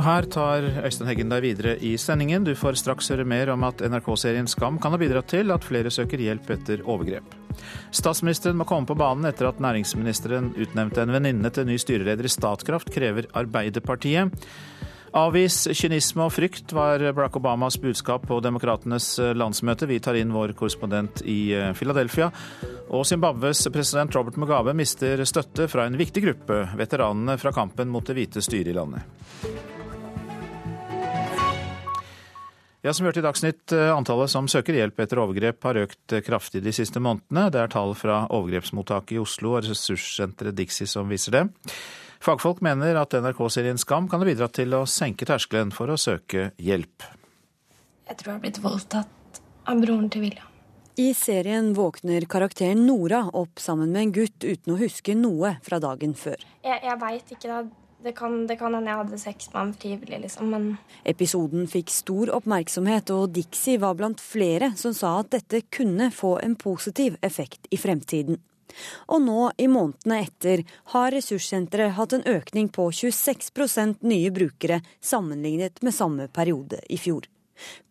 [0.00, 2.44] Her tar Øystein Heggen deg videre i sendingen.
[2.46, 5.92] Du får straks høre mer om at NRK-serien Skam kan ha bidratt til at flere
[5.92, 7.34] søker hjelp etter overgrep.
[7.92, 12.32] Statsministeren må komme på banen etter at næringsministeren utnevnte en venninne til ny styreleder i
[12.32, 14.32] Statkraft, krever Arbeiderpartiet.
[15.20, 19.88] Avvis kynisme og frykt var Barack Obamas budskap på Demokratenes landsmøte.
[19.90, 22.30] Vi tar inn vår korrespondent i eh, Philadelphia.
[22.94, 28.06] Og Zimbabwes president Robert Mugabe mister støtte fra en viktig gruppe, veteranene fra kampen mot
[28.06, 29.69] det hvite styret i landet.
[32.82, 36.22] Ja, som hørt i Dagsnytt, eh, Antallet som søker hjelp etter overgrep har økt eh,
[36.24, 37.50] kraftig de siste månedene.
[37.52, 41.42] Det er tall fra overgrepsmottaket i Oslo og ressurssenteret Dixie som viser det.
[42.24, 46.54] Fagfolk mener at NRK-serien Skam kan ha bidratt til å senke terskelen for å søke
[46.56, 47.04] hjelp.
[48.08, 50.48] Jeg tror jeg har blitt voldtatt av broren til William.
[50.96, 55.78] I serien våkner karakteren Nora opp sammen med en gutt uten å huske noe fra
[55.84, 56.40] dagen før.
[56.64, 57.44] Jeg, jeg veit ikke.
[57.44, 57.79] da.
[58.02, 60.68] Det kan, det kan hende jeg hadde sex med ham frivillig, liksom, men
[61.04, 66.38] Episoden fikk stor oppmerksomhet, og Dixie var blant flere som sa at dette kunne få
[66.40, 68.40] en positiv effekt i fremtiden.
[69.10, 70.62] Og nå, i månedene etter,
[70.94, 77.26] har ressurssenteret hatt en økning på 26% nye brukere sammenlignet med samme periode i fjor.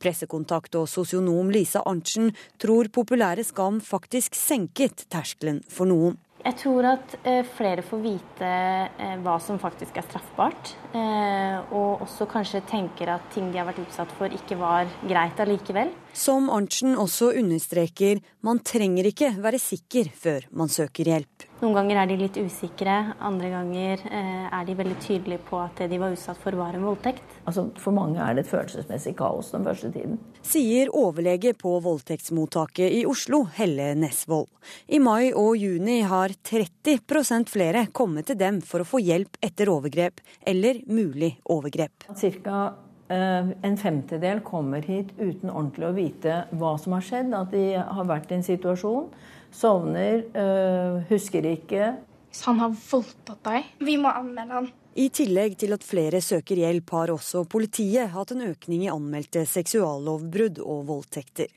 [0.02, 6.18] Pressekontakt og sosionom Lisa Arntzen tror populære Skam faktisk senket terskelen for noen.
[6.40, 10.72] Jeg tror at eh, flere får vite eh, hva som faktisk er straffbart.
[10.96, 15.42] Eh, og også kanskje tenker at ting de har vært utsatt for ikke var greit
[15.44, 15.92] allikevel.
[16.20, 21.46] Som Arntzen også understreker, man trenger ikke være sikker før man søker hjelp.
[21.62, 25.80] Noen ganger er de litt usikre, andre ganger eh, er de veldig tydelige på at
[25.80, 27.38] det de var utsatt for, var en voldtekt.
[27.48, 30.20] Altså, for mange er det et følelsesmessig kaos den første tiden.
[30.44, 34.52] Sier overlege på voldtektsmottaket i Oslo, Helle Nesvold.
[34.92, 39.72] I mai og juni har 30% flere kommet til dem for å få hjelp etter
[39.72, 40.20] overgrep
[40.52, 42.12] eller mulig overgrep.
[42.20, 42.68] Cirka
[43.10, 48.06] en femtedel kommer hit uten ordentlig å vite hva som har skjedd, at de har
[48.06, 49.08] vært i en situasjon
[49.52, 51.96] Sovner, øh, husker ikke.
[52.30, 54.70] Hvis han har voldtatt deg, vi må anmelde han.
[54.98, 59.44] I tillegg til at flere søker hjelp, har også politiet hatt en økning i anmeldte
[59.46, 61.52] seksuallovbrudd og voldtekter.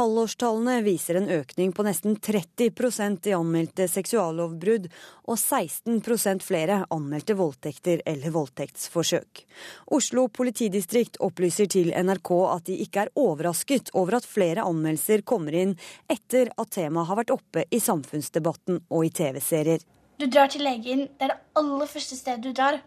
[0.00, 4.88] Halvårstallene viser en økning på nesten 30% i anmeldte seksuallovbrudd
[5.28, 9.44] og 16% flere anmeldte voldtekter eller voldtektsforsøk.
[9.92, 15.60] Oslo politidistrikt opplyser til NRK at de ikke er overrasket over at flere anmeldelser kommer
[15.60, 15.76] inn
[16.08, 19.84] etter at temaet har vært oppe i samfunnsdebatten og i TV-serier.
[20.18, 21.06] Du drar til legen.
[21.14, 22.80] Det er det aller første stedet du drar.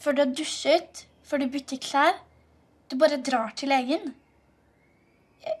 [0.00, 2.18] Før du har dusjet, før du bytter klær.
[2.92, 4.12] Du bare drar til legen.
[5.44, 5.56] Jeg,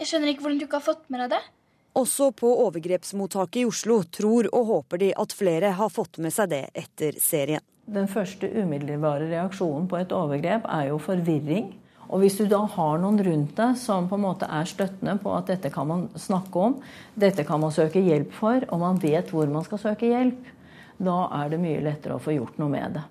[0.00, 1.42] jeg skjønner ikke hvordan du ikke har fått med deg det.
[1.96, 6.50] Også på overgrepsmottaket i Oslo tror og håper de at flere har fått med seg
[6.52, 7.64] det etter serien.
[7.86, 11.70] Den første umiddelbare reaksjonen på et overgrep er jo forvirring.
[12.06, 15.32] Og hvis du da har noen rundt deg som på en måte er støttende på
[15.34, 16.78] at dette kan man snakke om,
[17.18, 20.52] dette kan man søke hjelp for, og man vet hvor man skal søke hjelp,
[21.02, 23.04] da er det mye lettere å få gjort noe med det.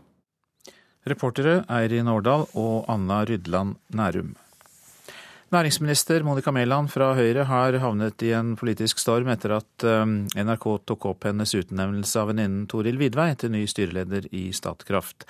[1.06, 4.34] Reportere Eirin Årdal og Anna Rydland Nærum.
[5.56, 10.66] Næringsminister Monica Mæland fra Høyre har havnet i en politisk storm etter at um, NRK
[10.90, 15.24] tok opp hennes utnevnelse av venninnen Toril Vidvei til ny styreleder i Statkraft.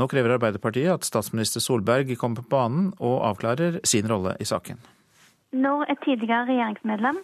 [0.00, 4.80] Nå krever Arbeiderpartiet at statsminister Solberg kommer på banen og avklarer sin rolle i saken.
[5.52, 7.20] Når et tidligere regjeringsmedlem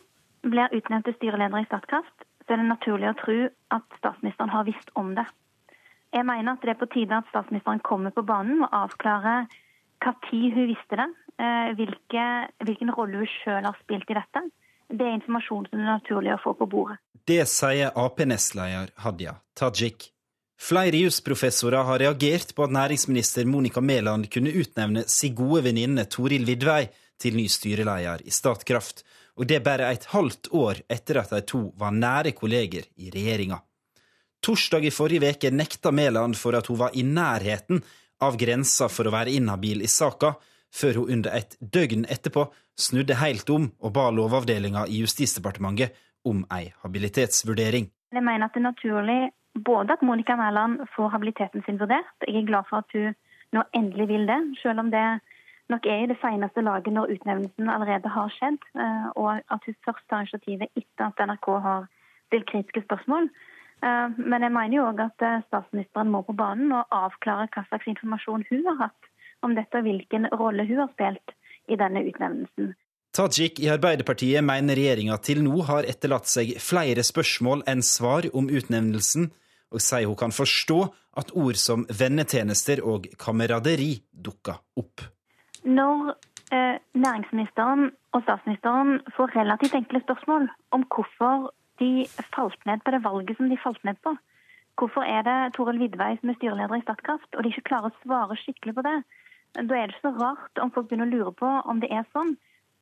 [0.53, 3.39] blir utnevnt til styreleder i Statkraft, så er det naturlig å tro
[3.79, 5.25] at statsministeren har visst om det.
[6.13, 9.49] Jeg mener at det er på tide at statsministeren kommer på banen og avklarer
[10.03, 12.27] når hun visste det, Eh, hvilke,
[12.65, 14.43] hvilken rolle hun sjøl har spilt i dette.
[14.93, 16.99] Det er informasjon som det er naturlig å få på bordet.
[17.25, 20.11] Det sier Ap-nestleder Hadia Tajik.
[20.63, 26.45] Flere jusprofessorer har reagert på at næringsminister Monica Mæland kunne utnevne sin gode venninne Toril
[26.47, 26.85] Vidvei
[27.23, 29.03] til ny styreleder i Statkraft,
[29.39, 33.59] og det bare et halvt år etter at de to var nære kolleger i regjeringa.
[34.43, 37.83] Torsdag i forrige uke nekta Mæland for at hun var i nærheten
[38.23, 40.35] av grensa for å være inhabil i saka,
[40.73, 42.47] før hun under et døgn etterpå
[42.79, 45.93] snudde helt om og ba Lovavdelinga i Justisdepartementet
[46.25, 47.91] om ei habilitetsvurdering.
[48.13, 49.21] Jeg mener at det er naturlig
[49.65, 52.17] både at Monica Mæland får habiliteten sin vurdert.
[52.29, 53.15] Jeg er glad for at hun
[53.53, 55.21] nå endelig vil det, selv om det
[55.69, 59.77] nok er i det seneste laget når utnevnelsen allerede har skjedd, eh, og at hun
[59.85, 61.87] først tar initiativet etter at NRK har
[62.27, 63.29] stilt kritiske spørsmål.
[63.85, 67.65] Eh, men jeg mener jo òg at eh, statsministeren må på banen og avklare hva
[67.69, 69.12] slags informasjon hun har hatt
[69.43, 71.35] om dette og hvilken rolle hun har spilt
[71.71, 72.73] i denne utnevnelsen.
[73.13, 78.49] Tajik i Arbeiderpartiet mener regjeringa til nå har etterlatt seg flere spørsmål enn svar om
[78.49, 79.29] utnevnelsen,
[79.73, 80.79] og sier hun kan forstå
[81.21, 85.05] at ord som vennetjenester og kameraderi dukker opp.
[85.69, 86.15] Når
[86.57, 91.51] eh, næringsministeren og statsministeren får relativt enkle spørsmål om hvorfor
[91.85, 94.17] de falt ned på det valget som de falt ned på,
[94.81, 98.01] hvorfor er det Toril Vidvei som er styreleder i Statkraft, og de ikke klarer å
[98.01, 98.99] svare skikkelig på det,
[99.55, 102.07] da er det ikke så rart om folk begynner å lure på om det er
[102.15, 102.35] sånn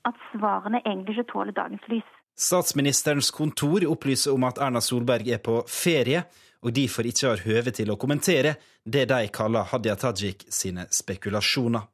[0.08, 2.06] at svarene egentlig ikke tåler dagens lys.
[2.40, 6.22] Statsministerens kontor opplyser om at Erna Solberg er på ferie,
[6.64, 11.84] og derfor ikke har høve til å kommentere det de kaller Hadia Tajik sine spekulasjoner.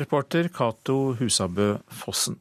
[0.00, 2.38] Reporter Cato Husabø Fossen.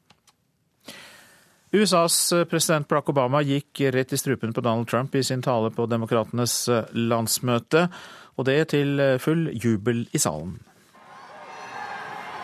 [1.70, 2.16] USAs
[2.50, 6.64] president Barack Obama gikk rett i strupen på Donald Trump i sin tale på demokratenes
[6.98, 7.86] landsmøte,
[8.40, 10.58] og det til full jubel i salen.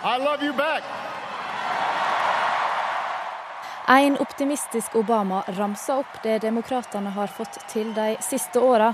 [0.08, 0.84] I love you back.
[3.88, 8.94] En optimistisk Obama ramsa opp det demokratene har fått til de siste åra.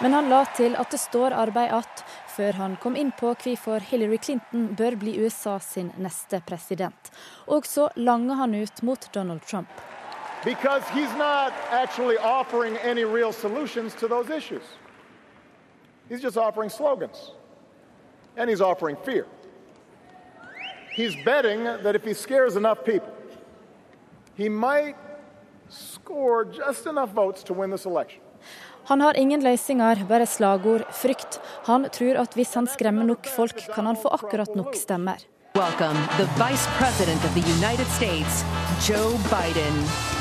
[0.00, 2.04] Men han la til at det står arbeid igjen
[2.34, 7.12] før han kom inn på hvorfor Hillary Clinton bør bli USA sin neste president.
[7.46, 9.68] Og så langer han ut mot Donald Trump.
[10.44, 14.62] Because he's not actually offering any real solutions to those issues.
[16.08, 17.32] He's just offering slogans
[18.36, 19.26] and he's offering fear.
[20.94, 23.12] He's betting that if he scares enough people,
[24.36, 24.96] he might
[25.68, 28.20] score just enough votes to win this election.
[28.84, 31.40] Han har ingen løsninger, bare slagord, frykt.
[31.66, 35.24] Han tror at hvis han skremmer nok folk, kan han få akkurat nok stemmer.
[35.54, 38.44] Welcome, the Vice President of the United States,
[38.88, 40.13] Joe Biden.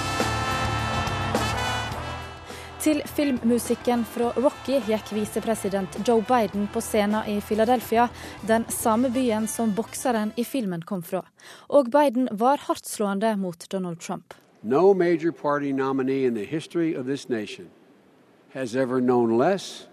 [2.83, 8.09] Til filmmusikken fra Rocky gikk visepresident Joe Biden på scenen i Philadelphia,
[8.43, 11.21] den samme byen som bokseren i filmen kom fra.
[11.69, 14.33] Og Biden var hardtslående mot Donald Trump.
[14.63, 17.69] No major party nominee in the history of this nation
[18.53, 19.87] has ever known less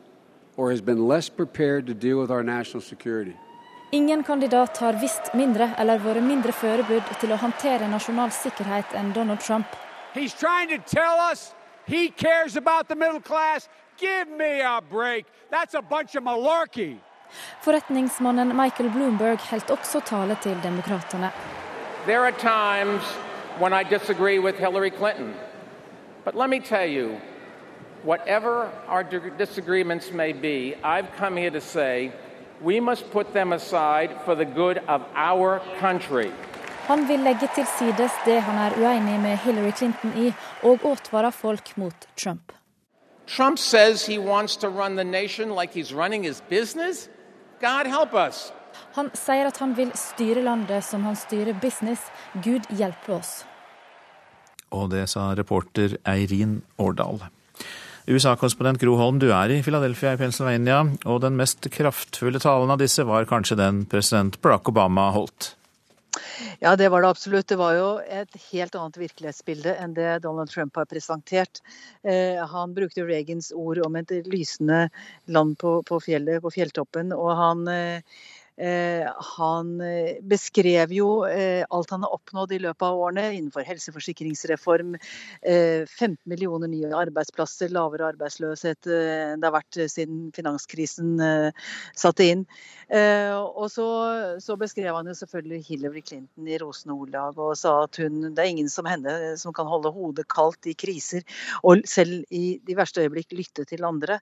[0.56, 3.36] or has been less prepared to deal with our national security.
[3.92, 9.14] Ingen kandidat har visst mindre eller vært mindre forberedt til å håndtere nasjonal sikkerhet enn
[9.14, 9.66] Donald Trump.
[10.14, 11.54] He's trying to tell us
[11.90, 13.68] He cares about the middle class.
[13.98, 15.26] Give me a break.
[15.50, 16.98] That's a bunch of malarkey.
[17.64, 21.30] Forretningsmannen Michael Bloomberg holdt også tale til demokratene.
[22.06, 23.02] There are times
[23.58, 25.34] when I disagree with Hillary Clinton.
[26.24, 27.20] But let me tell you,
[28.04, 29.02] whatever our
[29.38, 32.12] disagreements may be, I've come here to say
[32.60, 36.30] we must put them aside for the good of our country.
[36.88, 40.32] Han vil legge til sides det han er uenig med Hillary Clinton i,
[40.62, 42.52] og advare folk mot Trump.
[43.26, 47.08] Trump says he wants to run the nation like he's running his business.
[47.60, 48.52] God help us.
[48.96, 52.00] Han sier at han vil styre landet som han styrer business.
[52.42, 53.44] Gud hjelpe oss.
[54.70, 57.22] Og det sa reporter Eirin Årdal.
[58.10, 62.80] USA-korrespondent Gro Holm, du er i Philadelphia i Pennsylvania, og den mest kraftfulle talen av
[62.80, 65.52] disse var kanskje den president Barack Obama holdt?
[66.58, 67.48] Ja, det var det absolutt.
[67.48, 71.62] Det var jo et helt annet virkelighetsbilde enn det Donald Trump har presentert.
[72.02, 74.88] Eh, han brukte Reagans ord om et lysende
[75.30, 77.14] land på, på fjellet, på fjelltoppen.
[77.16, 78.20] og han eh,
[78.60, 84.96] han eh, beskrev jo eh, alt han har oppnådd i løpet av årene innenfor helseforsikringsreform,
[85.40, 91.16] 15 millioner nye arbeidsplasser, lavere arbeidsløshet det har vært siden finanskrisen
[91.96, 92.42] satte inn.
[92.90, 93.86] Og så,
[94.42, 98.42] så, beskrev han jo selvfølgelig Hillary Clinton i rosende ordlag og sa at hun, det
[98.42, 101.24] er ingen som henne som kan holde hodet kaldt i kriser,
[101.64, 104.20] og selv i de verste øyeblikk lytte til andre.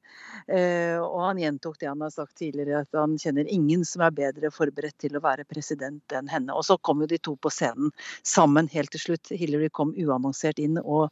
[0.49, 4.28] Og han gjentok det han har sagt tidligere, at han kjenner ingen som er bedre
[4.29, 6.55] bedre forberedt til å være president enn henne.
[6.55, 7.93] Og så kom jo de to på scenen
[8.27, 9.33] sammen helt til slutt.
[9.35, 11.11] Hillary kom uannonsert inn, og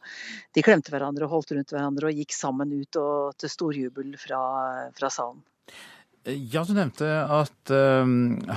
[0.55, 4.15] de klemte hverandre og holdt rundt hverandre og gikk sammen ut og, til stor jubel
[4.21, 4.41] fra,
[4.97, 5.43] fra salen.
[6.27, 8.03] Ja, du nevnte at uh,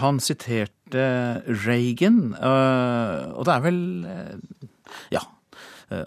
[0.02, 1.04] han siterte
[1.46, 4.64] Reagan, uh, og det er vel uh,
[5.14, 5.22] ja,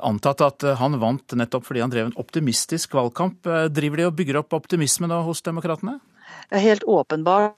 [0.04, 3.48] antatt at han vant nettopp fordi han drev en optimistisk valgkamp.
[3.72, 5.98] Driver de og bygger opp optimisme nå hos demokratene?
[6.52, 7.56] Helt åpenbart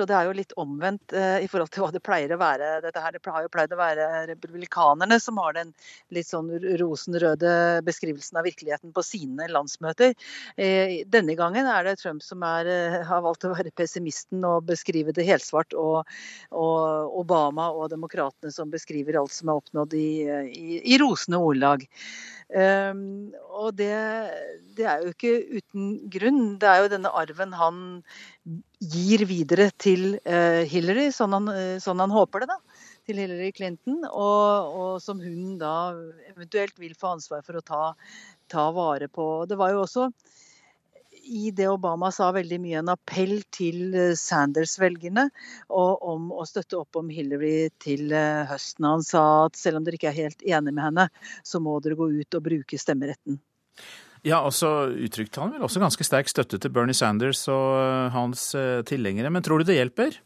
[0.00, 2.70] og det er jo litt omvendt eh, i forhold til hva det pleier å være.
[2.84, 5.72] Dette her, Det har jo pleid å være republikanerne som har den
[6.14, 7.54] litt sånn rosenrøde
[7.86, 10.14] beskrivelsen av virkeligheten på sine landsmøter.
[10.56, 14.68] Eh, denne gangen er det Trump som er, eh, har valgt å være pessimisten og
[14.68, 16.04] beskrive det helsvart, og,
[16.52, 20.08] og Obama og demokratene som beskriver alt som er oppnådd i,
[20.52, 21.86] i, i rosende ordlag.
[22.54, 23.90] Um, og det,
[24.76, 26.42] det, er jo ikke uten grunn.
[26.60, 27.78] Det er jo denne arven han
[28.94, 31.48] gir videre til uh, Hillary, sånn han,
[31.80, 32.52] sånn han, håper det.
[32.52, 32.84] da.
[33.08, 35.94] til Hillary Clinton, og, og, som hun da
[36.30, 37.82] eventuelt vil få ansvar for å ta,
[38.52, 39.28] ta vare på.
[39.48, 40.10] Det var jo også
[41.24, 45.28] i det Obama sa veldig mye en appell til eh, Sanders-velgerne
[45.68, 48.88] om å støtte opp om Hillary til eh, høsten.
[48.88, 51.08] Han sa at selv om dere ikke er helt enig med henne,
[51.46, 53.40] så må dere gå ut og bruke stemmeretten.
[54.24, 58.14] Ja, og så uttrykte han vel også ganske sterk støtte til Bernie Sanders og eh,
[58.14, 58.52] hans
[58.88, 59.32] tilhengere.
[59.32, 60.16] Men tror du det hjelper?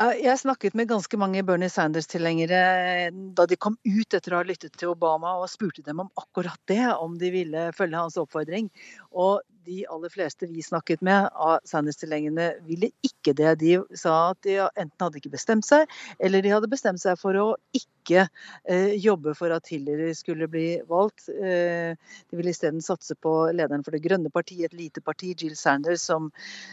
[0.00, 4.72] Jeg snakket med ganske mange Bernie Sanders-tilhengere da de kom ut etter å ha lyttet
[4.80, 8.70] til Obama, og spurte dem om akkurat det, om de ville følge hans oppfordring.
[9.12, 13.58] Og de aller fleste vi snakket med av Sanders-tilhengerne, ville ikke det.
[13.60, 15.84] De sa at de enten hadde ikke bestemt seg,
[16.16, 20.80] eller de hadde bestemt seg for å ikke eh, jobbe for at Hillary skulle bli
[20.88, 21.28] valgt.
[21.28, 21.94] Eh,
[22.30, 26.02] de ville isteden satse på lederen for Det grønne partiet, et lite parti, Jill Sanders,
[26.02, 26.30] som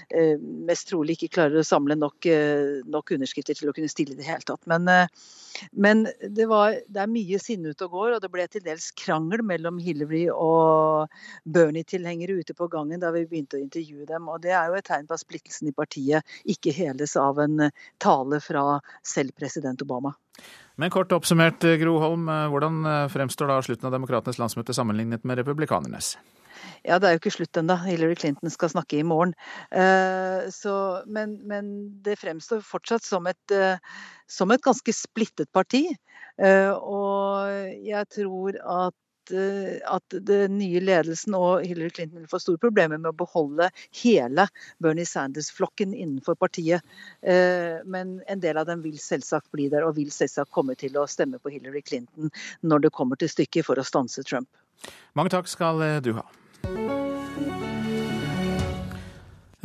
[0.10, 2.28] eh, mest trolig ikke klarer å samle nok,
[2.88, 4.64] nok, underskrifter til å kunne stille i det hele tatt.
[4.70, 4.88] Men,
[5.72, 8.90] men det, var, det, er mye sinne ute og går, og det ble til dels
[8.98, 11.14] krangel mellom Hillary og
[11.44, 14.30] Bernie-tilhengere ute på gangen da vi begynte å intervjue dem.
[14.32, 17.70] og Det er jo et tegn på at splittelsen i partiet ikke heles av en
[18.04, 20.14] tale fra selv president Obama.
[20.78, 25.26] Men kort oppsummert, eh, Gro Holm, eh, hvordan fremstår da slutten av demokratenes landsmøte sammenlignet
[25.26, 26.16] med republikanernes?
[26.86, 27.78] Ja, det er jo ikke slutt ennå.
[27.86, 29.34] Hillary Clinton skal snakke i morgen.
[30.54, 30.74] Så,
[31.06, 31.68] men, men,
[32.02, 33.54] det fremstår fortsatt som et,
[34.28, 35.84] som et ganske splittet parti.
[36.40, 37.52] Og
[37.86, 43.00] jeg tror at Eh, at den nye ledelsen og Hillary Clinton vil få store problemer
[43.02, 43.70] med å beholde
[44.02, 44.48] hele
[44.84, 46.86] Bernie Sanders-flokken innenfor partiet.
[47.22, 50.98] Eh, men en del av dem vil selvsagt bli der, og vil selvsagt komme til
[50.98, 52.32] å stemme på Hillary Clinton
[52.62, 54.50] når det kommer til stykket for å stanse Trump.
[55.18, 56.28] Mange takk skal eh, du ha.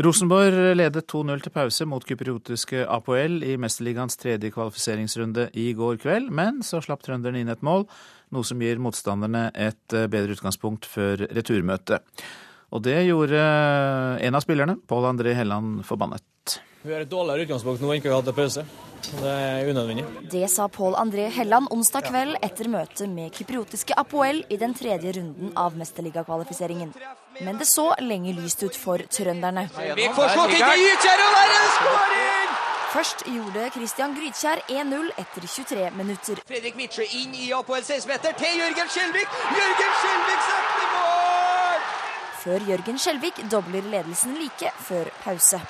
[0.02, 6.30] Rosenborg ledet 2-0 til pause mot kypriotiske Apoel i Mesterligaens tredje kvalifiseringsrunde i går kveld,
[6.32, 7.84] men så slapp trønderne inn et mål
[8.32, 12.02] noe som gir motstanderne et eh, bedre utgangspunkt før returmøtet.
[12.72, 16.24] Og det gjorde eh, en av spillerne, Pål André Helland, forbannet.
[16.82, 18.64] Vi har et dårligere utgangspunkt nå enn vi har hatt pause.
[19.02, 20.04] Det er unødvendig.
[20.32, 25.14] Det sa Pål André Helland onsdag kveld etter møtet med kypriotiske Apoel i den tredje
[25.18, 26.90] runden av mesterligakvalifiseringen.
[27.42, 29.68] Men det så lenge lyst ut for trønderne.
[29.98, 32.61] Vi får slått inn Gytkjær, og der er det skåring!
[32.92, 36.40] Først gjorde Christian Grytkjær 1-0 etter 23 minutter.
[36.44, 39.38] Fredrik Midtsjø inn i Apoel 16-meter til Jørgen Skjelvik.
[39.56, 41.86] Jørgen Skjelvik setter mål!
[42.42, 45.62] Før Jørgen Skjelvik dobler ledelsen like før pause.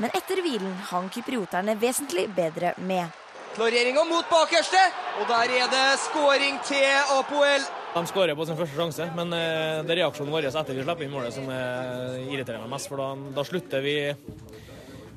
[0.00, 3.12] Men etter hvilen hang kyprioterne vesentlig bedre med.
[3.58, 4.80] Klareringa mot bakerste,
[5.20, 7.68] og der er det skåring til Apoel.
[7.92, 11.04] De skårer på sin første sjanse, men eh, det er reaksjonen vår etter vi slipper
[11.04, 12.88] inn målet som irriterer meg mest.
[12.88, 14.67] For da, da slutter vi Eh,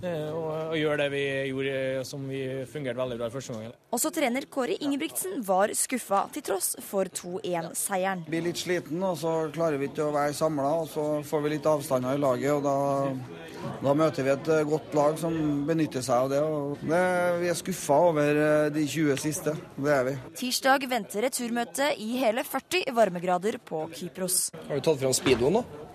[0.02, 3.74] og, og gjøre det vi gjorde som vi fungerte veldig bra i første gang.
[3.94, 8.24] Også trener Kåre Ingebrigtsen var skuffa til tross for 2-1-seieren.
[8.30, 10.72] Blir litt sliten, og så klarer vi ikke å være samla.
[10.82, 14.64] Og så får vi litt avstander i laget, og da, da, møter vi et eh,
[14.70, 15.36] godt lag som
[15.68, 16.42] benytter seg av det.
[16.42, 17.04] Og det
[17.44, 19.56] vi er skuffa over eh, de 20 siste.
[19.78, 20.16] Det er vi.
[20.42, 24.48] Tirsdag venter returmøte i hele 40 varmegrader på Kypros.
[24.68, 25.88] Har du tatt fram speedoen, da?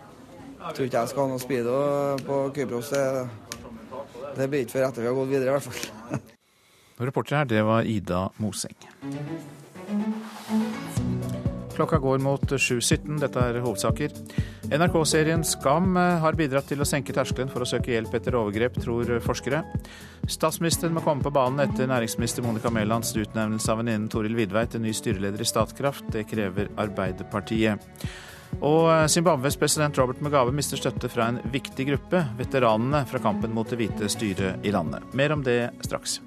[0.66, 1.74] Jeg tror ikke jeg skal ha noe speedo
[2.26, 2.88] på Kypros.
[2.90, 3.02] Det
[4.38, 6.24] det blir ikke før etter vi har gått videre, i hvert fall.
[7.08, 8.76] Reporter her, det var Ida Moseng.
[11.76, 13.18] Klokka går mot 7.17.
[13.20, 14.14] Dette er hovedsaker.
[14.72, 19.12] NRK-serien Skam har bidratt til å senke terskelen for å søke hjelp etter overgrep, tror
[19.22, 19.60] forskere.
[20.24, 24.82] Statsministeren må komme på banen etter næringsminister Monica Mælands utnevnelse av venninnen Toril Vidvei til
[24.86, 26.08] ny styreleder i Statkraft.
[26.16, 28.08] Det krever Arbeiderpartiet.
[28.60, 33.52] Og eh, Zimbabwes president Robert Mugabe mister støtte fra en viktig gruppe, veteranene fra kampen
[33.54, 35.04] mot det hvite styret i landet.
[35.16, 36.20] Mer om det straks.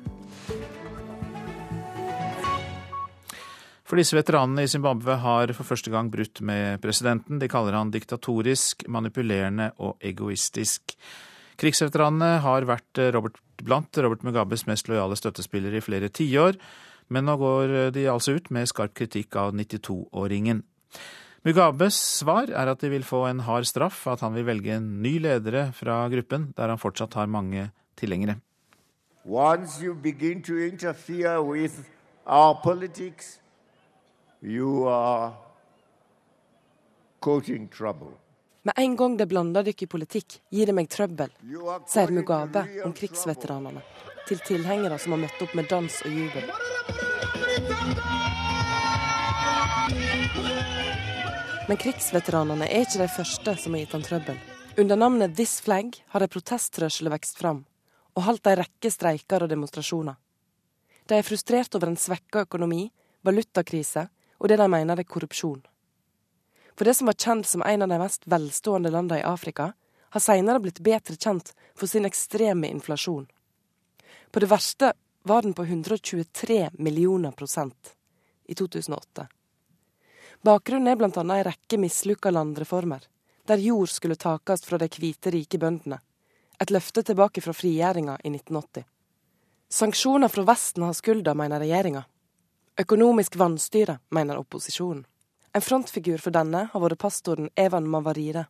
[3.90, 7.40] For disse veteranene i Zimbabwe har for første gang brutt med presidenten.
[7.42, 10.94] De kaller han diktatorisk, manipulerende og egoistisk.
[11.60, 16.60] Krigsveteranene har vært eh, Robert, blant Robert Mugabes mest lojale støttespillere i flere tiår,
[17.10, 20.62] men nå går de altså ut med skarp kritikk av 92-åringen.
[21.48, 24.88] Mugabes svar er at de vil få en hard straff, at han vil velge en
[25.04, 27.70] ny ledere fra gruppen, der han fortsatt har mange
[28.00, 28.40] tilhengere.
[29.26, 31.80] Once you begin to interfere with
[32.26, 33.40] our politics,
[34.42, 35.34] you are
[37.22, 38.18] causing trouble.
[38.64, 41.32] Med en gang det blander dere i politikk, gir det meg trøbbel,
[41.88, 43.82] sier Mugabe om krigsveteranene,
[44.28, 48.08] til tilhengere som har møtt opp med dans og jubel.
[51.70, 54.38] Men krigsveteranene er ikke de første som har gitt han trøbbel.
[54.82, 57.60] Under navnet This Flag har ei protestrørsle vokst fram,
[58.18, 60.18] og holdt ei rekke streiker og demonstrasjoner.
[61.06, 62.88] De er frustrert over en svekka økonomi,
[63.22, 64.08] valutakrise
[64.40, 65.62] og det de mener er korrupsjon.
[66.74, 69.76] For det som var kjent som en av de mest velstående landene i Afrika,
[70.10, 73.28] har senere blitt bedre kjent for sin ekstreme inflasjon.
[74.34, 77.94] På det verste var den på 123 millioner prosent
[78.50, 79.30] i 2008.
[80.42, 81.24] Bakgrunnen er bl.a.
[81.36, 83.02] ei rekke mislykka landreformer,
[83.44, 86.00] der jord skulle takast fra de hvite, rike bøndene.
[86.64, 88.86] Et løfte tilbake fra frigjøringa i 1980.
[89.70, 92.06] Sanksjoner fra Vesten har skylda, mener regjeringa.
[92.80, 95.04] Økonomisk vanstyre, mener opposisjonen.
[95.52, 98.46] En frontfigur for denne har vært pastoren Evan Mavarire,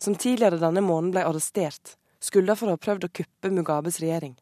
[0.00, 4.38] som tidligere denne måneden ble arrestert, skylda for å ha prøvd å kuppe Mugabes regjering.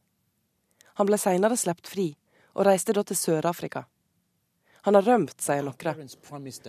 [1.00, 2.08] Han ble senere sluppet fri,
[2.54, 3.88] og reiste da til Sør-Afrika.
[4.86, 6.08] Han har rømt, sier noen.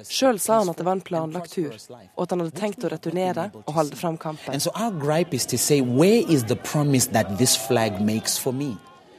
[0.10, 1.76] Sjøl sa han at det var en planlagt tur,
[2.16, 4.54] og at han hadde tenkt å returnere og holde fram kampen.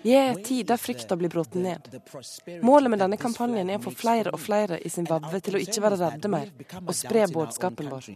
[0.03, 1.89] Vi er i en tid der frykta blir brutt ned.
[2.65, 5.83] Målet med denne kampanjen er å få flere og flere i Zimbabwe til å ikke
[5.85, 6.49] være redde mer,
[6.81, 8.09] og spre budskapen vår.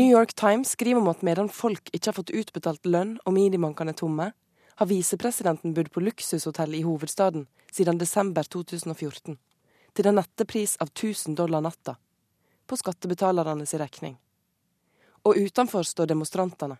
[0.00, 3.92] New York Times skriver om at medan folk ikke har fått utbetalt lønn og minibankene
[3.92, 4.30] er tomme,
[4.80, 9.34] har visepresidenten bodd på luksushotell i hovedstaden siden desember 2014,
[9.92, 11.98] til en nettepris av 1000 dollar natta,
[12.66, 14.14] på skattebetalernes regning.
[15.28, 16.78] Og utenfor står demonstrantene.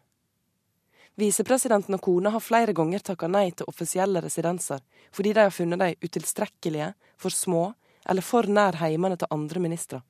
[1.20, 4.80] Visepresidenten og kona har flere ganger takka nei til offisielle residenser
[5.12, 7.66] fordi de har funnet dem utilstrekkelige, for små
[8.08, 10.00] eller for nær heimene til andre ministre.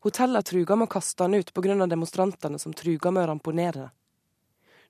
[0.00, 1.86] Hotellet truger med å kaste han ut pga.
[1.92, 3.90] demonstrantene som truger med å ramponere det.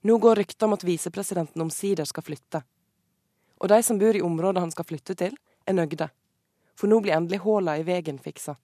[0.05, 2.61] Nå går ryktet om at visepresidenten omsider skal flytte.
[3.65, 6.11] Og de som bor i området han skal flytte til, er nøgde.
[6.77, 8.57] For nå blir endelig hulla i veien fiksa.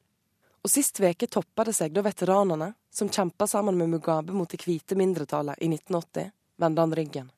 [0.61, 4.61] Og sist veke toppa det seg da veteranene, som kjempa sammen med Mugabe mot det
[4.61, 7.31] hvite mindretallet i 1980, vendte han ryggen.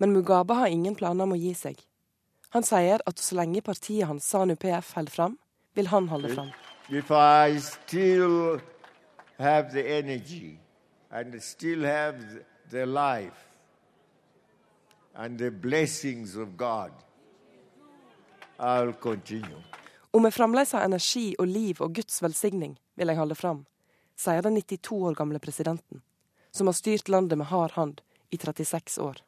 [0.00, 1.76] Men Mugabe har ingen planer om å gi seg.
[2.56, 5.36] Han sier at så lenge partiet hans SANU-PF holder fram,
[5.76, 6.52] vil han holde fram.
[6.88, 8.60] If I still
[9.36, 10.58] have the energy
[11.10, 11.84] and still
[12.72, 13.44] life
[15.14, 16.90] and the blessings of God,
[18.58, 19.62] I'll continue.
[20.14, 23.64] Og med fremdeles har energi og liv og Guds velsigning, vil jeg holde fram,
[24.16, 26.02] sier den 92 år gamle presidenten,
[26.54, 28.00] som har styrt landet med hard hand
[28.30, 29.22] i 36 år.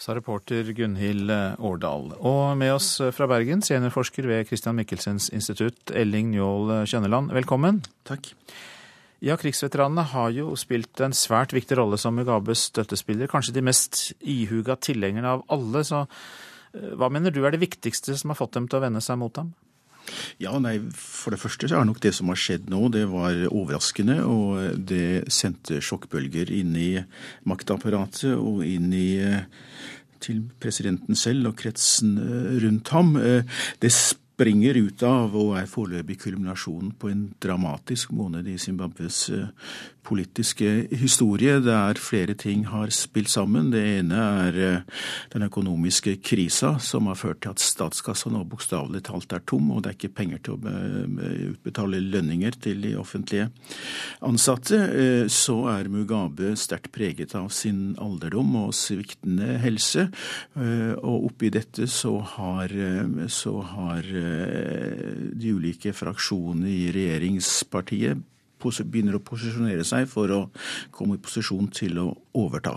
[0.00, 1.28] Sa reporter Gunhild
[1.60, 2.14] Årdal.
[2.24, 7.34] Og med oss fra Bergen, seniorforsker ved Christian Michelsens institutt, Elling Njål Kjønneland.
[7.36, 7.82] Velkommen.
[8.08, 8.32] Takk.
[9.20, 13.28] Ja, Krigsveteranene har jo spilt en svært viktig rolle som Mugabes støttespiller.
[13.28, 15.82] Kanskje de mest ihuga tilhengerne av alle.
[15.84, 19.02] Så eh, hva mener du er det viktigste som har fått dem til å vende
[19.04, 19.52] seg mot ham?
[20.40, 23.36] Ja, nei, For det første så er nok det som har skjedd nå, det var
[23.50, 24.22] overraskende.
[24.24, 26.90] Og det sendte sjokkbølger inn i
[27.44, 29.10] maktapparatet og inn i
[30.20, 32.16] til presidenten selv og kretsen
[32.64, 33.14] rundt ham.
[33.80, 33.92] Det
[34.40, 39.26] springer ut av og er foreløpig kulminasjonen på en dramatisk måned i Zimbabwes
[40.06, 43.70] politiske historie, der flere ting har spilt sammen.
[43.72, 45.00] Det ene er eh,
[45.32, 49.84] den økonomiske krisa, som har ført til at statskassa nå bokstavelig talt er tom, og
[49.84, 50.74] det er ikke penger til å
[51.50, 53.50] utbetale lønninger til de offentlige
[54.26, 54.80] ansatte.
[54.88, 60.08] Eh, så er Mugabe sterkt preget av sin alderdom og sviktende helse,
[60.56, 62.72] eh, og oppi dette så har,
[63.30, 68.26] så har de ulike fraksjonene i regjeringspartiet
[68.60, 70.40] begynner å posisjonere seg for å
[70.92, 72.74] komme i posisjon til å overta.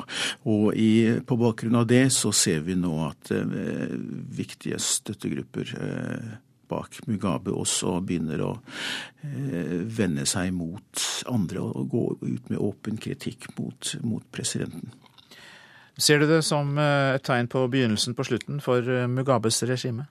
[0.48, 3.92] Og i, på bakgrunn av det så ser vi nå at eh,
[4.38, 6.34] viktige støttegrupper eh,
[6.72, 13.00] bak Mugabe også begynner å eh, vende seg mot andre og gå ut med åpen
[13.02, 14.94] kritikk mot, mot presidenten.
[15.98, 20.08] Ser du det som eh, et tegn på begynnelsen på slutten for eh, Mugabes regime?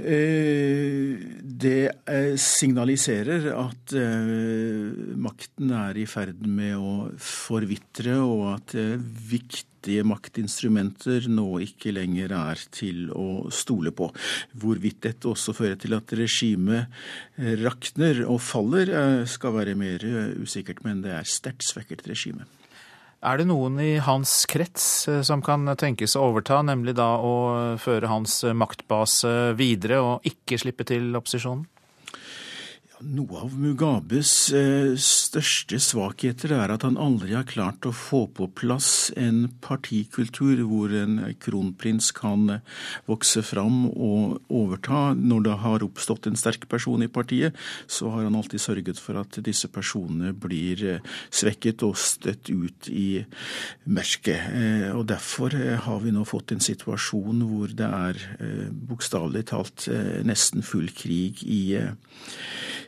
[0.00, 8.72] Eh, det eh, signaliserer at eh, makten er i ferd med å forvitre, og at
[8.72, 14.08] viktige maktinstrumenter nå ikke lenger er til å stole på.
[14.56, 16.88] Hvorvidt dette også fører til at regimet
[17.60, 18.96] rakner og faller,
[19.28, 20.06] skal være mer
[20.40, 22.48] usikkert, men det er sterkt svekket regime.
[23.22, 27.34] Er det noen i hans krets eh, som kan tenkes å overta, nemlig da å
[27.78, 31.68] føre hans maktbase videre og ikke slippe til opposisjonen?
[33.02, 38.46] Noe av Mugabes eh, største svakheter er at han aldri har klart å få på
[38.54, 42.62] plass en partikultur hvor en kronprins kan eh,
[43.10, 45.16] vokse fram og overta.
[45.18, 47.58] Når det har oppstått en sterk person i partiet,
[47.90, 52.90] så har han alltid sørget for at disse personene blir eh, svekket og støtt ut
[52.92, 53.24] i
[53.90, 54.92] mørket.
[54.94, 58.20] Og Derfor har vi nå fått en situasjon hvor det er
[58.88, 59.88] bokstavelig talt
[60.26, 61.62] nesten full krig i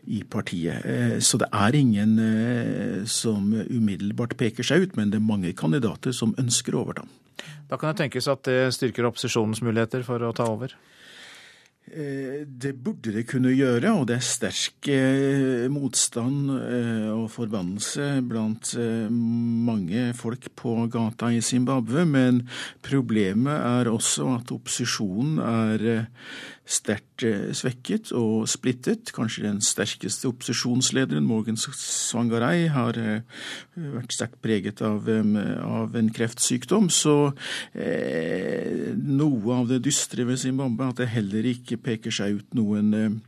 [0.07, 0.85] i partiet.
[0.85, 5.55] Eh, så det er ingen eh, som umiddelbart peker seg ut, men det er mange
[5.57, 7.07] kandidater som ønsker å overta.
[7.69, 10.75] Da kan det tenkes at det styrker opposisjonens muligheter for å ta over?
[11.85, 14.89] Eh, det burde det kunne gjøre, og det er sterk
[15.73, 18.75] motstand og forbannelse blant
[19.11, 22.07] mange folk på gata i Zimbabwe.
[22.09, 22.45] Men
[22.85, 25.89] problemet er også at opposisjonen er
[26.65, 29.13] sterkt eh, svekket og splittet.
[29.15, 33.45] Kanskje den sterkeste opposisjonslederen, Morgan Sangaray, har eh,
[33.77, 36.89] vært sterkt preget av, av en kreftsykdom.
[36.93, 37.17] Så
[37.77, 43.21] eh, noe av det dystre ved Zimbabwe at det heller ikke peker seg ut noen,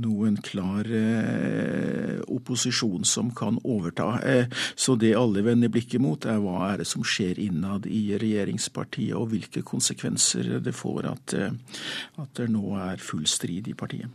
[0.00, 4.18] noen klar eh, opposisjon som kan overta.
[4.26, 8.16] Eh, så det alle vender blikket mot, er hva er det som skjer innad i
[8.20, 11.80] regjeringspartiet, og hvilke konsekvenser det får at, eh,
[12.22, 14.10] at det nå er full strid i partiet.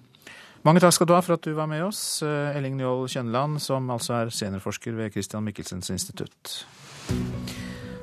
[0.67, 3.61] Mange takk skal du ha for at du var med oss, eh, Elling Njål Kjønland,
[3.63, 6.65] som altså er seniorforsker ved Christian Michelsens institutt.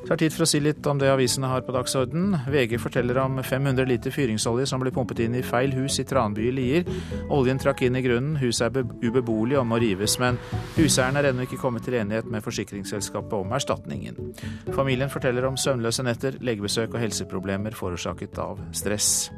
[0.07, 2.37] Det er tid for å si litt om det avisene har på dagsorden.
[2.47, 6.45] VG forteller om 500 liter fyringsolje som ble pumpet inn i feil hus i Tranby
[6.47, 6.87] i Lier.
[7.35, 10.39] Oljen trakk inn i grunnen, huset er ubeboelig og må rives, men
[10.77, 14.31] huseieren er ennå ikke kommet til enighet med forsikringsselskapet om erstatningen.
[14.79, 19.33] Familien forteller om søvnløse netter, legebesøk og helseproblemer forårsaket av stress.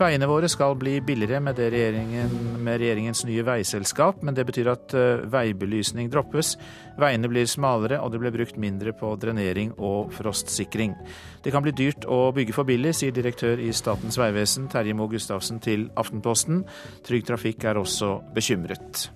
[0.00, 2.30] Veiene våre skal bli billigere med, regjeringen,
[2.64, 6.54] med, regjeringens nye veiselskap, men det betyr at eh, veibelysning droppes.
[7.00, 10.96] Veiene blir smalere, og det blir brukt mindre på drenering og frostsikring.
[11.44, 15.12] Det kan bli dyrt å bygge for billig, sier direktør i Statens vegvesen Terje Moe
[15.12, 16.64] Gustavsen til Aftenposten.
[17.04, 19.10] Trygg Trafikk er også bekymret.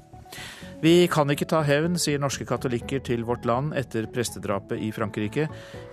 [0.84, 5.46] Vi kan ikke ta hevn, sier norske katolikker til Vårt Land etter prestedrapet i Frankrike.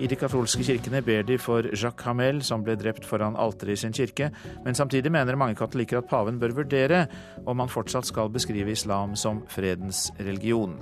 [0.04, 3.82] I de katolske kirkene ber de for Jacques Hamel, som ble drept foran alteret i
[3.86, 4.28] sin kirke,
[4.66, 7.06] men samtidig mener mange katolikker at paven bør vurdere
[7.48, 10.76] om han fortsatt skal beskrive islam som fredens religion.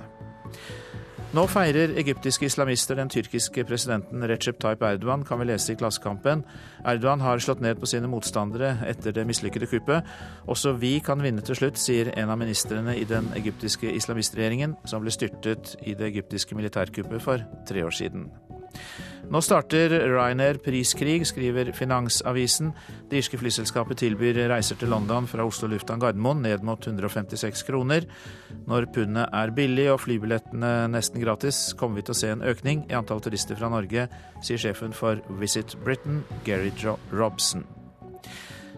[1.30, 6.42] Nå feirer egyptiske islamister den tyrkiske presidenten Recep Tayyip Erdogan, kan vi lese i Klassekampen.
[6.82, 10.10] Erdogan har slått ned på sine motstandere etter det mislykkede kuppet.
[10.50, 15.06] Også vi kan vinne til slutt, sier en av ministrene i den egyptiske islamistregjeringen, som
[15.06, 18.26] ble styrtet i det egyptiske militærkuppet for tre år siden.
[19.30, 22.72] Nå starter Ryanair priskrig, skriver Finansavisen.
[23.12, 28.10] Det irske flyselskapet tilbyr reiser til London fra Oslo lufthavn Gardermoen ned mot 156 kroner.
[28.66, 32.88] Når pundet er billig og flybillettene nesten gratis, kommer vi til å se en økning
[32.90, 34.10] i antall turister fra Norge,
[34.42, 36.74] sier sjefen for Visit Britain, Gary
[37.14, 37.68] Robson.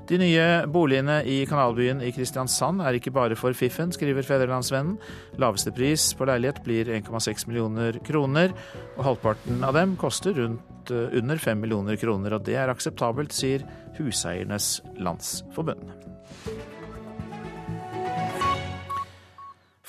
[0.09, 4.97] De nye boligene i kanalbyen i Kristiansand er ikke bare for fiffen, skriver Fedrelandsvennen.
[5.41, 8.55] Laveste pris på leilighet blir 1,6 millioner kroner,
[8.97, 12.35] og halvparten av dem koster rundt eh, under 5 millioner kroner.
[12.37, 13.63] Og det er akseptabelt, sier
[13.99, 16.10] Huseiernes Landsforbund.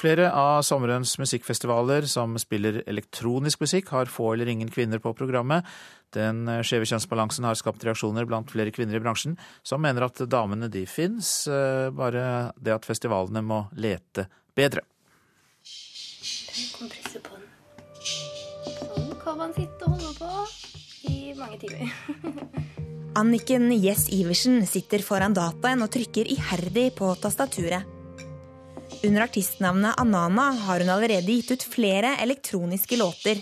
[0.02, 5.62] Flere av sommerens musikkfestivaler som spiller elektronisk musikk, har få eller ingen kvinner på programmet.
[6.10, 10.66] Den skjeve kjønnsbalansen har skapt reaksjoner blant flere kvinner i bransjen, som mener at damene
[10.72, 14.26] de fins, eh, bare det at festivalene må lete
[14.58, 14.82] bedre.
[15.62, 17.46] Den kompresser på den.
[18.02, 21.94] Sånn kan man sitte og holde på i mange timer.
[23.22, 27.91] Anniken Jess Iversen sitter foran dataen og trykker iherdig på tastaturet.
[29.02, 33.40] Under artistnavnet Anana har hun allerede gitt ut flere elektroniske låter.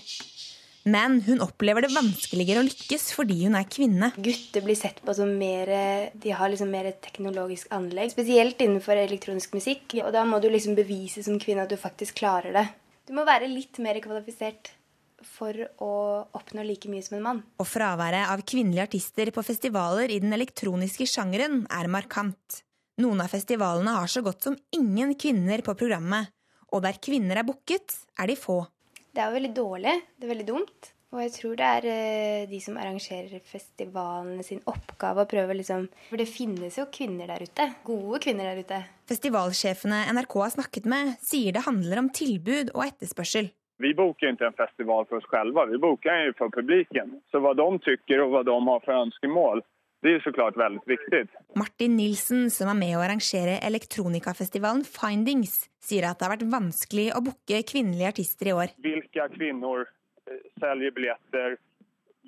[0.88, 4.08] Men hun opplever det vanskeligere å lykkes fordi hun er kvinne.
[4.16, 5.68] Gutter blir sett på som mer
[6.16, 8.14] De har liksom mer teknologisk anlegg.
[8.14, 9.98] Spesielt innenfor elektronisk musikk.
[10.00, 12.64] Og da må du liksom bevise som kvinne at du faktisk klarer det.
[13.04, 14.72] Du må være litt mer kvalifisert
[15.20, 15.52] for
[15.84, 15.92] å
[16.40, 17.44] oppnå like mye som en mann.
[17.60, 22.62] Og fraværet av kvinnelige artister på festivaler i den elektroniske sjangeren er markant.
[23.00, 26.34] Noen av festivalene har så godt som ingen kvinner på programmet,
[26.74, 28.62] og der kvinner er booket, er de få.
[29.10, 29.94] Det er jo veldig dårlig.
[30.18, 30.90] Det er veldig dumt.
[31.10, 35.88] Og jeg tror det er eh, de som arrangerer festivalene sin oppgave å prøve liksom
[36.06, 37.66] For det finnes jo kvinner der ute.
[37.88, 38.82] Gode kvinner der ute.
[39.10, 43.50] Festivalsjefene NRK har snakket med, sier det handler om tilbud og etterspørsel.
[43.80, 47.16] Vi boker ikke en festival for oss selv, vi boker den for publikum.
[47.32, 49.64] Så hva de tykker og hva de har for ønskemål,
[50.00, 51.26] Det er så klart veldig viktig.
[51.60, 57.10] Martin Nilsen, som er med å arrangere elektronikafestivalen Findings, sier at det har vært vanskelig
[57.16, 58.72] å booke kvinnelige artister i år.
[58.80, 61.58] Hvilke kvinner eh, selger billetter?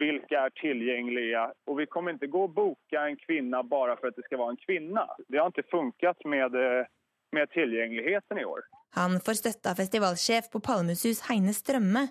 [0.00, 1.46] Hvilke er tilgjengelige?
[1.68, 4.56] Og vi kommer ikke gå og booke en kvinne bare for at det skal være
[4.56, 5.06] en kvinne.
[5.32, 6.92] Det har ikke funket med, eh,
[7.32, 8.68] med tilgjengeligheten i år.
[9.00, 12.11] Han får støtte av festivalsjef på Palmesus Heine Strømme,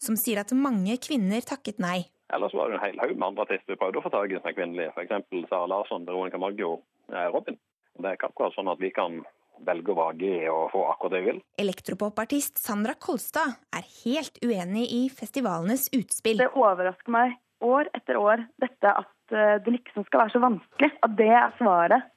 [0.00, 2.08] som sier at mange kvinner takket nei.
[2.32, 4.38] Ellers var det en hel haug med andre artister vi prøvde å få tak i
[4.38, 4.92] som er kvinnelige.
[4.96, 5.48] F.eks.
[5.50, 6.78] Sara Larsson, Veronica Maggio,
[7.12, 7.58] eh, Robin.
[7.98, 9.20] Det er ikke akkurat sånn at vi kan
[9.66, 11.40] velge og vage og få akkurat det vi vil.
[11.60, 16.40] Elektropopartist Sandra Kolstad er helt uenig i festivalenes utspill.
[16.40, 20.90] Det overrasker meg år etter år dette at eh, det liksom skal være så vanskelig.
[21.06, 22.08] At det er svaret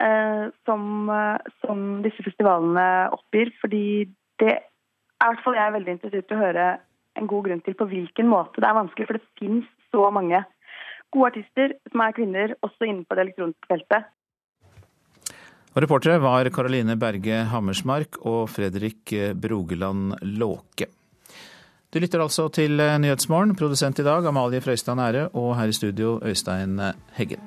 [0.00, 3.52] eh, som, eh, som, disse festivalene oppgir.
[3.62, 3.84] Fordi
[4.42, 6.66] det er i hvert fall jeg er veldig interessert i å høre
[7.18, 9.08] en god grunn til på hvilken måte det er vanskelig.
[9.08, 10.42] For det finnes så mange
[11.12, 14.08] gode artister som er kvinner, også innenfor det elektroniske feltet.
[15.72, 20.90] Og Reportere var Karoline Berge Hammersmark og Fredrik Brogeland Låke.
[21.92, 26.18] Du lytter altså til Nyhetsmorgen, produsent i dag Amalie Frøystad Nære, og her i studio
[26.24, 26.80] Øystein
[27.16, 27.40] Heggen.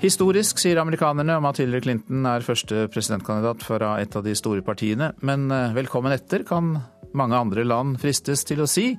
[0.00, 4.62] Historisk, sier amerikanerne om at Hillary Clinton er første presidentkandidat fra et av de store
[4.64, 5.10] partiene.
[5.20, 6.78] Men velkommen etter, kan
[7.16, 8.92] mange andre land fristes til å si.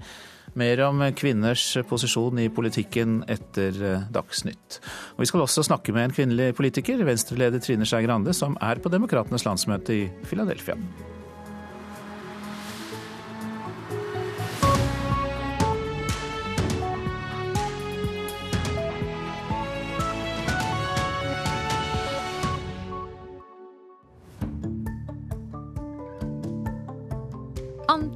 [0.58, 3.76] Mer om kvinners posisjon i politikken etter
[4.10, 4.80] Dagsnytt.
[5.14, 8.82] Og vi skal også snakke med en kvinnelig politiker, venstreleder Trine Skei Grande, som er
[8.82, 10.80] på Demokratenes landsmøte i Philadelphia.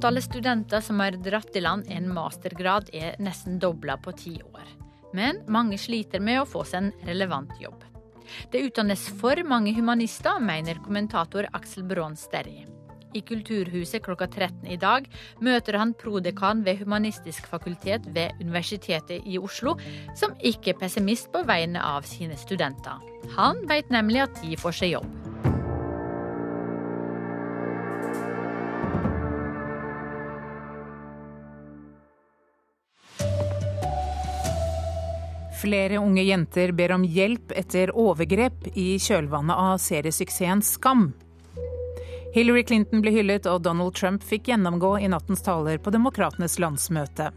[0.04, 4.66] Antallet studenter som har dratt i land en mastergrad er nesten dobla på ti år.
[5.16, 7.86] Men mange sliter med å få seg en relevant jobb.
[8.52, 12.66] Det utdannes for mange humanister, mener kommentator Aksel Braan Sterri.
[13.16, 15.08] I Kulturhuset klokka 13 i dag
[15.40, 19.78] møter han prodekan ved Humanistisk fakultet ved Universitetet i Oslo,
[20.20, 23.00] som ikke er pessimist på vegne av sine studenter.
[23.40, 25.53] Han vet nemlig at de får seg jobb.
[35.64, 41.06] Flere unge jenter ber om hjelp etter overgrep i kjølvannet av seriesuksessen Skam.
[42.34, 47.30] Hillary Clinton ble hyllet, og Donald Trump fikk gjennomgå i nattens taler på Demokratenes landsmøte.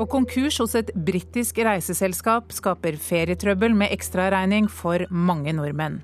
[0.00, 6.00] Og konkurs hos et britisk reiseselskap skaper ferietrøbbel med ekstraregning for mange nordmenn.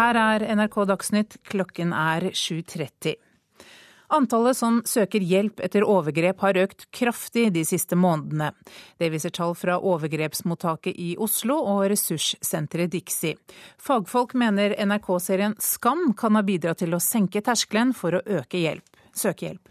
[0.00, 3.14] Her er NRK Dagsnytt, klokken er 7.30.
[4.10, 8.54] Antallet som søker hjelp etter overgrep har økt kraftig de siste månedene.
[8.96, 13.36] Det viser tall fra overgrepsmottaket i Oslo og ressurssenteret Dixie.
[13.76, 18.96] Fagfolk mener NRK-serien Skam kan ha bidratt til å senke terskelen for å øke hjelp.
[19.12, 19.68] søke hjelp.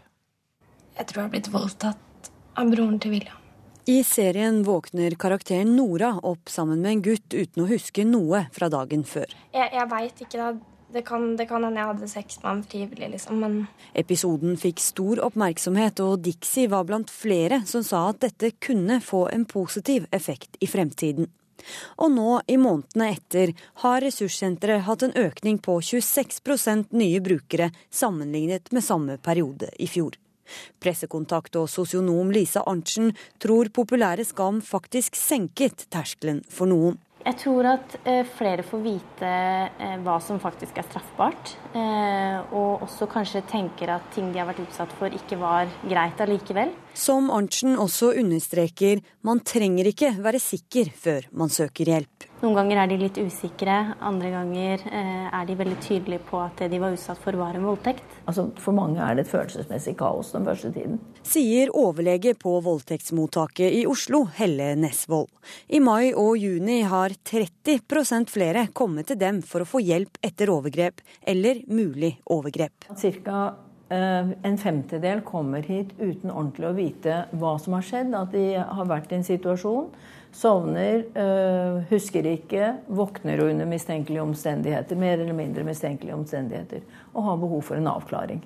[0.98, 3.44] Jeg tror jeg har blitt voldtatt av broren til William.
[3.88, 8.68] I serien våkner karakteren Nora opp sammen med en gutt uten å huske noe fra
[8.70, 9.32] dagen før.
[9.54, 10.77] Jeg, jeg veit ikke, da.
[10.94, 13.56] Det kan, det kan hende jeg hadde sex med ham frivillig, liksom, men
[13.98, 19.26] Episoden fikk stor oppmerksomhet, og Dixie var blant flere som sa at dette kunne få
[19.34, 21.28] en positiv effekt i fremtiden.
[21.98, 23.52] Og nå, i månedene etter,
[23.84, 30.16] har ressurssenteret hatt en økning på 26% nye brukere sammenlignet med samme periode i fjor.
[30.80, 33.12] Pressekontakt og sosionom Lisa Arntzen
[33.44, 37.02] tror populære Skam faktisk senket terskelen for noen.
[37.28, 39.30] Jeg tror at eh, flere får vite
[39.84, 41.58] eh, hva som faktisk er straffbart.
[41.78, 46.22] Eh, og også kanskje tenker at ting de har vært utsatt for ikke var greit
[46.24, 46.74] allikevel.
[46.98, 52.26] Som Arntzen også understreker, man trenger ikke være sikker før man søker hjelp.
[52.38, 56.68] Noen ganger er de litt usikre, andre ganger er de veldig tydelige på at det
[56.70, 58.04] de var utsatt for, var en voldtekt.
[58.30, 61.00] Altså, for mange er det et følelsesmessig kaos den første tiden.
[61.26, 65.32] Sier overlege på voldtektsmottaket i Oslo, Helle Nesvold.
[65.74, 70.54] I mai og juni har 30% flere kommet til dem for å få hjelp etter
[70.54, 72.88] overgrep eller mulig overgrep.
[72.98, 73.54] Cirka
[73.88, 78.12] en femtedel kommer hit uten ordentlig å vite hva som har skjedd.
[78.20, 79.88] At de har vært i en situasjon,
[80.36, 81.06] sovner,
[81.88, 87.80] husker ikke, våkner under mistenkelige omstendigheter, mer eller mindre mistenkelige omstendigheter, og har behov for
[87.80, 88.44] en avklaring.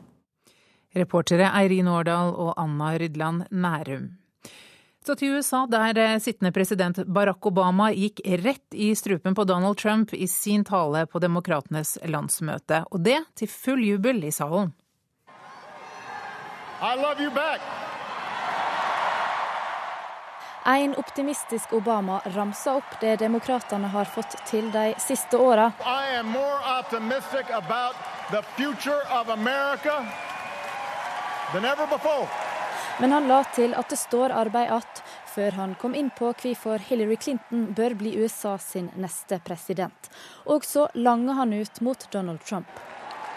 [0.94, 4.12] Reportere Eirin Årdal og Anna Rydland Nærum.
[5.06, 10.14] Så til USA, der sittende president Barack Obama gikk rett i strupen på Donald Trump
[10.14, 14.70] i sin tale på Demokratenes landsmøte, og det til full jubel i salen.
[20.66, 25.72] En optimistisk Obama ramsa opp det demokratene har fått til de siste åra.
[33.00, 35.02] Men han la til at det står arbeid igjen
[35.32, 40.10] før han kom inn på hvorfor Hillary Clinton bør bli USA sin neste president.
[40.46, 42.68] Og så langer han ut mot Donald Trump.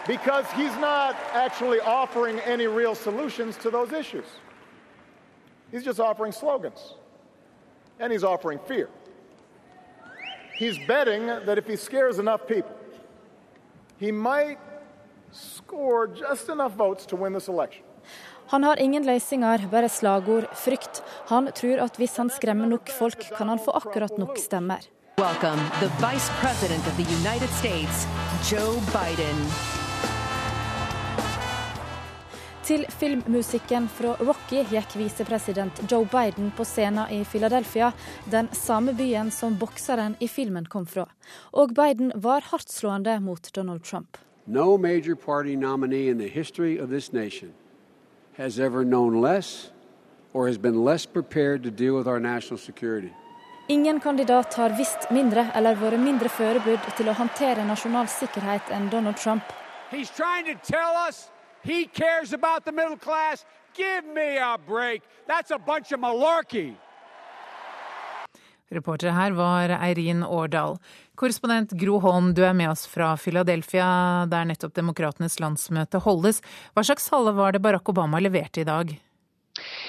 [0.07, 4.25] Because he's not actually offering any real solutions to those issues.
[5.71, 6.95] He's just offering slogans.
[7.99, 8.89] And he's offering fear.
[10.59, 12.75] He's betting that if he scares enough people,
[13.97, 14.59] he might
[15.31, 17.83] score just enough votes to win this election.
[18.47, 21.01] Han har ingen løsninger, bare slagord, frykt.
[21.31, 24.85] Han tror at hvis han skremmer nok folk, kan han få akkurat nok stemmer.
[25.17, 28.05] Welcome, the Vice President of the United States,
[28.51, 29.41] Joe Biden.
[32.65, 37.91] Til filmmusikken fra Rocky gikk visepresident Joe Biden på scenen i Philadelphia,
[38.29, 41.09] den samme byen som bokseren i filmen kom fra.
[41.53, 44.17] Og Biden var hardtslående mot Donald Trump.
[44.45, 47.53] No major party nominee in the history of this nation
[48.37, 49.71] has ever known less
[50.33, 53.13] or has been less prepared to deal with our national security.
[53.67, 58.91] Ingen kandidat har visst mindre eller vært mindre forberedt til å håndtere nasjonal sikkerhet enn
[58.91, 59.43] Donald Trump.
[59.89, 61.31] He's trying to tell us
[61.63, 63.45] he cares about the middle class.
[63.73, 65.01] Give me a break.
[65.27, 66.75] That's a bunch of malarkey.
[68.71, 70.77] Reportere her var Eirin Årdal.
[71.15, 73.87] Korrespondent Gro Holm, du er med oss fra Philadelphia,
[74.27, 76.41] der nettopp demokratenes landsmøte holdes.
[76.75, 78.91] Hva slags tale var det Barack Obama leverte i dag?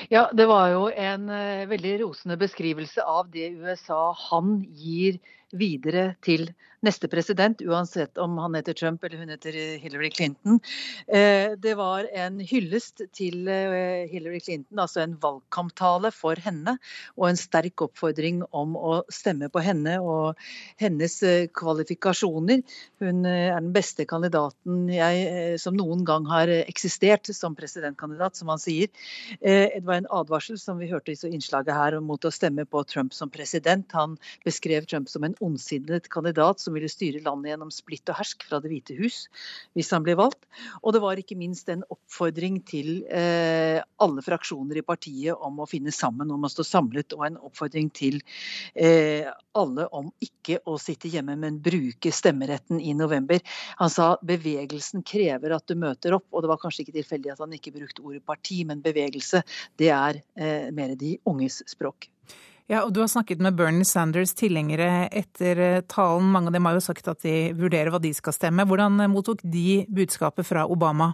[0.09, 5.19] Ja, Det var jo en uh, veldig rosende beskrivelse av det USA han gir
[5.51, 6.53] videre til
[6.87, 10.61] neste president, uansett om han heter Trump eller hun heter Hillary Clinton.
[11.09, 16.77] Eh, det var en hyllest til eh, Hillary Clinton, altså en valgkamptale for henne,
[17.17, 20.39] og en sterk oppfordring om å stemme på henne og
[20.83, 22.63] hennes eh, kvalifikasjoner.
[23.03, 28.61] Hun er den beste kandidaten jeg, som noen gang har eksistert som presidentkandidat, som han
[28.63, 28.91] sier.
[29.41, 33.15] Det var en advarsel som vi hørte i innslaget her mot å stemme på Trump
[33.17, 33.91] som president.
[33.97, 38.47] Han beskrev Trump som en ondsinnet kandidat som ville styre landet gjennom splitt og hersk
[38.47, 39.27] fra Det hvite hus
[39.77, 40.45] hvis han ble valgt.
[40.83, 45.69] Og det var ikke minst en oppfordring til eh, alle fraksjoner i partiet om å
[45.69, 48.21] finne sammen, om å stå samlet, og en oppfordring til
[48.75, 53.43] eh, alle om ikke å sitte hjemme, men bruke stemmeretten i november.
[53.81, 57.45] Han sa bevegelsen krever at du møter opp, og det var kanskje ikke tilfeldig at
[57.45, 59.43] han ikke brukte ordet parti, men bevegelse.
[59.81, 62.11] Det er eh, mer de unges språk.
[62.67, 66.33] Ja, og Du har snakket med Bernie Sanders tilhengere etter eh, talen.
[66.35, 68.67] Mange av dem har jo sagt at de vurderer hva de skal stemme.
[68.67, 71.13] Hvordan eh, mottok de budskapet fra Obama?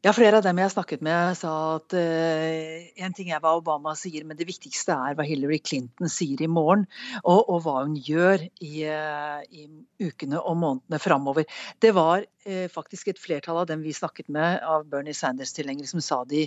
[0.00, 3.92] Ja, Flere av dem jeg snakket med, sa at uh, en ting er hva Obama
[4.00, 6.86] sier, men det viktigste er hva Hillary Clinton sier i morgen,
[7.20, 9.66] og, og hva hun gjør i, uh, i,
[10.00, 11.44] ukene og månedene framover.
[11.84, 16.00] Det var uh, faktisk et flertall av dem vi snakket med, av Bernie Sanders-tilhengere, som
[16.00, 16.46] sa de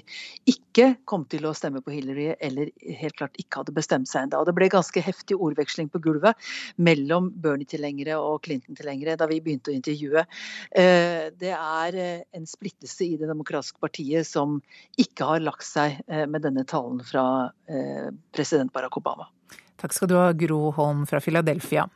[0.49, 4.41] ikke kom til å stemme på Hillary, eller helt klart ikke hadde bestemt seg ennå.
[4.49, 6.49] Det ble ganske heftig ordveksling på gulvet
[6.81, 10.25] mellom Bernie-tilhengere og Clinton-tilhengere da vi begynte å intervjue.
[10.73, 14.61] Det er en splittelse i det demokratiske demokratiske partiet som
[14.97, 19.29] ikke har lagt seg eh, med denne talen fra eh, president Barack Obama.
[19.83, 21.89] Takk skal du ha, Gro Holm fra Philadelphia.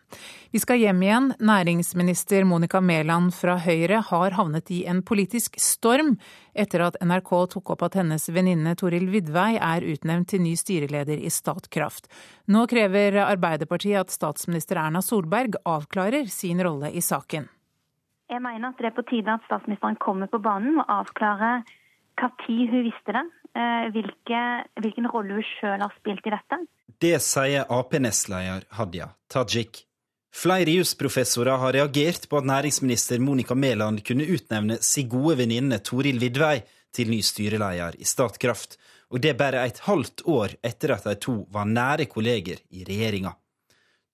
[0.52, 1.30] Vi skal hjem igjen.
[1.40, 6.18] Næringsminister Monica Mæland fra Høyre har havnet i en politisk storm
[6.52, 11.22] etter at NRK tok opp at hennes venninne Toril Vidvei er utnevnt til ny styreleder
[11.22, 12.12] i Statkraft.
[12.52, 17.48] Nå krever Arbeiderpartiet at statsminister Erna Solberg avklarer sin rolle i saken.
[18.28, 21.63] Jeg mener at det er på tide at statsministeren kommer på banen og avklarer
[22.18, 24.40] når hun visste det, eh, hvilke,
[24.82, 26.58] hvilken rolle hun sjøl har spilt i dette.
[27.00, 29.84] Det sier Ap-nestleder Hadia Tajik.
[30.34, 36.20] Flere jusprofessorer har reagert på at næringsminister Monica Mæland kunne utnevne sin gode venninne Toril
[36.20, 36.63] Vidvei
[36.94, 38.78] til ny styreleder i Statkraft,
[39.13, 43.32] og det bare et halvt år etter at de to var nære kolleger i regjeringa.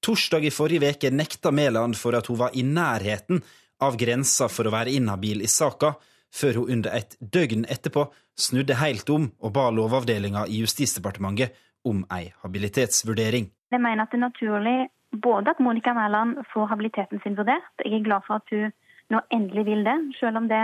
[0.04, 3.42] Torsdag i forrige uke nekta Mæland for at hun var i nærheten
[3.82, 5.96] av grensa for å være inhabil i saka,
[6.34, 8.08] før hun under et døgn etterpå
[8.40, 11.54] snudde helt om og ba Lovavdelinga i Justisdepartementet
[11.86, 13.50] om ei habilitetsvurdering.
[13.74, 14.78] Jeg mener at det er naturlig
[15.22, 17.70] både at Monica Mæland får habiliteten sin vurdert.
[17.86, 18.74] Jeg er glad for at hun
[19.14, 20.64] nå endelig vil det, selv om det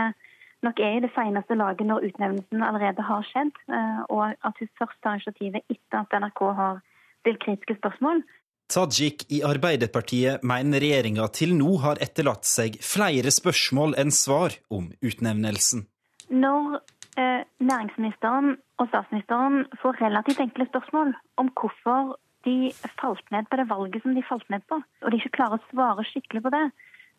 [0.65, 4.71] nok er i det seneste laget når utnevnelsen allerede har skjedd, eh, og at hun
[4.79, 6.81] først tar initiativet etter at NRK har
[7.21, 8.23] stilt kritiske spørsmål.
[8.69, 14.91] Tajik i Arbeiderpartiet mener regjeringa til nå har etterlatt seg flere spørsmål enn svar om
[15.01, 15.87] utnevnelsen.
[16.29, 16.77] Når
[17.17, 21.09] eh, næringsministeren Og statsministeren får relativt enkle spørsmål
[21.41, 22.13] om hvorfor
[22.47, 22.69] de
[23.01, 25.65] falt ned på det valget som de falt ned på, og de ikke klarer å
[25.73, 26.61] svare skikkelig på det.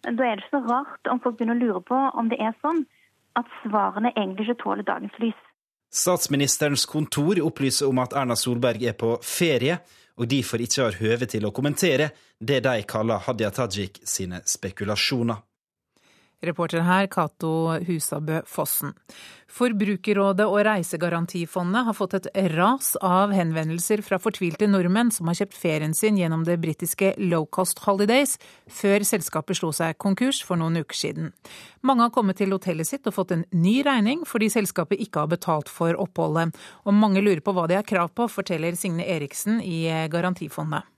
[0.07, 2.57] Da er det ikke så rart om folk begynner å lure på om det er
[2.63, 2.87] sånn
[3.37, 5.37] at svarene egentlig ikke tåler dagens lys.
[5.93, 9.81] Statsministerens kontor opplyser om at Erna Solberg er på ferie,
[10.21, 12.11] og derfor ikke har høve til å kommentere
[12.41, 15.41] det de kaller Hadia Tajik sine spekulasjoner.
[16.43, 18.95] Reporter her, Cato Husabø Fossen.
[19.51, 25.59] Forbrukerrådet og Reisegarantifondet har fått et ras av henvendelser fra fortvilte nordmenn som har kjøpt
[25.59, 28.39] ferien sin gjennom det britiske Low Cost Holidays,
[28.71, 31.33] før selskapet slo seg konkurs for noen uker siden.
[31.85, 35.35] Mange har kommet til hotellet sitt og fått en ny regning fordi selskapet ikke har
[35.35, 36.57] betalt for oppholdet.
[36.87, 39.83] Og mange lurer på hva de har krav på, forteller Signe Eriksen i
[40.13, 40.89] Garantifondet.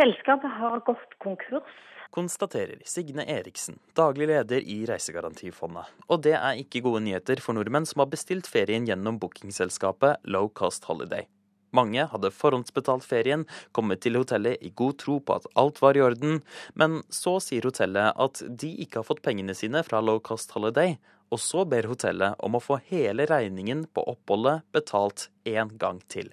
[0.00, 1.78] Selskapet har gått konkurs
[2.10, 5.90] konstaterer Signe Eriksen, daglig leder i Reisegarantifondet.
[6.08, 10.48] Og det er ikke gode nyheter for nordmenn som har bestilt ferien gjennom bookingselskapet Low
[10.48, 11.28] Cost Holiday.
[11.70, 16.02] Mange hadde forhåndsbetalt ferien, kommet til hotellet i god tro på at alt var i
[16.02, 16.40] orden,
[16.74, 20.96] men så sier hotellet at de ikke har fått pengene sine fra Low Cost Holiday,
[21.30, 26.32] og så ber hotellet om å få hele regningen på oppholdet betalt én gang til.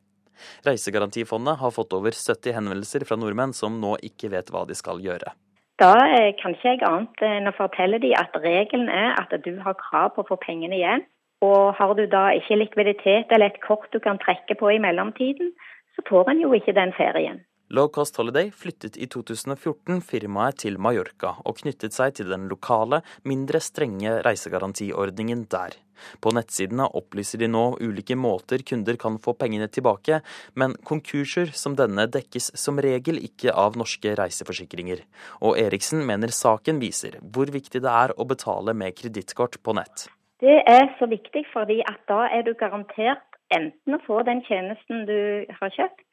[0.66, 5.02] Reisegarantifondet har fått over 70 henvendelser fra nordmenn som nå ikke vet hva de skal
[5.02, 5.34] gjøre.
[5.78, 9.60] Da eh, kan ikke jeg annet enn å fortelle dem at regelen er at du
[9.62, 11.04] har krav på å få pengene igjen.
[11.46, 15.52] Og har du da ikke likviditet eller et kort du kan trekke på i mellomtiden,
[15.94, 17.44] så får en jo ikke den ferien.
[17.70, 23.02] Low Cost Holiday flyttet i 2014 firmaet til Mallorca og knyttet seg til den lokale,
[23.28, 25.76] mindre strenge reisegarantiordningen der.
[26.24, 30.22] På nettsidene opplyser de nå ulike måter kunder kan få pengene tilbake,
[30.56, 35.04] men konkurser som denne dekkes som regel ikke av norske reiseforsikringer.
[35.44, 40.08] Og Eriksen mener saken viser hvor viktig det er å betale med kredittkort på nett.
[40.40, 45.06] Det er så viktig fordi at da er du garantert enten å få den tjenesten
[45.08, 45.20] du
[45.60, 46.04] har kjøpt,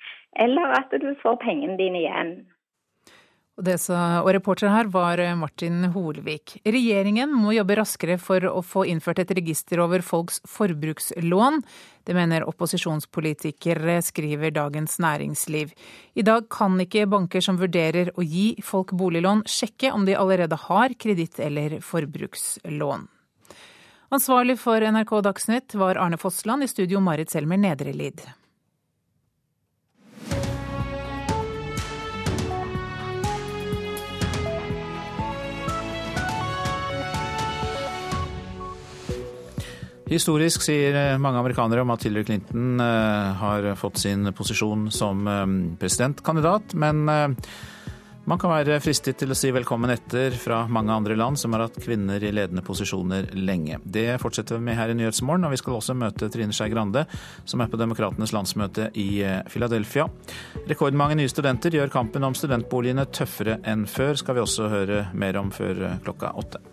[0.40, 2.34] eller at du får pengene dine igjen.
[3.54, 6.56] Og, så, og reporter her var Martin Holvik.
[6.66, 11.60] Regjeringen må jobbe raskere for å få innført et register over folks forbrukslån.
[12.02, 15.70] Det mener opposisjonspolitikere, skriver Dagens Næringsliv.
[16.18, 20.58] I dag kan ikke banker som vurderer å gi folk boliglån, sjekke om de allerede
[20.66, 23.06] har kreditt- eller forbrukslån.
[24.14, 28.26] Ansvarlig for NRK Dagsnytt var Arne Fossland, i studio Marit Selmer Nedrelid.
[40.04, 45.24] Historisk sier eh, mange amerikanere om at Hillary Clinton eh, har fått sin posisjon som
[45.28, 45.46] eh,
[45.80, 47.06] presidentkandidat, men
[48.24, 51.66] man kan være fristet til å si velkommen etter fra mange andre land som har
[51.66, 53.80] hatt kvinner i ledende posisjoner lenge.
[53.84, 57.04] Det fortsetter vi med her i Nyhetsmorgen, og vi skal også møte Trine Skei Grande,
[57.44, 59.08] som er på Demokratenes landsmøte i
[59.52, 60.08] Philadelphia.
[60.68, 65.40] Rekordmange nye studenter gjør kampen om studentboligene tøffere enn før, skal vi også høre mer
[65.40, 66.64] om før klokka åtte.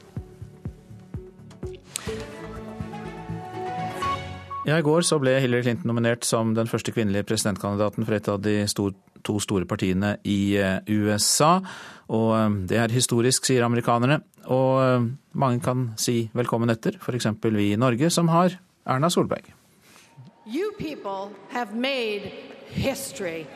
[4.61, 8.27] Ja, I går så ble Hillary Clinton nominert som den første kvinnelige presidentkandidaten for et
[8.29, 8.91] av de stor,
[9.25, 11.55] to store partiene i eh, USA.
[12.13, 14.19] Og eh, det er historisk, sier amerikanerne.
[14.53, 17.31] Og eh, mange kan si velkommen etter, f.eks.
[17.41, 19.49] vi i Norge, som har Erna Solberg.
[20.45, 22.29] You people have made
[22.69, 23.47] history.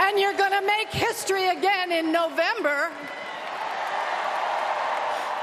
[0.00, 2.88] And you're going to make history again in November.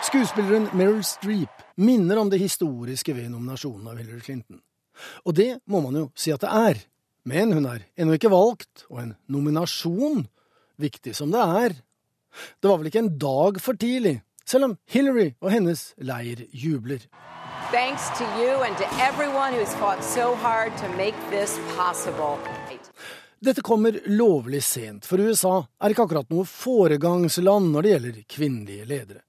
[0.06, 4.60] Skuespilleren Meryl Streep minner om det historiske ved nominasjonen av Hillary Clinton.
[5.26, 6.82] Og det må man jo si at det er.
[7.26, 10.28] Men hun er ennå ikke valgt, og en nominasjon,
[10.78, 11.76] viktig som det er,
[12.62, 17.02] det var vel ikke en dag for tidlig, selv om Hillary og hennes leir jubler.
[17.74, 22.38] Thanks to you and to everyone who's fought so hard to make this possible.
[23.42, 28.86] Dette kommer lovlig sent, for USA er ikke akkurat noe foregangsland når det gjelder kvinnelige
[28.86, 29.25] ledere.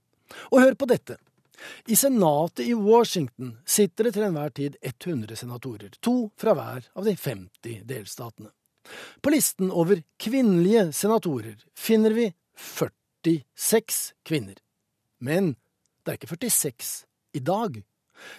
[0.53, 1.19] Og hør på dette.
[1.89, 7.07] I senatet i Washington sitter det til enhver tid 100 senatorer, to fra hver av
[7.09, 8.53] de 50 delstatene.
[9.23, 14.59] På listen over kvinnelige senatorer finner vi 46 kvinner.
[15.19, 15.55] Men
[16.05, 17.81] det er ikke 46 i dag.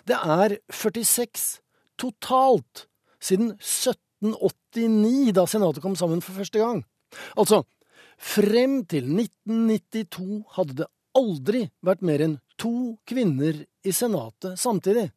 [0.07, 1.59] Det er 46
[1.99, 2.85] totalt
[3.19, 6.83] siden 1789, da Senatet kom sammen for første gang.
[7.37, 7.63] Altså,
[8.17, 10.87] frem til 1992 hadde det
[11.17, 15.07] aldri vært mer enn to kvinner i Senatet samtidig.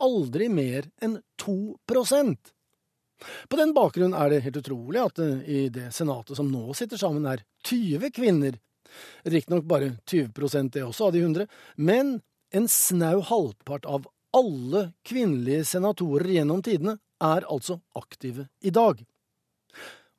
[0.00, 2.52] Aldri mer enn to prosent.
[3.48, 7.00] På den bakgrunn er det helt utrolig at det i det senatet som nå sitter
[7.00, 8.56] sammen, er 20 kvinner,
[9.22, 11.46] Riktignok bare 20 det også av de 100,
[11.76, 12.16] men
[12.50, 18.98] en snau halvpart av alle kvinnelige senatorer gjennom tidene er altså aktive i dag.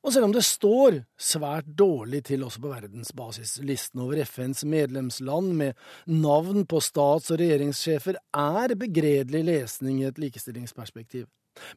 [0.01, 5.51] Og selv om det står svært dårlig til også på verdensbasis, listen over FNs medlemsland
[5.59, 5.77] med
[6.09, 11.27] navn på stats- og regjeringssjefer er begredelig lesning i et likestillingsperspektiv.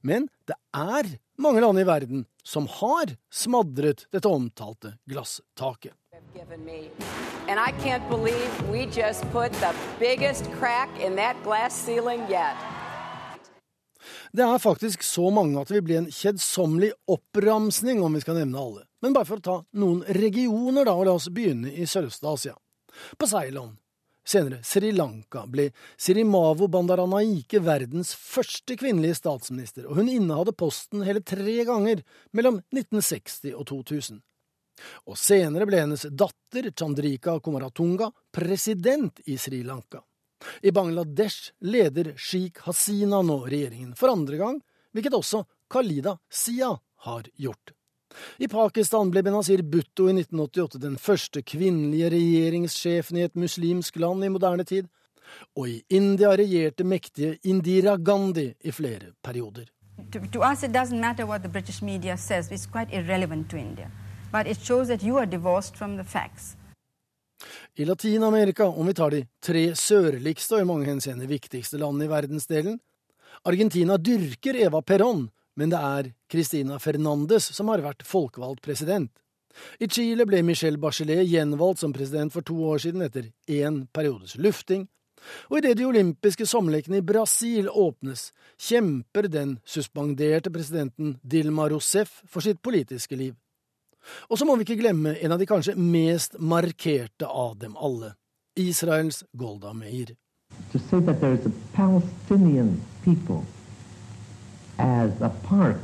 [0.01, 5.93] Men det er mange land i verden som har smadret dette omtalte glasstaket.
[7.47, 12.74] And I can't believe we just put the biggest crack in that glass ceiling yet.
[14.35, 18.41] Det er faktisk så mange at det vil bli en kjedsommelig oppramsning om vi skal
[18.41, 18.81] nevne alle.
[19.05, 22.57] Men bare for å ta noen regioner, da, og la oss begynne i Sørøst-Asia.
[23.15, 23.77] På Ceylon,
[24.27, 31.23] senere Sri Lanka, ble Sirimavo Bandaranaike verdens første kvinnelige statsminister, og hun innehadde posten hele
[31.23, 32.03] tre ganger
[32.35, 34.19] mellom 1960 og 2000.
[35.07, 40.03] Og senere ble hennes datter, Chandrika Kumaratunga, president i Sri Lanka.
[40.63, 44.61] I Bangladesh leder Sheikh Hasina nå regjeringen for andre gang,
[44.93, 46.75] hvilket også Khalida Sia
[47.07, 47.73] har gjort.
[48.39, 54.25] I Pakistan ble Benazir Bhutto i 1988 den første kvinnelige regjeringssjefen i et muslimsk land
[54.25, 54.91] i moderne tid,
[55.57, 59.67] og i India regjerte mektige Indira Gandhi i flere perioder.
[60.13, 63.91] To, to us it doesn't matter what the media says, it's quite irrelevant to India.
[64.33, 66.57] But it shows that you are divorced from the facts.
[67.77, 72.13] I Latin-Amerika, om vi tar de tre sørligste og i mange henseender viktigste landene i
[72.13, 72.79] verdensdelen,
[73.45, 75.27] Argentina dyrker Eva Perón,
[75.57, 79.11] men det er Cristina Fernandes som har vært folkevalgt president.
[79.79, 84.35] I Chile ble Michelle Bachelet gjenvalgt som president for to år siden etter én periodes
[84.41, 84.89] lufting,
[85.49, 88.29] og idet de olympiske sommerlekene i Brasil åpnes,
[88.61, 93.33] kjemper den suspenderte presidenten Dilma Rousef for sitt politiske liv.
[94.29, 98.15] Og så må vi ikke glemme en av de kanskje mest markerte av dem alle,
[98.57, 100.15] Israels Golda Meir.
[100.73, 103.45] To say that there is a Palestinian people
[104.79, 105.81] as apart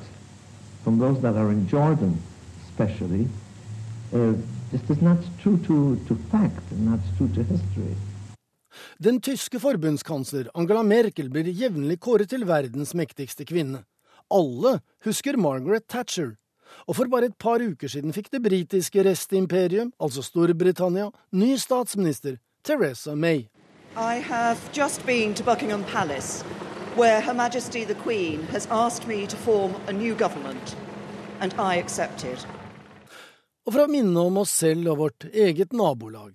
[0.82, 2.16] from those that are in Jordan,
[2.64, 3.28] especially,
[4.12, 4.34] uh,
[4.70, 7.96] this is not true to, to fact and not true to history.
[8.98, 13.84] Den tyske forbundskansler Angela Merkel blir jevnlig kåret til verdens mektigste kvinne.
[14.30, 16.36] Alle husker Margaret Thatcher,
[16.86, 22.38] og for bare et par uker siden fikk det britiske restimperium, altså Storbritannia, ny statsminister,
[22.64, 23.48] Teresa May.
[23.96, 26.44] I have just been to Buckingham Palace,
[26.96, 30.76] where Her Majesty the Queen has asked me to form a new government,
[31.40, 32.38] and I accepted.
[33.66, 36.32] Og for å minne om oss selv og vårt eget nabolag.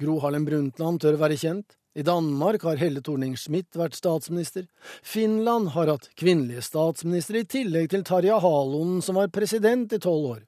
[0.00, 4.64] Gro Harlem Brundtland tør være kjent, i Danmark har Helle Thorning-Schmidt vært statsminister.
[5.02, 10.30] Finland har hatt kvinnelige statsministre, i tillegg til Tarja Halonen, som var president i tolv
[10.36, 10.42] år.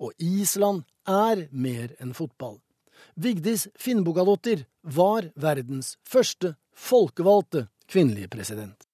[0.00, 2.58] Og Island er mer enn fotball.
[3.18, 8.86] Vigdis Finnbogadottir var verdens første folkevalgte kvinnelige president.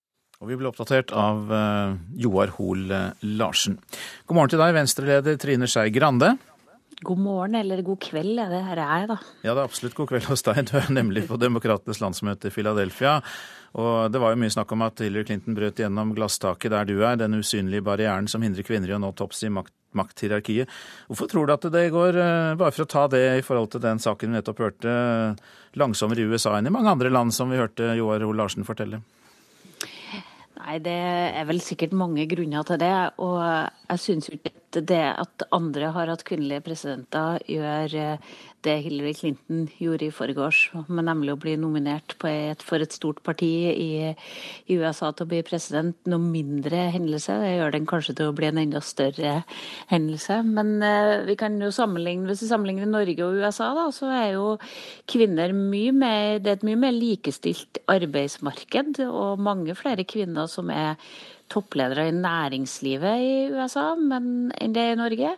[0.42, 2.90] Og vi ble oppdatert av uh, Joar Hoel
[3.22, 3.78] Larsen.
[4.26, 6.34] God morgen til deg, Venstre-leder Trine Skei Grande.
[7.05, 9.18] God morgen eller god kveld det her er, da.
[9.44, 10.62] Ja, det er absolutt god kveld hos deg.
[10.70, 13.18] Du er nemlig på Demokratenes landsmøte i Philadelphia.
[13.80, 16.96] Og det var jo mye snakk om at Hillary Clinton brøt gjennom glasstaket der du
[17.02, 20.70] er, den usynlige barrieren som hindrer kvinner i å nå topps i makt, makthierarkiet.
[21.11, 23.82] Hvorfor tror du at det går, eh, bare for å ta det i forhold til
[23.82, 24.94] den saken vi nettopp hørte,
[25.74, 28.32] langsommere i USA enn i mange andre land, som vi hørte Joar O.
[28.32, 29.02] Larsen fortelle?
[30.64, 30.94] Nei, det
[31.36, 32.94] er vel sikkert mange grunner til det.
[33.20, 38.18] Og jeg syns ikke det at andre har hatt kvinnelige presidenter, gjør
[38.64, 43.20] det Hillary Clinton gjorde i forgårs, med nemlig å bli nominert et, for et stort
[43.27, 47.37] parti i, i, USA til å bli president, noe mindre hendelse.
[47.43, 49.35] Det gjør den kanskje til å bli en enda større
[49.93, 50.41] hendelse.
[50.49, 54.27] Men eh, vi kan jo sammenligne, hvis vi sammenligner Norge og USA, da, så er
[54.39, 54.49] jo
[55.11, 60.70] kvinner mye mer Det er et mye mer likestilt arbeidsmarked, og mange flere kvinner som
[60.72, 60.97] er
[61.55, 65.34] toppledere i næringslivet i USA men, enn det er i Norge.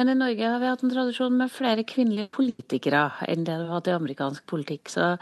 [0.00, 3.68] Men i Norge har vi hatt en tradisjon med flere kvinnelige politikere enn det vi
[3.68, 4.90] har hatt i amerikansk politikk.
[4.92, 5.14] Så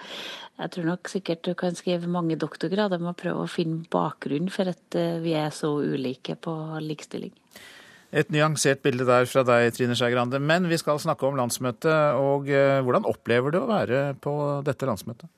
[0.56, 4.48] jeg tror nok sikkert du kan skrive mange doktorgrader med å prøve å finne bakgrunn
[4.52, 7.34] for at eh, vi er så ulike på likestilling.
[8.16, 10.38] Et nyansert bilde der fra deg, Trine Skei Grande.
[10.40, 12.16] Men vi skal snakke om landsmøtet.
[12.16, 15.28] og eh, Hvordan opplever du å være på dette landsmøtet?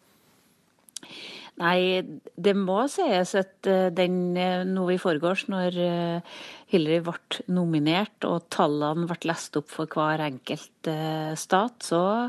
[1.59, 2.05] Nei,
[2.39, 6.37] det må sies at eh, den eh, nå i forgårs, når eh,
[6.71, 10.91] Hillary ble nominert og tallene ble lest opp for hver enkelt
[11.37, 12.29] stat, så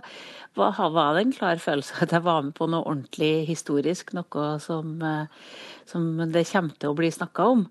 [0.57, 4.11] var det en klar følelse at jeg var med på noe ordentlig historisk.
[4.17, 4.97] Noe som,
[5.87, 7.61] som det kommer til å bli snakka om.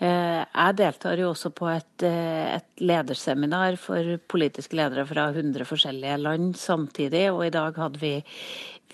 [0.00, 6.56] Jeg deltar jo også på et, et lederseminar for politiske ledere fra 100 forskjellige land
[6.60, 8.14] samtidig, og i dag hadde vi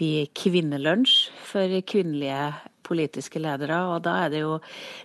[0.02, 3.78] vi kvinnelunsj for kvinnelige politiske ledere.
[3.92, 4.56] Og da er det jo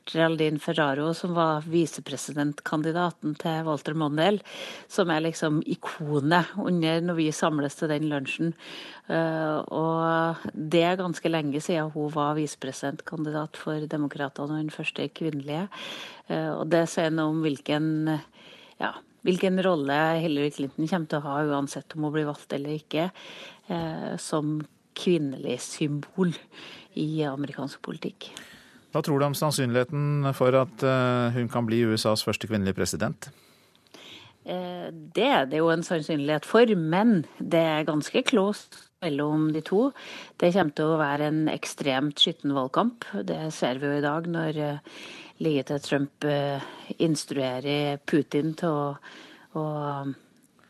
[0.09, 4.41] Geraldine Ferraro, som var visepresidentkandidaten til Walter Mondale,
[4.91, 8.53] som er liksom ikonet under når vi samles til den lunsjen.
[9.07, 15.09] Eh, og det er ganske lenge siden hun var visepresidentkandidat for Demokratene, og den første
[15.13, 15.67] kvinnelige.
[16.27, 18.17] Eh, og det sier noe om hvilken
[18.77, 18.95] ja,
[19.25, 23.09] hvilken rolle Hillary Clinton kommer til å ha, uansett om hun blir valgt eller ikke,
[23.73, 24.59] eh, som
[24.97, 26.33] kvinnelig symbol
[26.97, 28.31] i amerikansk politikk.
[28.95, 33.29] Hva tror du om sannsynligheten for at eh, hun kan bli USAs første kvinnelige president?
[34.47, 39.61] Eh, det er det jo en sannsynlighet for, men det er ganske close mellom de
[39.61, 39.91] to.
[40.39, 43.05] Det kommer til å være en ekstremt skitten valgkamp.
[43.27, 45.01] Det ser vi jo i dag når eh,
[45.45, 46.25] ligget til Trump
[46.97, 48.87] instruerer Putin til å,
[49.53, 49.65] å,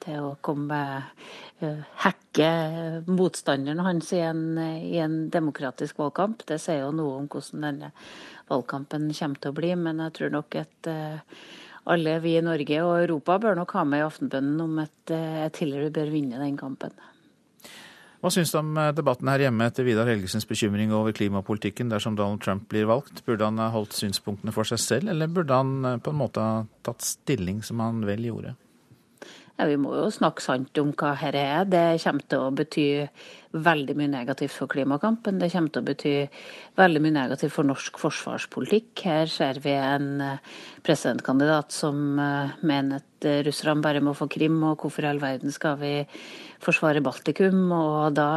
[0.07, 0.81] til å komme
[1.59, 2.47] Eh, hacke
[3.09, 6.43] motstanderen hans i en, i en, demokratisk valgkamp.
[6.45, 7.89] Det sier jo noe om hvordan denne
[8.51, 9.71] valgkampen kommer til å bli.
[9.87, 11.39] Men jeg tror nok at uh,
[11.89, 15.39] alle vi i Norge og Europa bør nok ha med i aftenbønnen om at, uh,
[15.47, 16.93] at Hillary bør vinne den kampen.
[18.21, 22.43] Hva syns du om debatten her hjemme etter Vidar Helgesens bekymring over klimapolitikken dersom Donald
[22.45, 23.23] Trump blir valgt?
[23.25, 26.63] Burde han ha holdt synspunktene for seg selv, eller burde han på en måte ha
[26.85, 28.55] tatt stilling som han vel gjorde?
[29.57, 31.63] Ja, vi må jo snakke sant om hva dette er.
[31.65, 32.83] Det kommer til å bety
[33.57, 35.39] veldig mye negativt for klimakampen.
[35.41, 36.11] Det kommer til å bety
[36.77, 38.91] veldig mye negativt for norsk forsvarspolitikk.
[39.07, 40.53] Her ser vi en eh,
[40.85, 45.23] presidentkandidat som eh, mener at eh, russerne bare må få Krim, og hvorfor i all
[45.25, 45.93] verden skal vi
[46.61, 47.65] forsvare Baltikum?
[47.73, 48.29] Og da,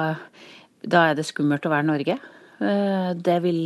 [0.81, 2.17] da er det skummelt å være Norge.
[2.61, 3.63] Det vil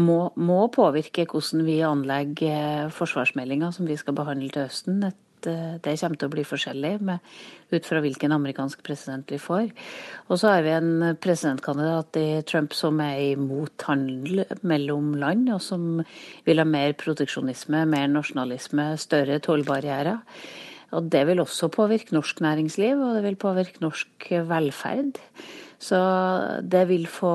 [0.00, 5.00] må, må, påvirke hvordan vi anlegger forsvarsmeldinga som vi skal behandle til høsten.
[5.08, 5.16] Et
[5.46, 7.24] Eh, det kommer til å bli forskjellig med,
[7.70, 9.70] ut fra hvilken amerikansk president vi får.
[10.28, 15.62] Og så har vi en presidentkandidat i Trump som er imot handel mellom land, og
[15.64, 16.00] som
[16.48, 20.22] vil ha mer proteksjonisme, mer nasjonalisme, større tollbarrierer.
[20.96, 25.20] Og det vil også påvirke norsk næringsliv, og det vil påvirke norsk velferd.
[25.78, 25.98] Så
[26.64, 27.34] det vil få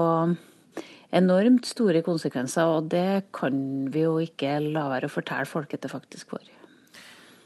[1.13, 3.53] enormt store konsekvenser, og det kan
[3.93, 6.52] vi jo ikke la være å fortelle folk at det faktisk får.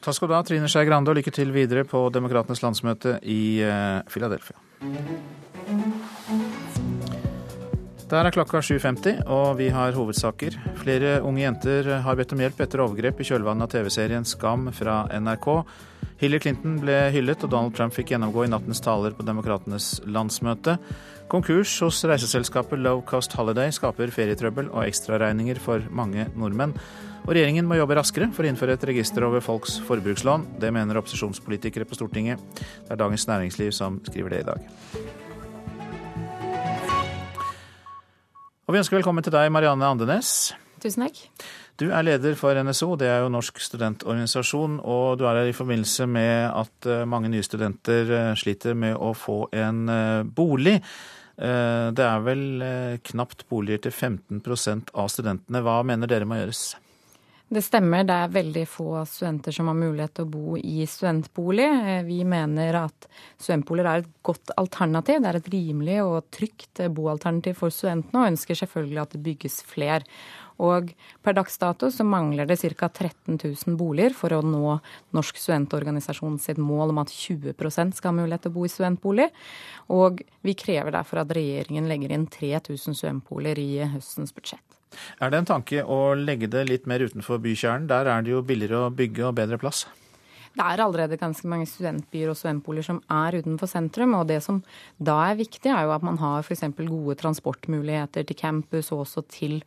[0.08, 3.60] Takk skal du ha, Trine Skei Grande, og lykke til videre på Demokratenes landsmøte i
[3.60, 4.56] eh, Philadelphia.
[8.08, 10.54] Der er klokka 7.50, og vi har hovedsaker.
[10.80, 15.02] Flere unge jenter har bedt om hjelp etter overgrep i kjølvannet av TV-serien Skam fra
[15.12, 15.48] NRK.
[16.22, 20.78] Hillary Clinton ble hyllet, og Donald Trump fikk gjennomgå i nattens taler på Demokratenes landsmøte.
[21.28, 26.78] Konkurs hos reiseselskapet Low Cost Holiday skaper ferietrøbbel og ekstraregninger for mange nordmenn.
[27.28, 30.48] Og regjeringen må jobbe raskere for å innføre et register over folks forbrukslån.
[30.64, 32.40] Det mener opposisjonspolitikere på Stortinget.
[32.56, 35.26] Det er Dagens Næringsliv som skriver det i dag.
[38.68, 40.52] Og vi ønsker velkommen til deg, Marianne Andenes.
[40.84, 41.22] Tusen takk.
[41.80, 44.82] Du er leder for NSO, det er jo Norsk studentorganisasjon.
[44.84, 49.00] Og du er her i forbindelse med at eh, mange nye studenter eh, sliter med
[49.00, 50.82] å få en eh, bolig.
[51.38, 52.64] Det er vel
[53.06, 55.62] knapt boliger til 15% av studentene.
[55.62, 56.72] Hva mener dere må gjøres?
[57.48, 61.68] Det stemmer, det er veldig få studenter som har mulighet til å bo i studentbolig.
[61.68, 63.08] Eh, vi mener at
[63.40, 65.22] studentboliger er et godt alternativ.
[65.24, 69.62] Det er et rimelig og trygt boalternativ for studentene, og ønsker selvfølgelig at det bygges
[69.70, 70.04] flere.
[70.64, 70.94] Og
[71.24, 72.90] per dags dato så mangler det ca.
[72.90, 74.78] 13 000 boliger for å nå
[75.16, 77.54] Norsk studentorganisasjon sitt mål om at 20
[77.94, 79.30] skal ha mulighet til å bo i studentbolig.
[79.94, 84.66] Og vi krever derfor at regjeringen legger inn 3000 studentboliger i høstens budsjett.
[85.22, 87.90] Er det en tanke å legge det litt mer utenfor bykjernen?
[87.92, 89.86] Der er det jo billigere å bygge og bedre plass.
[90.58, 94.16] Det er allerede ganske mange studentbyer og studentboliger som er utenfor sentrum.
[94.18, 94.64] Og det som
[94.98, 96.64] da er viktig, er jo at man har f.eks.
[96.80, 99.60] gode transportmuligheter til campus og også til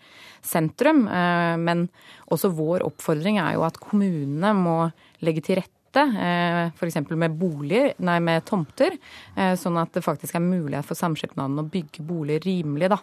[0.43, 1.05] sentrum.
[1.07, 1.86] Eh, men
[2.26, 4.80] også vår oppfordring er jo at kommunene må
[5.22, 6.99] legge til rette eh, F.eks.
[7.14, 8.99] med boliger, nei, med tomter,
[9.36, 12.91] eh, sånn at det faktisk er mulighet for samskipnaden å bygge boliger rimelig.
[12.97, 12.99] Da.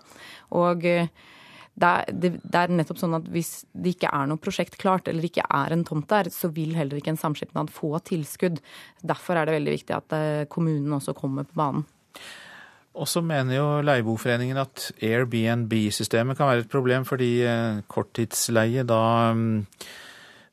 [0.60, 0.84] Og
[1.78, 5.10] det er, det, det er, nettopp sånn at hvis det ikke er noe prosjekt klart,
[5.10, 8.58] eller ikke er en tomt der, så vil heller ikke en samskipnad få tilskudd.
[9.06, 11.86] Derfor er det veldig viktig at eh, kommunen også kommer på banen.
[12.98, 19.04] Og så mener jo Leieboforeningen at Airbnb-systemet kan være et problem fordi eh, korttidsleie da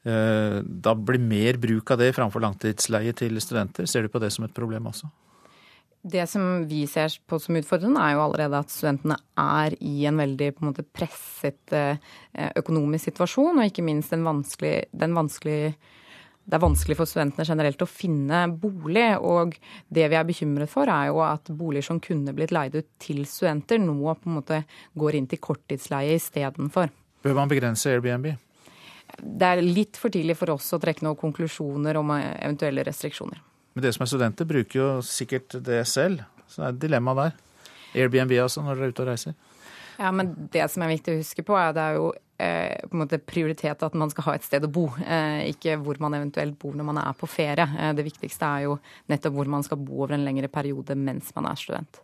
[0.05, 3.89] eh, da blir mer bruk av det framfor langtidsleie til studenter.
[3.89, 5.09] Ser du på det som et problem også?
[6.05, 10.21] Det som vi ser på som utfordrende, er jo allerede at studentene er i en
[10.21, 11.97] veldig på en måte, presset eh,
[12.61, 15.59] økonomisk situasjon, og ikke minst den vanskelig, den vanskelig
[16.45, 19.07] det er vanskelig for studentene generelt å finne bolig.
[19.25, 19.55] Og
[19.89, 23.23] det vi er bekymret for, er jo at boliger som kunne blitt leid ut til
[23.29, 24.61] studenter, nå på en måte
[24.93, 26.93] går inn til korttidsleie istedenfor.
[27.25, 28.35] Bør man begrense Airbnb?
[29.25, 33.41] Det er litt for tidlig for oss å trekke noen konklusjoner om eventuelle restriksjoner.
[33.75, 36.23] Men dere som er studenter, bruker jo sikkert det selv.
[36.47, 37.41] Så det er et dilemma der.
[37.95, 39.35] Airbnb altså, når dere er ute og reiser.
[39.99, 42.09] Ja, men det som er viktig å huske på, er at det er jo
[42.43, 44.89] eh, på en måte prioritet at man skal ha et sted å bo.
[45.03, 47.67] Eh, ikke hvor man eventuelt bor når man er på ferie.
[47.79, 48.79] Eh, det viktigste er jo
[49.13, 52.03] nettopp hvor man skal bo over en lengre periode mens man er student.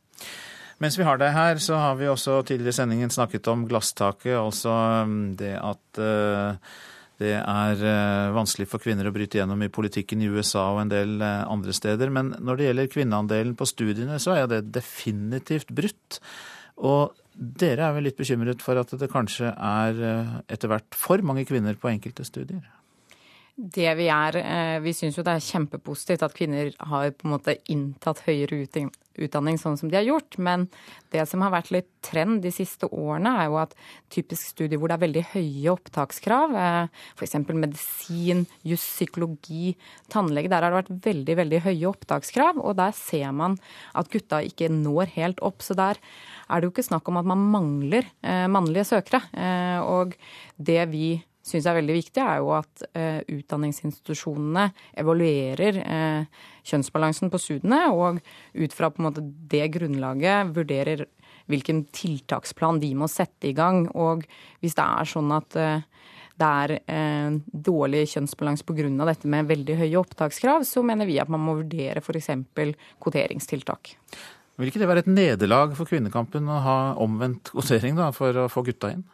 [0.80, 4.32] Mens vi har deg her, så har vi også tidligere i sendingen snakket om glasstaket.
[4.38, 4.72] Altså
[5.06, 6.78] mm, det at eh,
[7.20, 10.92] det er eh, vanskelig for kvinner å bryte gjennom i politikken i USA og en
[10.92, 12.12] del eh, andre steder.
[12.12, 16.20] Men når det gjelder kvinneandelen på studiene, så er det definitivt brutt.
[16.80, 21.20] Og dere er vel litt bekymret for at det kanskje er eh, etter hvert for
[21.26, 22.64] mange kvinner på enkelte studier?
[23.60, 24.36] Det Vi er,
[24.80, 28.62] vi syns jo det er kjempepositivt at kvinner har på en måte inntatt høyere
[29.26, 30.38] utdanning sånn som de har gjort.
[30.38, 30.66] Men
[31.14, 33.74] det som har vært litt trend de siste årene, er jo at
[34.12, 37.38] typisk studier hvor det er veldig høye opptakskrav, eh, f.eks.
[37.52, 39.74] medisin, juss, psykologi,
[40.12, 42.60] tannlege, der har det vært veldig, veldig høye opptakskrav.
[42.64, 43.58] Og der ser man
[43.94, 45.64] at gutta ikke når helt opp.
[45.64, 46.00] Så der
[46.50, 49.24] er det jo ikke snakk om at man mangler eh, mannlige søkere.
[49.34, 50.16] Eh, og
[50.58, 51.20] det vi
[51.50, 54.70] syns er veldig viktig, er jo at eh, utdanningsinstitusjonene
[55.02, 58.20] evaluerer eh, kjønnsbalansen på studiene, og
[58.54, 61.06] ut fra på en måte det grunnlaget vurderer
[61.50, 63.86] hvilken tiltaksplan de må sette i gang.
[63.98, 64.24] Og
[64.62, 65.86] hvis det er sånn at eh,
[66.40, 68.88] det er eh, dårlig kjønnsbalanse pga.
[69.10, 72.30] dette med veldig høye opptakskrav, så mener vi at man må vurdere f.eks.
[73.02, 73.94] kvoteringstiltak.
[74.60, 78.48] Vil ikke det være et nederlag for kvinnekampen å ha omvendt kvotering da, for å
[78.52, 79.04] få gutta inn?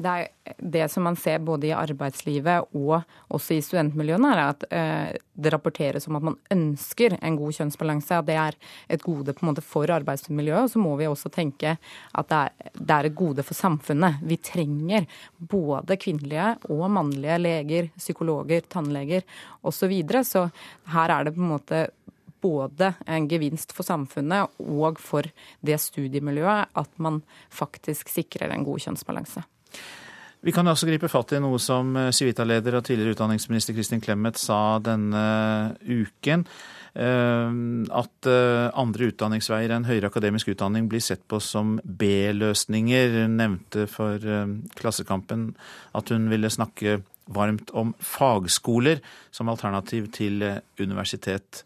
[0.00, 0.14] Det
[0.58, 5.52] det som man ser både i arbeidslivet og også i studentmiljøene, er at eh, det
[5.52, 8.18] rapporteres om at man ønsker en god kjønnsbalanse.
[8.18, 8.56] At det er
[8.88, 10.66] et gode på en måte for arbeidsmiljøet.
[10.66, 14.20] Og så må vi også tenke at det det er et gode for samfunnet.
[14.26, 15.06] Vi trenger
[15.38, 19.24] både kvinnelige og mannlige leger, psykologer, tannleger
[19.62, 19.78] osv.
[19.80, 20.24] Så, videre.
[20.24, 20.50] så
[20.92, 21.86] her er det på en måte
[22.40, 25.24] både en gevinst for samfunnet og for
[25.64, 29.44] det studiemiljøet at man faktisk sikrer en god kjønnsbalanse.
[30.40, 34.78] Vi kan også gripe fatt i noe som Civita-leder og tidligere utdanningsminister Kristin Clemet sa
[34.80, 35.24] denne
[35.84, 36.46] uken.
[36.90, 37.50] Eh,
[37.94, 43.14] at eh, andre utdanningsveier enn høyere akademisk utdanning blir sett på som B-løsninger.
[43.22, 45.52] Hun nevnte for eh, Klassekampen
[45.94, 46.98] at hun ville snakke
[47.30, 48.98] varmt om fagskoler
[49.30, 50.42] som alternativ til
[50.80, 51.62] universitet.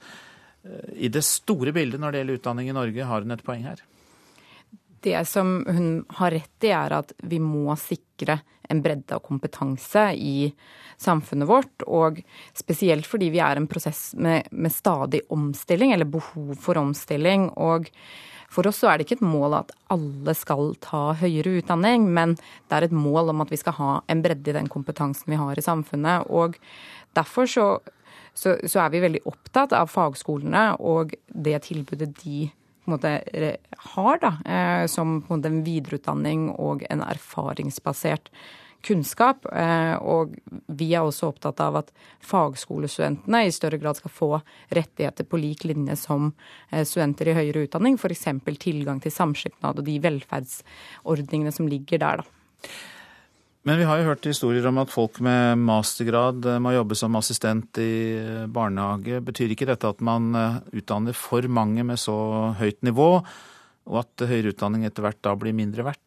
[0.93, 3.81] I det store bildet når det gjelder utdanning i Norge, har hun et poeng her?
[5.05, 8.39] Det som hun har rett i, er at vi må sikre
[8.73, 10.49] en bredde av kompetanse i
[10.97, 11.85] samfunnet vårt.
[11.85, 12.23] Og
[12.57, 17.51] spesielt fordi vi er en prosess med, med stadig omstilling, eller behov for omstilling.
[17.55, 17.91] og
[18.55, 22.77] for oss er det ikke et mål at alle skal ta høyere utdanning, men det
[22.77, 25.59] er et mål om at vi skal ha en bredde i den kompetansen vi har
[25.59, 26.31] i samfunnet.
[26.31, 26.55] Og
[27.19, 27.69] derfor så
[28.35, 32.49] så, så, er vi veldig opptatt av fagskolene og det tilbudet de
[32.85, 33.57] på en måte
[33.95, 38.31] har, da, eh, som på en måte en videreutdanning og en erfaringsbasert
[38.85, 39.47] kunnskap.
[39.53, 40.35] Eh, og
[40.67, 41.93] vi er også opptatt av at
[42.25, 44.31] fagskolestudentene i større grad skal få
[44.77, 46.33] rettigheter på lik linje som
[46.71, 48.29] eh, studenter i høyere utdanning, f.eks.
[48.61, 52.25] tilgang til samskipnad og de velferdsordningene som ligger der.
[52.25, 52.75] da.
[53.65, 57.17] Men vi har jo hørt historier om at folk med mastergrad eh, må jobbe som
[57.17, 59.23] assistent i eh, barnehage.
[59.25, 62.17] Betyr ikke dette at man eh, utdanner for mange med så
[62.61, 63.09] høyt nivå,
[63.89, 66.05] og at høyere utdanning etter hvert da blir mindre verdt?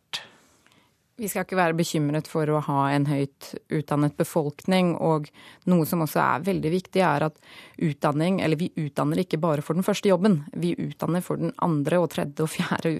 [1.17, 4.91] Vi skal ikke være bekymret for å ha en høyt utdannet befolkning.
[5.01, 5.25] Og
[5.65, 7.39] noe som også er veldig viktig, er at
[7.81, 10.43] utdanning, eller vi utdanner ikke bare for den første jobben.
[10.53, 12.99] Vi utdanner for den andre og tredje og fjerde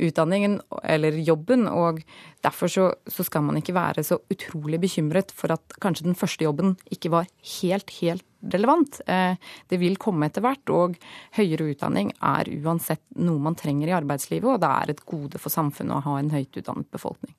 [0.00, 1.68] utdanningen, eller jobben.
[1.68, 2.00] Og
[2.44, 6.46] derfor så, så skal man ikke være så utrolig bekymret for at kanskje den første
[6.46, 7.28] jobben ikke var
[7.58, 9.00] helt, helt relevant.
[9.06, 9.34] Eh,
[9.68, 10.94] det vil komme etter hvert, og
[11.38, 15.52] høyere utdanning er uansett noe man trenger i arbeidslivet, og det er et gode for
[15.52, 17.34] samfunnet å ha en høyt utdannet befolkning.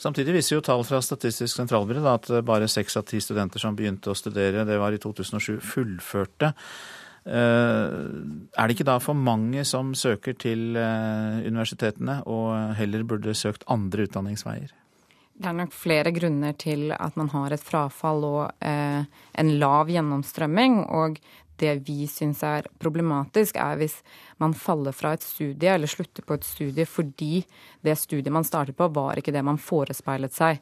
[0.00, 4.10] Samtidig viser jo tall fra Statistisk sentralbyrå at bare seks av ti studenter som begynte
[4.10, 6.54] å studere, det var i 2007, fullførte.
[7.26, 14.08] Er det ikke da for mange som søker til universitetene, og heller burde søkt andre
[14.08, 14.72] utdanningsveier?
[15.40, 19.06] Det er nok flere grunner til at man har et frafall og eh,
[19.40, 20.82] en lav gjennomstrømming.
[20.92, 21.16] Og
[21.60, 23.96] det vi syns er problematisk, er hvis
[24.40, 27.42] man faller fra et studie eller slutter på et studie fordi
[27.84, 30.60] det studiet man startet på, var ikke det man forespeilet seg.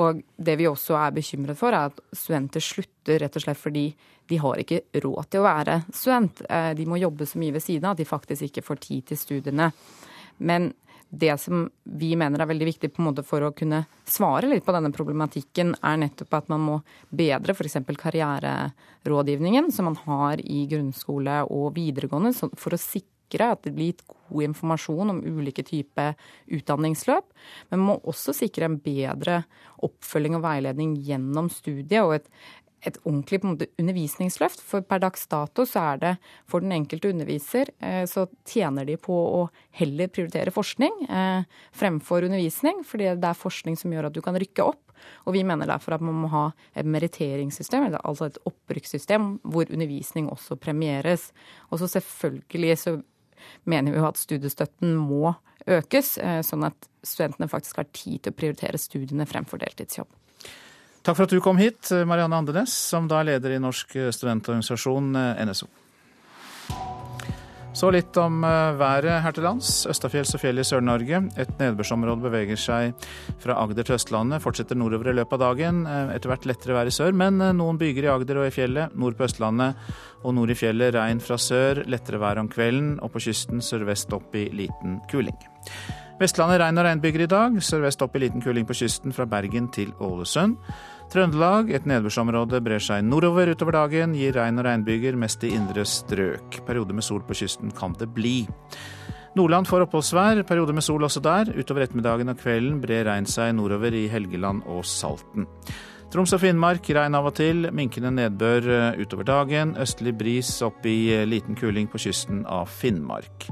[0.00, 3.86] Og det vi også er bekymret for, er at studenter slutter rett og slett fordi
[4.28, 6.42] de har ikke råd til å være student.
[6.48, 9.08] Eh, de må jobbe så mye ved siden av at de faktisk ikke får tid
[9.08, 9.70] til studiene.
[10.38, 10.72] Men
[11.08, 14.64] det som vi mener er veldig viktig på en måte for å kunne svare litt
[14.66, 17.78] på denne problematikken, er nettopp at man må bedre f.eks.
[17.88, 24.06] karriererådgivningen som man har i grunnskole og videregående, for å sikre at det blir gitt
[24.08, 26.14] god informasjon om ulike typer
[26.46, 27.26] utdanningsløp.
[27.68, 29.42] Men man må også sikre en bedre
[29.84, 32.32] oppfølging og veiledning gjennom studiet og et
[32.86, 34.60] et ordentlig måte, undervisningsløft.
[34.62, 36.12] For per dags dato så er det
[36.50, 39.40] for den enkelte underviser eh, så tjener de på å
[39.80, 44.38] heller prioritere forskning eh, fremfor undervisning, fordi det er forskning som gjør at du kan
[44.38, 44.84] rykke opp.
[45.26, 46.44] Og vi mener derfor at man må ha
[46.78, 51.30] et meritteringssystem, altså et opprykkssystem hvor undervisning også premieres.
[51.70, 52.98] Og så selvfølgelig så
[53.64, 55.34] mener vi jo at studiestøtten må
[55.68, 60.08] økes, eh, sånn at studentene faktisk har tid til å prioritere studiene fremfor deltidsjobb.
[61.02, 65.14] Takk for at du kom hit, Marianne Andenes, som da er leder i Norsk studentorganisasjon
[65.16, 65.68] eh, NSO.
[67.78, 69.68] Så litt om eh, været her til lands.
[69.86, 71.20] Østafjells og fjell i Sør-Norge.
[71.38, 73.06] Et nedbørsområde beveger seg
[73.38, 75.84] fra Agder til Østlandet, fortsetter nordover i løpet av dagen.
[75.86, 78.98] Eh, etter hvert lettere vær i sør, men noen byger i Agder og i fjellet.
[78.98, 81.84] Nord på Østlandet og nord i fjellet regn fra sør.
[81.86, 85.38] Lettere vær om kvelden, og på kysten sørvest opp i liten kuling.
[86.18, 87.62] Vestlandet regn og regnbyger i dag.
[87.62, 90.58] Sørvest opp i liten kuling på kysten fra Bergen til Ålesund.
[91.08, 95.86] Trøndelag, et nedbørsområde brer seg nordover utover dagen, gir regn og regnbyger, mest i indre
[95.88, 96.58] strøk.
[96.66, 98.42] Perioder med sol på kysten kan det bli.
[99.38, 101.48] Nordland får oppholdsvær, perioder med sol også der.
[101.56, 105.48] Utover ettermiddagen og kvelden brer regn seg nordover i Helgeland og Salten.
[106.12, 109.76] Troms og Finnmark regn av og til, minkende nedbør eh, utover dagen.
[109.80, 113.48] Østlig bris opp i eh, liten kuling på kysten av Finnmark.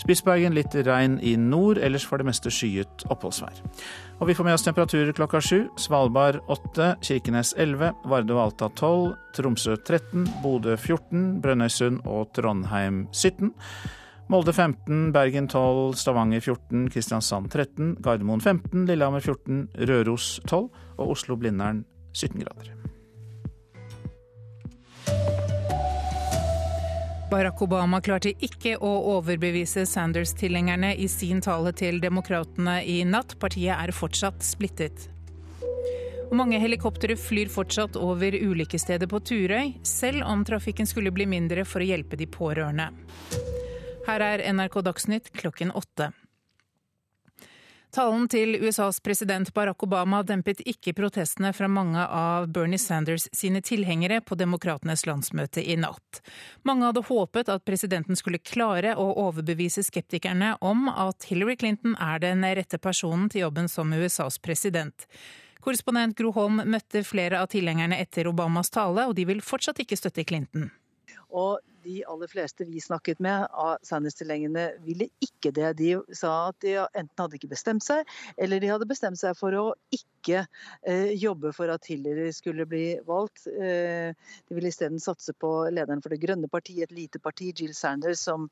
[0.00, 3.60] Spitsbergen litt regn i nord, ellers for det meste skyet oppholdsvær.
[4.20, 5.66] Og vi får med oss temperaturer klokka sju.
[5.80, 13.04] Svalbard 8, Kirkenes 11, Vardø og Alta 12, Tromsø 13, Bodø 14, Brønnøysund og Trondheim
[13.10, 13.50] 17.
[14.32, 21.12] Molde 15, Bergen 12, Stavanger 14, Kristiansand 13, Gardermoen 15, Lillehammer 14, Røros 12 og
[21.16, 21.84] Oslo-Blindern
[22.14, 22.72] 17 grader.
[27.30, 33.34] Barack Obama klarte ikke å overbevise Sanders-tilhengerne i sin tale til demokratene i natt.
[33.40, 35.08] Partiet er fortsatt splittet.
[36.28, 41.64] Og mange helikoptre flyr fortsatt over ulykkesstedet på Turøy, selv om trafikken skulle bli mindre
[41.68, 42.90] for å hjelpe de pårørende.
[44.04, 46.12] Her er NRK Dagsnytt klokken åtte.
[47.94, 53.60] Talen til USAs president Barack Obama dempet ikke protestene fra mange av Bernie Sanders sine
[53.62, 56.18] tilhengere på demokratenes landsmøte i natt.
[56.66, 62.18] Mange hadde håpet at presidenten skulle klare å overbevise skeptikerne om at Hillary Clinton er
[62.24, 65.06] den rette personen til jobben som USAs president.
[65.62, 70.00] Korrespondent Gro Holm møtte flere av tilhengerne etter Obamas tale, og de vil fortsatt ikke
[70.00, 70.66] støtte Clinton.
[71.30, 75.74] Og de aller fleste vi snakket med av Sanders-tilhengerne, ville ikke det.
[75.80, 78.08] De sa at de enten hadde ikke bestemt seg,
[78.40, 79.64] eller de hadde bestemt seg for å
[79.94, 80.44] ikke
[80.86, 83.46] eh, jobbe for at Hillary skulle bli valgt.
[83.48, 84.14] Eh,
[84.48, 88.22] de ville isteden satse på lederen for Det grønne partiet, et lite parti, Jill Sanders,
[88.24, 88.48] som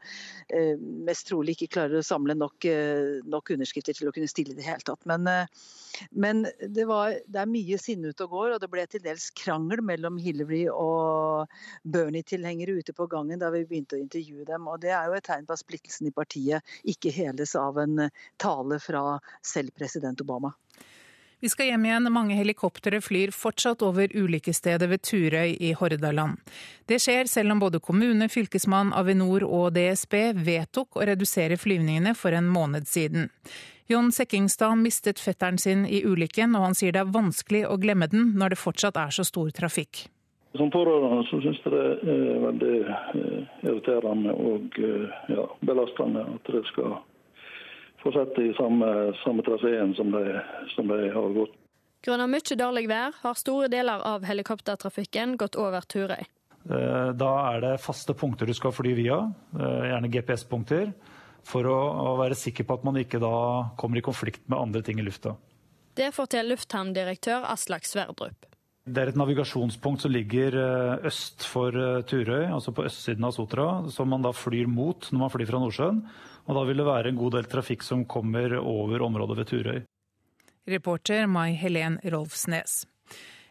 [0.48, 4.54] eh, mest trolig ikke klarer å samle nok, eh, nok, underskrifter til å kunne stille
[4.54, 5.04] i det hele tatt.
[5.08, 5.62] Men, eh,
[6.10, 9.30] men det, var, det, er mye sinne ute og går, og det ble til dels
[9.38, 11.52] krangel mellom Hillary og
[11.84, 14.68] Bernie-tilhengere ute på gangen da vi begynte å intervjue dem.
[14.68, 18.08] og Det er jo et tegn på at splittelsen i partiet ikke heles av en
[18.36, 20.52] tale fra selv president Obama.
[21.42, 22.06] Vi skal hjem igjen.
[22.14, 26.38] Mange helikoptre flyr fortsatt over ulykkesstedet ved Turøy i Hordaland.
[26.86, 32.30] Det skjer selv om både kommune, fylkesmann, Avinor og DSB vedtok å redusere flyvningene for
[32.30, 33.26] en måned siden.
[33.90, 38.06] Jon Sekkingstad mistet fetteren sin i ulykken, og han sier det er vanskelig å glemme
[38.06, 40.06] den når det fortsatt er så stor trafikk.
[40.56, 46.50] Som pårørende så syns jeg det er veldig eh, irriterende og eh, ja, belastende at
[46.52, 46.98] det skal
[48.02, 48.90] fortsette i samme,
[49.22, 50.12] samme traseen som,
[50.74, 51.56] som de har gått.
[52.04, 56.20] Grunnet mye dårlig vær har store deler av helikoptertrafikken gått over Turøy.
[56.20, 59.22] Eh, da er det faste punkter du skal fly via,
[59.56, 60.92] gjerne GPS-punkter,
[61.48, 63.34] for å, være sikker på at man ikke da
[63.80, 65.34] kommer i konflikt med andre ting i lufta.
[65.96, 68.51] Det forteller lufthavndirektør Aslak Sverdrup.
[68.82, 73.36] Det er et navigasjonspunkt som ligger eh, øst for eh, Turøy, altså på østsiden av
[73.36, 76.00] Sotra, som man da flyr mot når man flyr fra Nordsjøen.
[76.50, 79.80] Og da vil det være en god del trafikk som kommer over området ved Turøy.
[80.66, 82.82] Reporter Mai Helen Rolfsnes.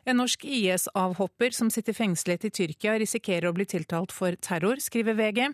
[0.04, 5.16] En norsk IS-avhopper som sitter fengslet i Tyrkia, risikerer å bli tiltalt for terror, skriver
[5.16, 5.52] VG.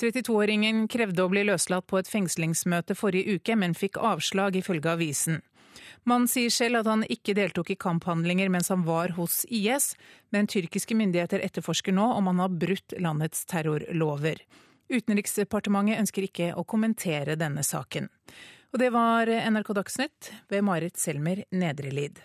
[0.00, 5.44] 32-åringen krevde å bli løslatt på et fengslingsmøte forrige uke, men fikk avslag, ifølge avisen.
[6.04, 9.94] Mannen sier selv at han ikke deltok i kamphandlinger mens han var hos IS,
[10.34, 14.42] men tyrkiske myndigheter etterforsker nå om han har brutt landets terrorlover.
[14.92, 18.08] Utenriksdepartementet ønsker ikke å kommentere denne saken.
[18.74, 22.20] Og det var NRK Dagsnytt ved Marit Selmer Nedrelid.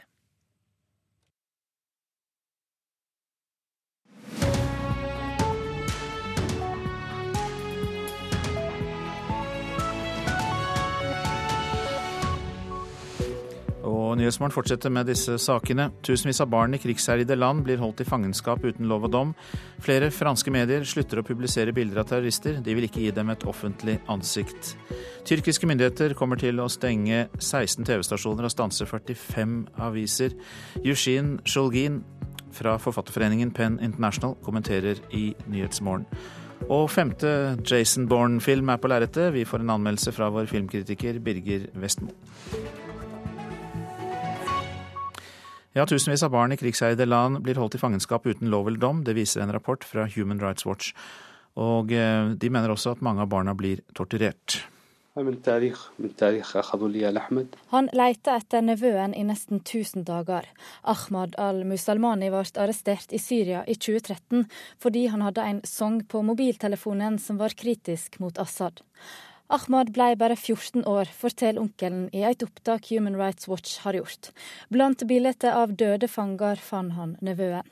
[14.12, 15.86] Og Nyhetsmorgen fortsetter med disse sakene.
[16.04, 19.32] Tusenvis av barn i krigsherjede land blir holdt i fangenskap uten lov og dom.
[19.80, 22.60] Flere franske medier slutter å publisere bilder av terrorister.
[22.60, 24.74] De vil ikke gi dem et offentlig ansikt.
[25.30, 29.56] Tyrkiske myndigheter kommer til å stenge 16 TV-stasjoner og stanse 45
[29.88, 30.36] aviser.
[30.84, 32.02] Yushin Shulgin
[32.52, 36.04] fra forfatterforeningen Penn International kommenterer i Nyhetsmorgen.
[36.68, 39.32] Og femte Jason Bourne-film er på lerretet.
[39.34, 42.12] Vi får en anmeldelse fra vår filmkritiker Birger Vestmo.
[45.74, 49.06] Ja, Tusenvis av barn i krigsherjede land blir holdt i fangenskap uten lov eller dom.
[49.08, 50.92] Det viser en rapport fra Human Rights Watch.
[51.56, 54.66] Og eh, de mener også at mange av barna blir torturert.
[57.72, 60.48] Han leita etter nevøen i nesten 1000 dager.
[60.84, 64.46] Ahmad al-Musalmani ble arrestert i Syria i 2013
[64.80, 68.84] fordi han hadde en sang på mobiltelefonen som var kritisk mot Assad.
[69.52, 74.30] Ahmad ble bare 14 år, forteller onkelen i et opptak Human Rights Watch har gjort.
[74.72, 77.68] Blant bilder av døde fanger fant han nevøen.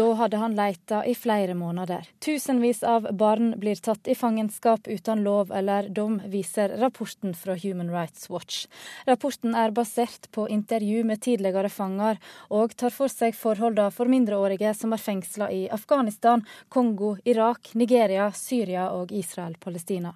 [0.00, 2.08] Da hadde han leita i flere måneder.
[2.24, 7.92] Tusenvis av barn blir tatt i fangenskap uten lov eller dom, viser rapporten fra Human
[7.92, 8.64] Rights Watch.
[9.06, 12.16] Rapporten er basert på intervju med tidligere fanger,
[12.48, 16.29] og tar for seg forholdene for mindreårige som er fengsla i Afghanistan,
[16.68, 20.14] Kongo, Irak, Nigeria, Syria og Israel-Palestina.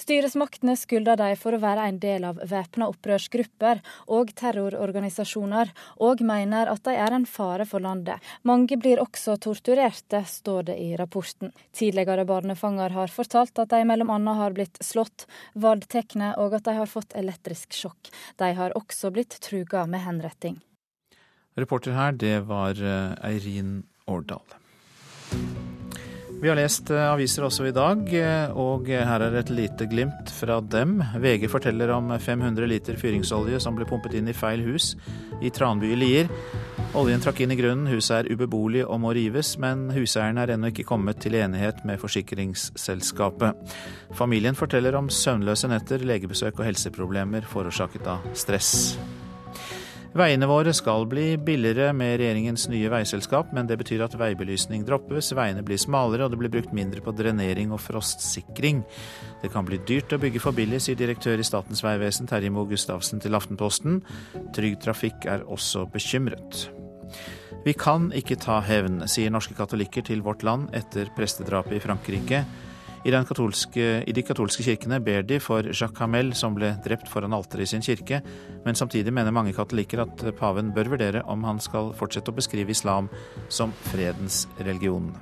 [0.00, 3.82] Styresmaktene skylder dem for å være en del av væpna opprørsgrupper
[4.16, 8.16] og terrororganisasjoner, og mener at de er en fare for landet.
[8.48, 11.52] Mange blir også torturerte, står det i rapporten.
[11.76, 14.34] Tidligere barnefanger har fortalt at de bl.a.
[14.40, 18.10] har blitt slått, voldtatt og at de har fått elektrisk sjokk.
[18.40, 20.60] De har også blitt truga med henretting.
[21.58, 24.56] Reporter her, det var eh, Eirin Årdal.
[26.40, 30.30] Vi har lest eh, aviser også i dag, eh, og her er et lite glimt
[30.32, 30.96] fra dem.
[31.20, 34.94] VG forteller om 500 liter fyringsolje som ble pumpet inn i feil hus
[35.44, 36.32] i Tranby i Lier.
[36.96, 40.72] Oljen trakk inn i grunnen, huset er ubeboelig og må rives, men huseieren er ennå
[40.72, 43.76] ikke kommet til enighet med forsikringsselskapet.
[44.16, 48.72] Familien forteller om søvnløse netter, legebesøk og helseproblemer forårsaket av stress.
[50.10, 55.28] Veiene våre skal bli billigere med regjeringens nye veiselskap, men det betyr at veibelysning droppes,
[55.38, 58.82] veiene blir smalere og det blir brukt mindre på drenering og frostsikring.
[59.38, 62.66] Det kan bli dyrt å bygge for billig, sier direktør i Statens vegvesen Terje Moe
[62.72, 64.00] Gustavsen til Aftenposten.
[64.56, 66.66] Trygg Trafikk er også bekymret.
[67.62, 72.42] Vi kan ikke ta hevn, sier norske katolikker til Vårt Land etter prestedrapet i Frankrike.
[73.00, 77.32] I, katolske, I, de katolske kirkene ber de for Jacques Hamel, som ble drept foran
[77.32, 78.20] alteret i sin kirke,
[78.66, 82.76] men samtidig mener mange katolikker at paven bør vurdere om han skal fortsette å beskrive
[82.76, 83.08] islam
[83.48, 85.14] som fredens religion.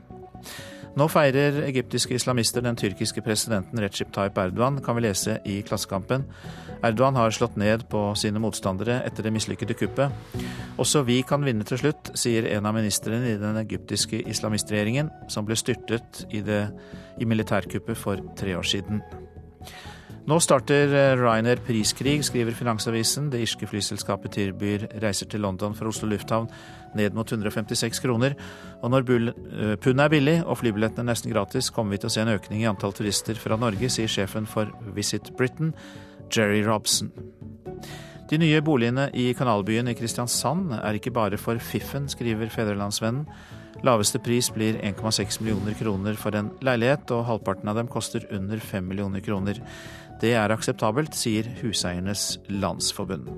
[0.96, 6.24] Nå feirer egyptiske islamister den tyrkiske presidenten Recep Tayyip Erdogan, kan vi lese i Klassekampen.
[6.82, 10.42] Erdogan har slått ned på sine motstandere etter det mislykkede kuppet.
[10.80, 15.46] Også vi kan vinne til slutt, sier en av ministrene i den egyptiske islamistregjeringen, som
[15.46, 16.64] ble styrtet i, det,
[17.18, 19.02] i militærkuppet for tre år siden.
[20.28, 23.30] Nå starter eh, Ryanair priskrig, skriver Finansavisen.
[23.32, 26.50] Det irske flyselskapet tilbyr reiser til London fra Oslo lufthavn
[26.96, 28.36] ned mot 156 kroner.
[28.82, 32.32] Og når pundet er billig og flybillettene nesten gratis, kommer vi til å se en
[32.32, 35.74] økning i antall turister fra Norge, sier sjefen for Visit Britain,
[36.34, 37.12] Jerry Robson.
[38.28, 43.24] De nye boligene i kanalbyen i Kristiansand er ikke bare for fiffen, skriver Fedrelandsvennen.
[43.86, 48.60] Laveste pris blir 1,6 millioner kroner for en leilighet, og halvparten av dem koster under
[48.60, 49.62] 5 millioner kroner.
[50.20, 53.30] Det er akseptabelt, sier Huseiernes Landsforbund.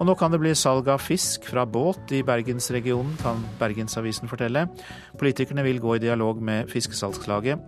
[0.00, 4.64] Og nå kan det bli salg av fisk fra båt i bergensregionen, kan Bergensavisen fortelle.
[5.20, 7.60] Politikerne vil gå i dialog med fiskesalgslaget.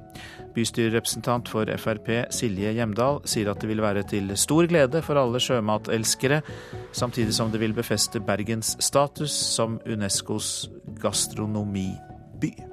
[0.56, 5.40] Bystyrerepresentant for Frp Silje Hjemdal sier at det vil være til stor glede for alle
[5.44, 6.40] sjømatelskere,
[6.96, 10.70] samtidig som det vil befeste Bergens status som Unescos
[11.04, 12.71] gastronomiby.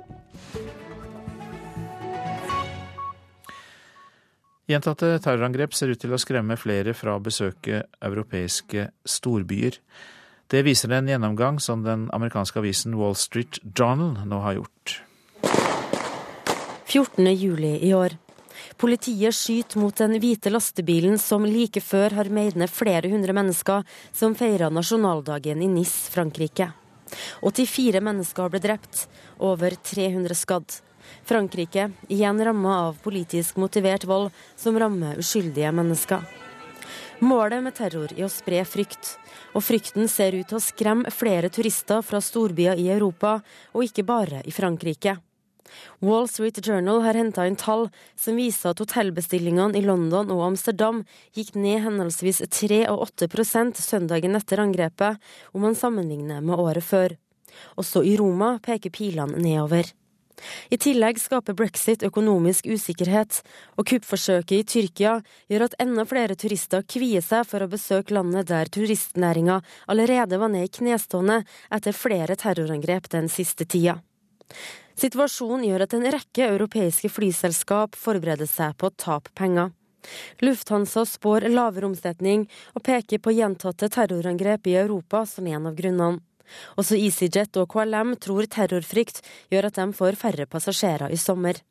[4.70, 9.80] Gjentatte terrorangrep ser ut til å skremme flere fra å besøke europeiske storbyer.
[10.50, 15.00] Det viser en gjennomgang som den amerikanske avisen Wall Street Journal nå har gjort.
[16.86, 17.26] 14.
[17.34, 18.14] juli i år.
[18.78, 23.82] Politiet skyter mot den hvite lastebilen som like før har meid ned flere hundre mennesker
[24.14, 26.70] som feira nasjonaldagen i Nis, Frankrike.
[27.42, 29.08] 84 mennesker ble drept,
[29.42, 30.78] over 300 skadd.
[31.30, 36.24] Frankrike igjen ramma av politisk motivert vold som rammer uskyldige mennesker.
[37.22, 39.12] Målet med terror er å spre frykt,
[39.54, 43.42] og frykten ser ut til å skremme flere turister fra storbyer i Europa,
[43.76, 45.20] og ikke bare i Frankrike.
[46.02, 51.04] Wall Street Journal har henta inn tall som viser at hotellbestillingene i London og Amsterdam
[51.38, 55.22] gikk ned henholdsvis 3 og 8% søndagen etter angrepet,
[55.54, 57.20] om man sammenligner med året før.
[57.78, 59.94] Også i Roma peker pilene nedover.
[60.70, 63.42] I tillegg skaper brexit økonomisk usikkerhet,
[63.78, 65.16] og kuppforsøket i Tyrkia
[65.52, 70.54] gjør at enda flere turister kvier seg for å besøke landet der turistnæringa allerede var
[70.54, 71.42] ned i knestående
[71.76, 74.00] etter flere terrorangrep den siste tida.
[75.00, 79.72] Situasjonen gjør at en rekke europeiske flyselskap forbereder seg på å tape penger.
[80.44, 86.24] Lufthansa spår lavere omsetning, og peker på gjentatte terrorangrep i Europa som en av grunnene.
[86.80, 89.22] Også EasyJet og KLM tror terrorfrykt
[89.52, 91.62] gjør at de får færre passasjerer i sommer.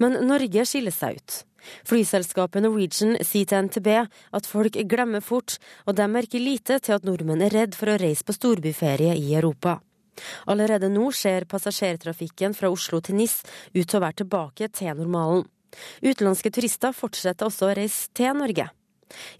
[0.00, 1.42] Men Norge skiller seg ut.
[1.88, 7.04] Flyselskapet Norwegian sier til NTB at folk glemmer fort, og de merker lite til at
[7.04, 9.78] nordmenn er redd for å reise på storbyferie i Europa.
[10.50, 13.40] Allerede nå ser passasjertrafikken fra Oslo til NIS
[13.74, 15.44] ut til å være tilbake til normalen.
[16.02, 18.70] Utenlandske turister fortsetter også å reise til Norge.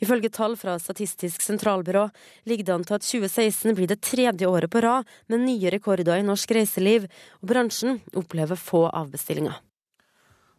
[0.03, 2.09] Ifølge tall fra Statistisk sentralbyrå
[2.49, 6.19] ligger det an til at 2016 blir det tredje året på rad med nye rekorder
[6.19, 7.09] i norsk reiseliv,
[7.43, 9.59] og bransjen opplever få avbestillinger.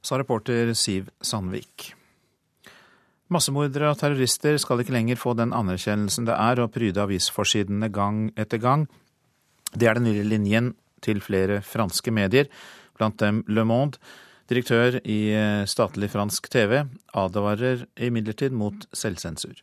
[0.01, 1.93] Sa reporter Siv Sandvik.
[3.29, 8.29] Massemordere og terrorister skal ikke lenger få den anerkjennelsen det er å pryde avisforsidene gang
[8.39, 8.87] etter gang.
[9.69, 10.71] Det er den nye linjen
[11.05, 12.49] til flere franske medier,
[12.97, 14.01] blant dem Le Monde.
[14.49, 16.79] Direktør i eh, statlig fransk TV
[17.13, 19.59] advarer imidlertid mot selvsensur.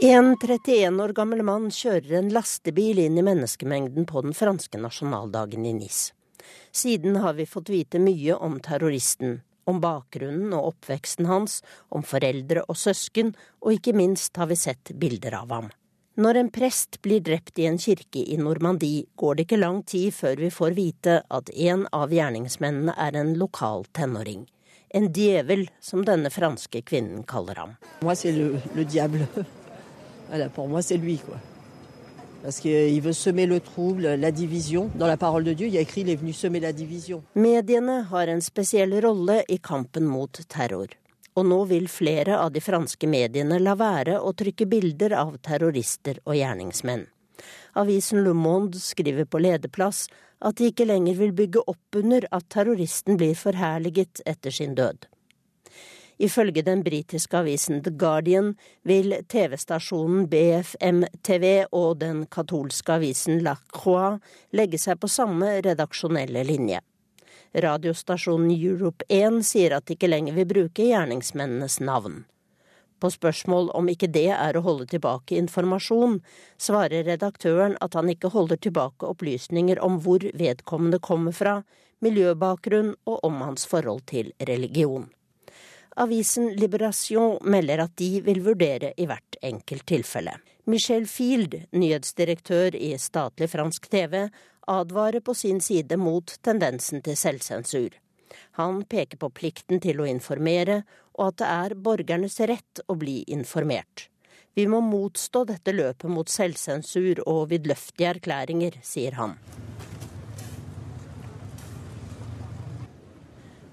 [0.00, 5.64] En 31 år gammel mann kjører en lastebil inn i menneskemengden på den franske nasjonaldagen
[5.68, 6.10] i Nis.
[6.72, 12.64] Siden har vi fått vite mye om terroristen, om bakgrunnen og oppveksten hans, om foreldre
[12.68, 15.68] og søsken, og ikke minst har vi sett bilder av ham.
[16.20, 20.12] Når en prest blir drept i en kirke i Normandie, går det ikke lang tid
[20.12, 24.42] før vi får vite at en av gjerningsmennene er en lokal tenåring.
[24.90, 27.76] En djevel, som denne franske kvinnen kaller ham.
[28.02, 28.16] Moi,
[37.34, 40.94] Mediene har en spesiell rolle i kampen mot terror.
[41.36, 46.22] Og nå vil flere av de franske mediene la være å trykke bilder av terrorister
[46.24, 47.04] og gjerningsmenn.
[47.76, 50.06] Avisen Le Monde skriver på lederplass
[50.40, 55.09] at de ikke lenger vil bygge opp under at terroristen blir forherliget etter sin død.
[56.20, 58.50] Ifølge den britiske avisen The Guardian
[58.84, 64.18] vil TV-stasjonen BFM-TV og den katolske avisen La Croix
[64.52, 66.82] legge seg på samme redaksjonelle linje.
[67.64, 72.26] Radiostasjonen Europe 1 sier at de ikke lenger vil bruke gjerningsmennenes navn.
[73.00, 76.18] På spørsmål om ikke det er å holde tilbake informasjon,
[76.60, 81.62] svarer redaktøren at han ikke holder tilbake opplysninger om hvor vedkommende kommer fra,
[82.04, 85.08] miljøbakgrunn og om hans forhold til religion.
[86.00, 90.32] Avisen Liberation melder at de vil vurdere i hvert enkelt tilfelle.
[90.64, 94.14] Michel Field, nyhetsdirektør i statlig fransk TV,
[94.64, 97.98] advarer på sin side mot tendensen til selvsensur.
[98.56, 100.80] Han peker på plikten til å informere,
[101.18, 104.08] og at det er borgernes rett å bli informert.
[104.56, 109.36] Vi må motstå dette løpet mot selvsensur og vidløftige erklæringer, sier han.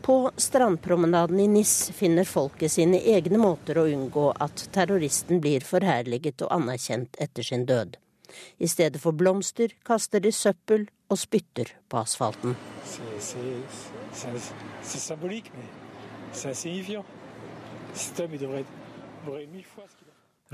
[0.08, 6.46] På strandpromenaden i Nis finner folket sine egne måter å unngå at terroristen blir forherliget
[6.46, 7.98] og anerkjent etter sin død.
[8.64, 12.56] I stedet for blomster kaster de søppel og spytter på asfalten.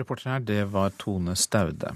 [0.01, 1.93] Reporter her, det var Tone Staude.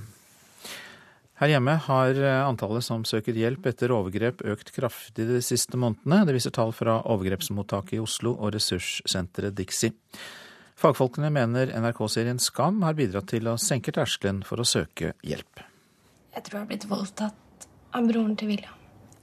[1.38, 6.24] Her hjemme har antallet som søker hjelp etter overgrep økt kraftig de siste månedene.
[6.26, 9.94] Det viser tall fra overgrepsmottaket i Oslo og ressurssenteret Dixie.
[10.78, 15.62] Fagfolkene mener NRK-serien Skam har bidratt til å senke terskelen for å søke hjelp.
[16.34, 18.74] Jeg tror jeg har blitt voldtatt av broren til William.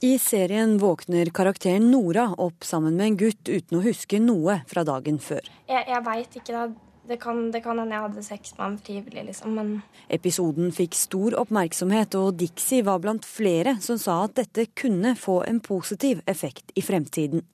[0.03, 4.83] I serien våkner karakteren Nora opp sammen med en gutt uten å huske noe fra
[4.87, 5.47] dagen før.
[5.67, 6.65] Jeg, jeg veit ikke, da.
[7.07, 9.73] Det kan, det kan hende jeg hadde sex med ham frivillig, liksom, men
[10.09, 15.43] Episoden fikk stor oppmerksomhet, og Dixie var blant flere som sa at dette kunne få
[15.45, 17.45] en positiv effekt i fremtiden.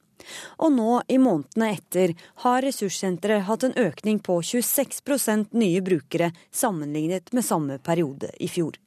[0.62, 2.14] Og nå, i månedene etter,
[2.46, 8.78] har ressurssenteret hatt en økning på 26% nye brukere sammenlignet med samme periode i fjor.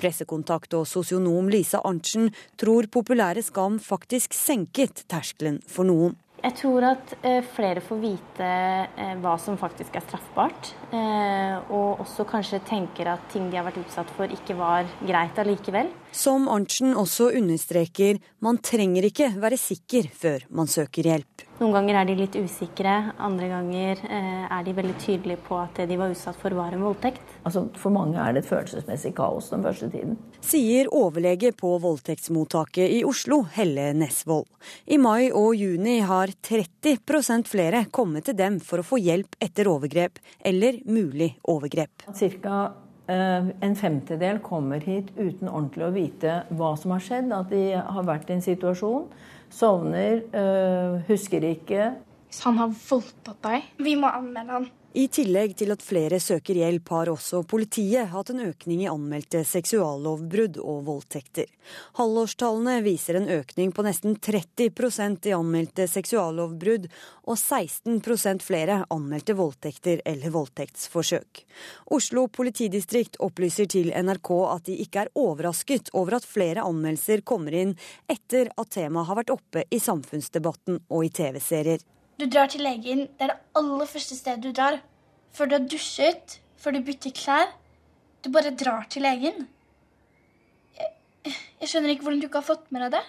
[0.00, 2.30] Pressekontakt og sosionom Lisa Arntzen
[2.60, 6.16] tror populære Skam faktisk senket terskelen for noen.
[6.38, 10.70] Jeg tror at eh, flere får vite eh, hva som faktisk er straffbart.
[10.94, 15.38] Eh, og også kanskje tenker at ting de har vært utsatt for ikke var greit
[15.42, 15.90] allikevel.
[16.14, 21.37] Som Arntzen også understreker, man trenger ikke være sikker før man søker hjelp.
[21.58, 25.80] Noen ganger er de litt usikre, andre ganger eh, er de veldig tydelige på at
[25.80, 27.32] det de var utsatt for var en voldtekt.
[27.42, 30.14] Altså, for mange er det et følelsesmessig kaos den første tiden.
[30.38, 34.46] Sier overlege på voldtektsmottaket i Oslo, Helle Nesvold.
[34.86, 39.66] I mai og juni har 30% flere kommet til dem for å få hjelp etter
[39.66, 42.06] overgrep eller mulig overgrep.
[42.20, 42.60] Cirka
[43.10, 47.64] eh, en femtedel kommer hit uten ordentlig å vite hva som har skjedd, at de
[47.82, 49.10] har vært i en situasjon
[49.50, 51.92] Sovner, øh, husker ikke.
[52.28, 54.68] Hvis han har voldtatt deg, vi må anmelde han.
[54.98, 59.44] I tillegg til at flere søker hjelp, har også politiet hatt en økning i anmeldte
[59.46, 61.44] seksuallovbrudd og voldtekter.
[62.00, 66.88] Halvårstallene viser en økning på nesten 30% i anmeldte seksuallovbrudd
[67.28, 71.44] og 16% flere anmeldte voldtekter eller voldtektsforsøk.
[71.94, 77.54] Oslo politidistrikt opplyser til NRK at de ikke er overrasket over at flere anmeldelser kommer
[77.54, 77.76] inn
[78.10, 81.86] etter at temaet har vært oppe i samfunnsdebatten og i TV-serier.
[82.18, 83.06] Du drar til legen.
[83.14, 84.80] Det er det aller første stedet du drar.
[85.30, 87.52] Før du har dusjet, før du bytter klær.
[88.24, 89.46] Du bare drar til legen.
[90.78, 93.04] Jeg, jeg skjønner ikke hvordan du ikke har fått med deg det.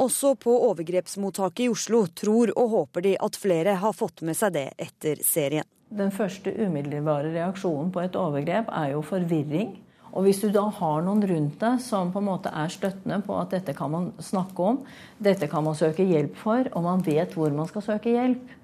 [0.00, 4.54] Også på overgrepsmottaket i Oslo tror og håper de at flere har fått med seg
[4.56, 5.64] det etter serien.
[5.90, 9.74] Den første umiddelbare reaksjonen på et overgrep er jo forvirring.
[10.10, 13.36] Og hvis du da har noen rundt deg som på en måte er støttende på
[13.38, 14.80] at dette kan man snakke om,
[15.22, 18.56] dette kan man søke hjelp for, og man vet hvor man skal søke hjelp,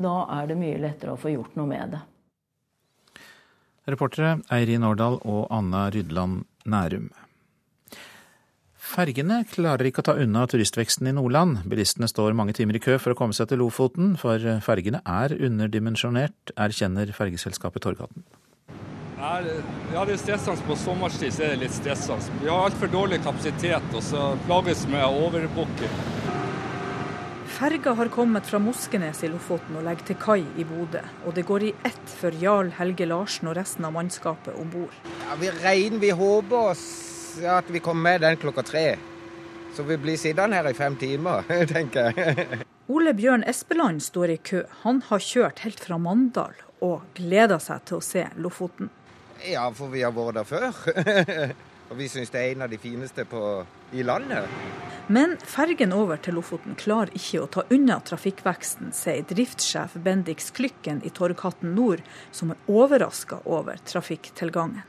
[0.00, 2.02] da er det mye lettere å få gjort noe med det.
[3.84, 7.10] Reportere Eirin Årdal og Anna Rydland Nærum.
[8.84, 11.62] Fergene klarer ikke å ta unna turistveksten i Nordland.
[11.68, 15.34] Bilistene står mange timer i kø for å komme seg til Lofoten, for fergene er
[15.36, 17.88] underdimensjonert, erkjenner fergeselskapet
[19.18, 20.66] Ja, det er stressende.
[20.66, 22.40] På sommerstid så er det litt stressende.
[22.42, 25.98] Vi har altfor dårlig kapasitet, og så plages med overbooking.
[27.54, 31.04] Ferga har kommet fra Moskenes i Lofoten og legger til kai i Bodø.
[31.22, 34.96] Og det går i ett for Jarl Helge Larsen og resten av mannskapet om bord.
[35.28, 36.84] Ja, vi regner, vi håper oss
[37.46, 38.84] at vi kommer med den klokka tre.
[39.74, 42.64] Så vi blir sittende her i fem timer, tenker jeg.
[42.90, 44.64] Ole Bjørn Espeland står i kø.
[44.82, 48.90] Han har kjørt helt fra Mandal og gleder seg til å se Lofoten.
[49.44, 50.78] Ja, for vi har vært der før.
[51.90, 53.42] og vi syns det er en av de fineste på,
[53.92, 54.48] i landet.
[55.06, 61.02] Men fergen over til Lofoten klarer ikke å ta unna trafikkveksten, sier driftssjef Bendix Klykken
[61.04, 62.00] i Torghatten Nord,
[62.32, 64.80] som er overraska over trafikktilgangen.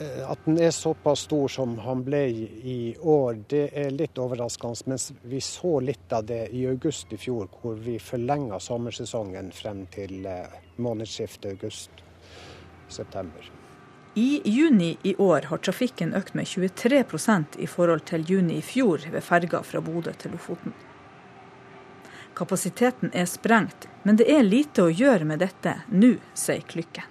[0.00, 4.94] At den er såpass stor som han ble i år, det er litt overraskende.
[4.94, 9.84] Mens vi så litt av det i august i fjor, hvor vi forlenga sommersesongen frem
[9.92, 10.48] til eh,
[10.80, 13.59] månedsskiftet august-september.
[14.14, 19.04] I juni i år har trafikken økt med 23% i forhold til juni i fjor
[19.12, 20.74] ved ferga fra Bodø til Lofoten.
[22.34, 27.06] Kapasiteten er sprengt, men det er lite å gjøre med dette nå, sier Klykken.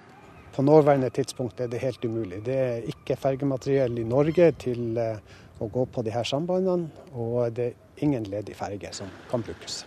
[0.52, 2.42] På nåværende tidspunkt er det helt umulig.
[2.44, 5.20] Det er ikke fergemateriell i Norge til eh,
[5.60, 9.84] å gå på de her sambandene, og det er ingen ledig ferge som kan brukes.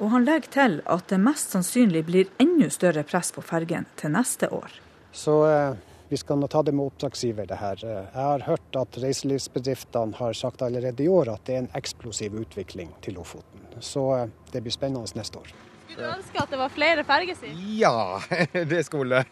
[0.00, 4.12] Og han legger til at det mest sannsynlig blir enda større press på fergen til
[4.12, 4.74] neste år.
[5.12, 5.78] Så eh,
[6.10, 7.82] vi skal nå ta det med oppdragsgiver, det her.
[7.86, 12.34] Jeg har hørt at reiselivsbedriftene har sagt allerede i år at det er en eksplosiv
[12.40, 13.62] utvikling til Lofoten.
[13.78, 15.52] Så eh, det blir spennende neste år.
[15.84, 17.52] Skulle du ønske at det var flere ferger, si?
[17.78, 18.18] Ja,
[18.74, 19.22] det skulle.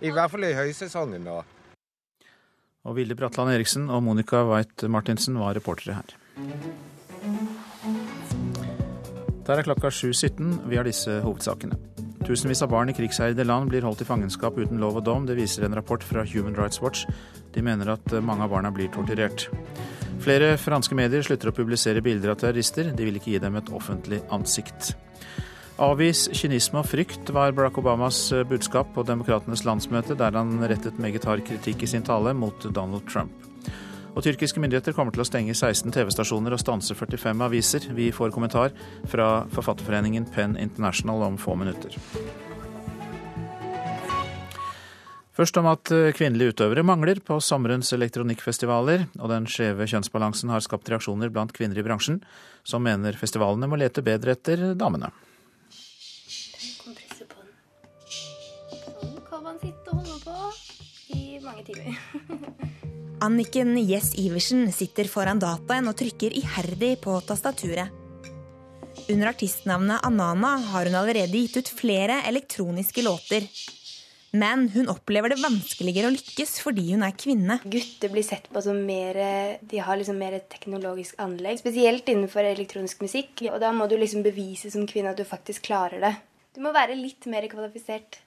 [0.00, 1.42] I hvert fall i høysesongen nå.
[2.88, 6.16] Og Vilde Bratland Eriksen og Monica Weit Martinsen var reportere her.
[9.44, 10.68] Der er klokka 7.17.
[10.72, 11.76] Vi har disse hovedsakene.
[12.28, 15.24] Tusenvis av barn i krigsherjede land blir holdt i fangenskap uten lov og dom.
[15.24, 17.06] Det viser en rapport fra Human Rights Watch.
[17.54, 19.46] De mener at mange av barna blir torturert.
[20.20, 22.92] Flere franske medier slutter å publisere bilder av terrorister.
[22.92, 24.92] De vil ikke gi dem et offentlig ansikt.
[25.80, 31.24] Avvis kynisme og frykt var Barack Obamas budskap på Demokratenes landsmøte, der han rettet meget
[31.24, 33.47] hard kritikk i sin tale mot Donald Trump.
[34.18, 37.84] Og tyrkiske myndigheter kommer til å stenge 16 TV-stasjoner og stanse 45 aviser.
[37.94, 38.72] Vi får kommentar
[39.06, 41.94] fra forfatterforeningen Penn International om få minutter.
[45.38, 50.90] Først om at kvinnelige utøvere mangler på sommerens elektronikkfestivaler, og den skjeve kjønnsbalansen har skapt
[50.90, 52.18] reaksjoner blant kvinner i bransjen,
[52.66, 55.12] som mener festivalene må lete bedre etter damene.
[56.90, 56.98] Sånn
[59.30, 60.34] kan man sitte og holde på
[61.14, 62.74] i mange timer.
[63.20, 67.90] Anniken Jess Iversen sitter foran dataen og trykker iherdig på tastaturet.
[69.10, 73.48] Under artistnavnet Anana har hun allerede gitt ut flere elektroniske låter.
[74.30, 77.58] Men hun opplever det vanskeligere å lykkes fordi hun er kvinne.
[77.66, 79.18] Gutter blir sett på som mer
[79.66, 81.58] De har liksom mer teknologisk anlegg.
[81.58, 83.48] Spesielt innenfor elektronisk musikk.
[83.50, 86.14] Og da må du liksom bevise som kvinne at du faktisk klarer det.
[86.54, 88.20] Du må være litt mer kvalifisert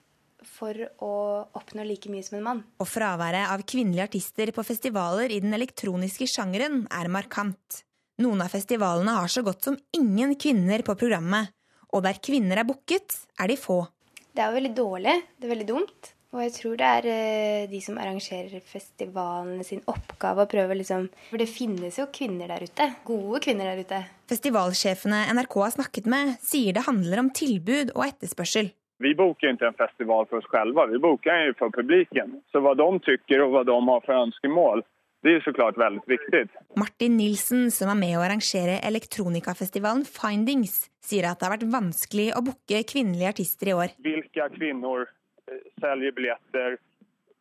[0.47, 1.13] for å
[1.57, 2.61] oppnå like mye som en mann.
[2.81, 7.81] Og fraværet av kvinnelige artister på festivaler i den elektroniske sjangeren er markant.
[8.22, 11.53] Noen av festivalene har så godt som ingen kvinner på programmet,
[11.91, 13.84] og der kvinner er booket, er de få.
[14.31, 15.15] Det er jo veldig dårlig.
[15.38, 16.11] Det er veldig dumt.
[16.31, 21.09] Og jeg tror det er eh, de som arrangerer festivalene sin oppgave å prøve liksom
[21.27, 22.88] For det finnes jo kvinner der ute.
[23.07, 23.99] Gode kvinner der ute.
[24.31, 28.72] Festivalsjefene NRK har snakket med, sier det handler om tilbud og etterspørsel.
[29.02, 32.41] Vi bokar inte en festival för oss själva, vi bokar den för publiken.
[32.52, 34.84] Så vad de tycker och vad de har för önskemål,
[35.22, 36.52] det är såklart väldigt viktigt.
[36.76, 42.30] Martin Nilsen, som er med å arrangere elektronikafestivalen Findings, sier at det har vært vanskelig
[42.38, 43.94] å booke kvinnelige artister i år.
[44.06, 46.78] Hvilke kvinner eh, selger billetter?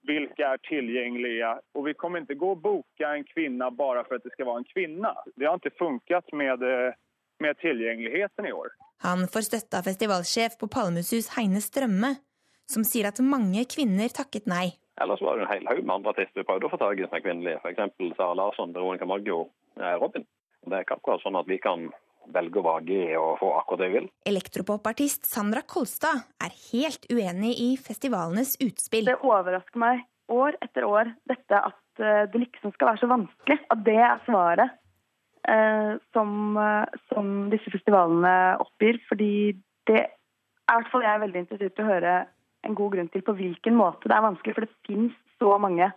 [0.08, 1.54] Hvilke er tilgjengelige?
[1.76, 4.64] Og vi kommer ikke gå og booke en kvinne bare for at det skal være
[4.64, 5.16] en kvinne.
[5.36, 6.96] Det har ikke funket med, eh,
[7.44, 8.72] med tilgjengeligheten i år.
[9.06, 12.14] Han får støtte av festivalsjef på Palmesus Heine Strømme,
[12.70, 14.66] som sier at mange kvinner takket nei.
[15.00, 17.06] Ellers var det en hel haug med andre artister vi prøvde å få tak i
[17.06, 17.62] som er kvinnelige.
[17.64, 17.96] F.eks.
[18.18, 19.46] Sara Larsson, Veronica Maggio,
[20.02, 20.26] Robin.
[20.66, 21.88] Det er ikke akkurat sånn at vi kan
[22.30, 24.08] velge og i og få akkurat det vi vil.
[24.28, 29.08] Elektropopartist Sandra Kolstad er helt uenig i festivalenes utspill.
[29.08, 33.58] Det overrasker meg år etter år dette at eh, det liksom skal være så vanskelig.
[33.72, 34.76] At det er svaret.
[35.48, 39.00] Eh, som, eh, som, disse festivalene oppgir.
[39.08, 39.56] Fordi
[39.88, 42.14] det er i hvert fall jeg er veldig interessert i å høre
[42.68, 44.56] en god grunn til på hvilken måte det er vanskelig.
[44.56, 45.88] For det finnes så mange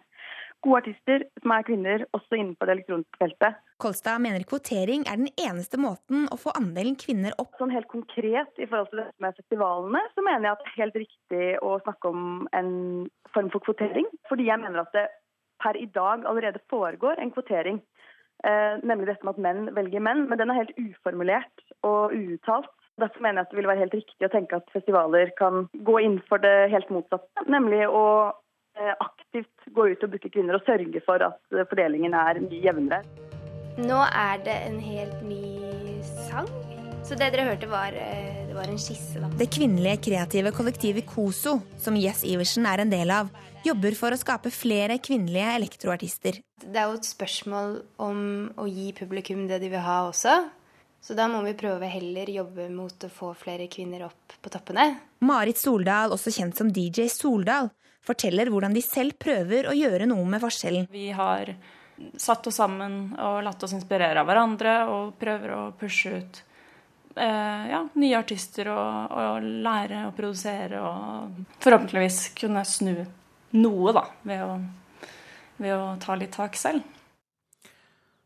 [0.63, 3.57] gode artister som er kvinner, også innenfor det elektroniske feltet.
[3.83, 7.51] Kolstad mener kvotering er den eneste måten å få andelen kvinner opp.
[7.59, 10.79] Sånn helt konkret i forhold til dette med festivalene, så mener jeg at det er
[10.79, 12.71] helt riktig å snakke om en
[13.35, 14.07] form for kvotering.
[14.31, 15.09] Fordi jeg mener at det
[15.59, 17.83] per i dag allerede foregår en kvotering
[18.43, 20.25] nemlig dette med at menn velger menn.
[20.29, 22.71] Men den er helt uformulert og uuttalt.
[23.01, 25.95] Derfor mener jeg at det vil være helt riktig å tenke at festivaler kan gå
[26.05, 27.45] inn for det helt motsatte.
[27.49, 28.05] Nemlig å
[28.77, 33.01] eh, aktivt gå ut og booke kvinner og sørge for at fordelingen er mye jevnere.
[33.81, 36.51] Nå er det en helt ny sang.
[37.03, 39.27] Så det dere hørte, var, eh, det var en skisse, da.
[39.39, 43.33] Det kvinnelige kreative kollektivet KOSO, som Jess Iversen er en del av,
[43.65, 46.41] jobber for å skape flere kvinnelige elektroartister.
[46.63, 48.19] Det er jo et spørsmål om
[48.59, 50.37] å gi publikum det de vil ha også.
[51.03, 54.85] Så da må vi prøve heller jobbe mot å få flere kvinner opp på toppene.
[55.27, 57.67] Marit Soldal, også kjent som DJ Soldal,
[58.03, 60.87] forteller hvordan de selv prøver å gjøre noe med forskjellen.
[60.91, 61.51] Vi har
[62.19, 66.39] satt oss sammen og latt oss inspirere av hverandre og prøver å pushe ut
[67.15, 72.95] eh, ja, nye artister og, og lære å produsere og forhåpentligvis kunne snu
[73.57, 74.57] noe, da, ved å,
[75.61, 76.83] ved å ta litt tak selv.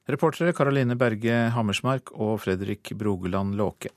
[0.07, 3.91] Reportere Karoline Berge Hammersmark og Fredrik Brogeland Låke.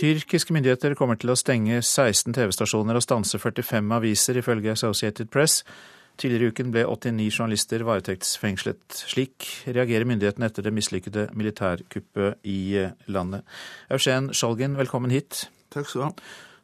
[0.00, 5.58] Tyrkiske myndigheter kommer til å stenge 16 TV-stasjoner og stanse 45 aviser, ifølge Associated Press.
[6.20, 8.82] Tidligere i uken ble 89 journalister varetektsfengslet.
[9.08, 12.60] Slik reagerer myndighetene etter det mislykkede militærkuppet i
[13.08, 13.46] landet.
[13.88, 15.46] Eugen Skjolgin, velkommen hit.
[15.72, 16.12] Takk skal du ha.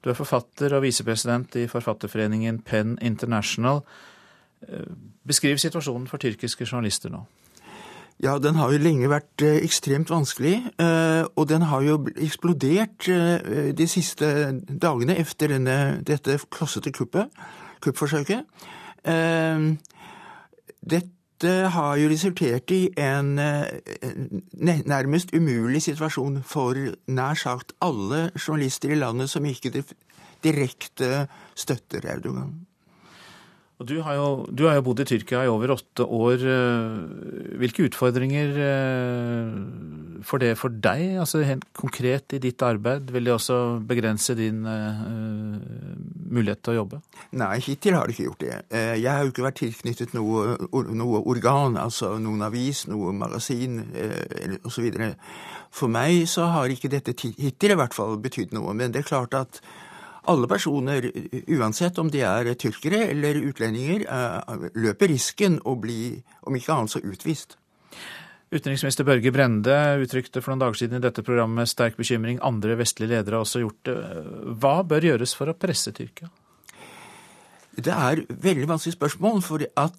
[0.05, 3.81] Du er forfatter og visepresident i forfatterforeningen Penn International.
[4.69, 4.87] Eh,
[5.27, 7.25] beskriv situasjonen for tyrkiske journalister nå.
[8.23, 13.09] Ja, den har jo lenge vært eh, ekstremt vanskelig, eh, og den har jo eksplodert
[13.77, 14.29] de siste
[14.69, 17.33] dagene etter denne, dette klossete kuppet,
[17.81, 18.45] kuppforsøket.
[20.87, 23.37] Dette har jo resultert i en
[24.59, 26.75] nærmest umulig situasjon for
[27.07, 29.85] nær sagt alle journalister i landet som ikke
[30.43, 32.66] direkte støtter Erdogan.
[33.77, 36.41] Og du har, jo, du har, jo, bodd i Tyrkia i over åtte år.
[36.49, 39.51] Eh, hvilke utfordringer eh,
[40.25, 43.13] får det for deg, altså helt konkret i ditt arbeid?
[43.13, 45.05] Vil det også begrense din uh,
[46.33, 47.03] mulighet til å jobbe?
[47.37, 48.57] Nei, hittil har det ikke gjort det.
[48.73, 50.57] Jeg har jo ikke vært tilknyttet noe,
[50.97, 53.83] noe organ, altså noen avis, noe magasin
[54.65, 54.89] osv.
[55.69, 58.73] For meg så har ikke dette hittil i hvert fall betydd noe.
[58.73, 59.61] Men det er klart at
[60.27, 61.11] alle personer,
[61.57, 66.95] uansett om de er tyrkere eller utlendinger, eh, løper risken å bli, om ikke annet
[66.95, 67.57] så utvist.
[68.51, 72.39] Utenriksminister Børge Brende uttrykte for noen dager siden i dette programmet sterk bekymring.
[72.47, 73.97] Andre vestlige ledere har også gjort det.
[74.63, 76.31] Hva bør gjøres for å presse Tyrkia?
[77.77, 79.43] Det er veldig vanskelig spørsmål.
[79.43, 79.93] for at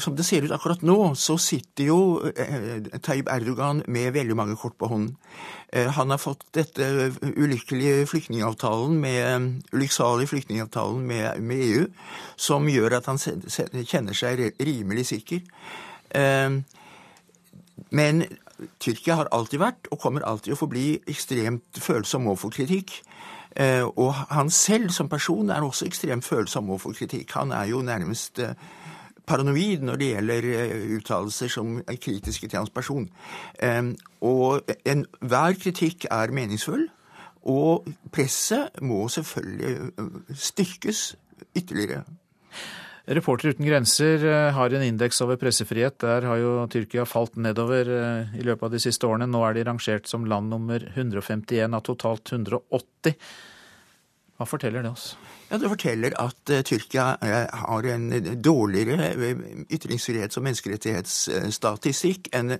[0.00, 1.98] som det ser ut akkurat nå, så sitter jo
[2.36, 5.16] eh, Tayyip Erdogan med veldig mange kort på hånden.
[5.72, 11.86] Eh, han har fått dette ulykkelige flyktningavtalen med, ulykksalige flyktningavtalen med, med, EU,
[12.36, 15.44] som gjør at han kjenner seg rimelig sikker.
[16.16, 16.56] Eh,
[17.90, 18.24] men
[18.80, 23.02] Tyrkia har alltid vært, og kommer alltid å forbli, ekstremt følsom overfor kritikk.
[23.96, 27.36] Og han selv som person er også ekstremt følsom overfor kritikk.
[27.38, 28.40] Han er jo nærmest
[29.26, 33.08] paranoid når det gjelder eh, uttalelser som er kritiske til hans person.
[34.20, 36.88] Og enhver kritikk er meningsfull,
[37.44, 41.16] og presset må selvfølgelig eh, styrkes
[41.56, 42.04] ytterligere.
[43.04, 45.98] Reportere uten grenser eh, har en indeks over pressefrihet.
[46.00, 47.90] Der har jo Tyrkia falt nedover
[48.32, 49.28] i løpet av de siste årene.
[49.28, 53.18] Nå er de rangert som land nummer 151 av totalt 180.
[54.34, 55.12] Hva forteller det oss?
[55.50, 58.08] Ja, Det forteller at uh, Tyrkia uh, har en
[58.42, 62.56] dårligere uh, ytringsfrihets- og menneskerettighetsstatistikk enn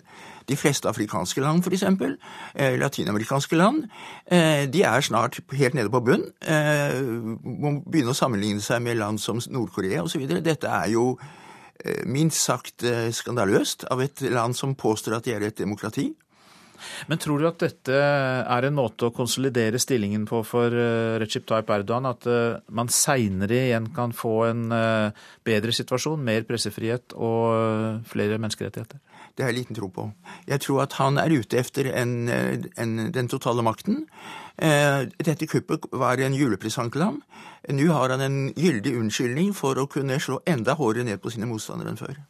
[0.47, 1.83] de fleste afrikanske land, f.eks.
[1.83, 3.89] Uh, latinamerikanske land.
[4.73, 6.25] de er snart helt nede på bunn.
[7.43, 10.27] må begynne å sammenligne seg med land som Nord-Korea osv.
[10.29, 11.19] Dette er jo
[12.07, 16.13] minst sagt skandaløst av et land som påstår at de er et demokrati.
[17.11, 21.47] Men tror du at dette er en måte å konsolidere stillingen på for eh, Recep
[21.48, 22.09] Tayyip Erdogan?
[22.11, 28.40] At eh, man seinere igjen kan få en eh, bedre situasjon, mer pressefrihet og flere
[28.43, 29.02] menneskerettigheter?
[29.35, 30.06] Det har jeg liten tro på.
[30.47, 34.05] Jeg tror at han er ute etter en, en, den totale makten.
[34.55, 37.16] Dette kuppet var en julepresang til ham.
[37.74, 41.48] Nå har han en gyldig unnskyldning for å kunne slå enda hårdere ned på sine
[41.51, 42.20] motstandere enn før.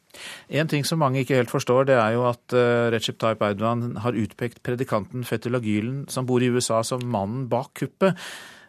[0.48, 3.98] En ting som mange ikke helt forstår, det er jo at uh, Recep Tayyip Erdogan
[4.00, 8.16] har utpekt predikanten Fethullah Gülen, som bor i USA, som mannen bak kuppet.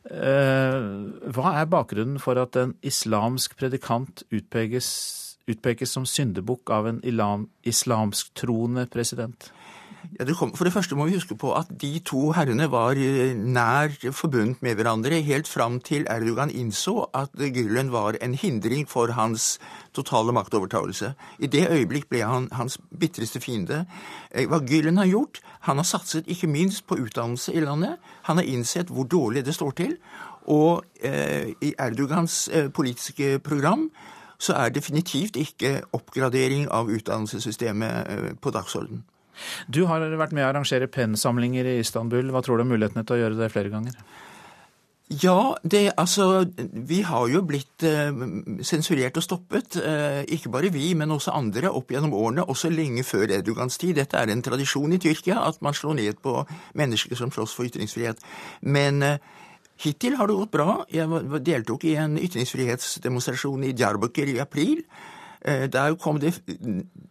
[0.06, 4.90] Hva er bakgrunnen for at en islamsk predikant utpekes,
[5.48, 7.02] utpekes som syndebukk av en
[7.64, 9.52] islamsktroende president?
[10.20, 12.98] Ja, det kom, for det første må vi huske på at de to herrene var
[13.00, 18.86] eh, nær forbundet med hverandre helt fram til Erdogan innså at Gülen var en hindring
[18.90, 19.58] for hans
[19.98, 21.14] totale maktovertagelse.
[21.40, 23.86] I det øyeblikk ble han hans bitreste fiende.
[24.32, 25.42] Eh, hva Gülen har gjort?
[25.68, 27.98] Han har satset ikke minst på utdannelse i landet.
[28.30, 29.98] Han har innsett hvor dårlig det står til.
[30.48, 33.90] Og eh, i Erdogans eh, politiske program
[34.38, 39.04] så er definitivt ikke oppgradering av utdannelsessystemet eh, på dagsordenen.
[39.68, 42.32] Du har vært med å arrangere pennsamlinger i Istanbul.
[42.32, 43.98] Hva tror du om mulighetene til å gjøre det flere ganger?
[45.06, 48.10] Ja, det, altså Vi har jo blitt eh,
[48.66, 49.78] sensurert og stoppet.
[49.78, 54.00] Eh, ikke bare vi, men også andre opp gjennom årene, også lenge før Erdogans tid.
[54.00, 56.40] Dette er en tradisjon i Tyrkia, at man slår ned på
[56.74, 58.18] mennesker som slåss for ytringsfrihet.
[58.62, 59.20] Men eh,
[59.82, 60.78] hittil har det gått bra.
[60.92, 64.84] Jeg deltok i en ytringsfrihetsdemonstrasjon i Diyarbakir i april.
[65.46, 66.34] Eh, der kom det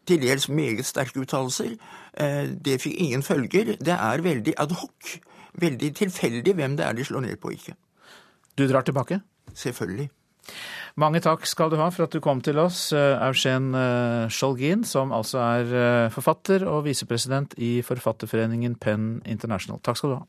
[0.06, 1.76] til dels meget sterke uttalelser.
[2.14, 3.76] Eh, det fikk ingen følger.
[3.78, 5.18] Det er veldig adhoc.
[5.54, 7.76] Veldig tilfeldig hvem det er de slår ned på ikke.
[8.58, 9.20] Du drar tilbake?
[9.54, 10.10] Selvfølgelig.
[10.96, 15.12] Mange takk skal du ha for at du kom til oss, Eugen eh, Skjolgin, som
[15.12, 19.80] altså er forfatter og visepresident i forfatterforeningen Penn International.
[19.82, 20.26] Takk skal du ha.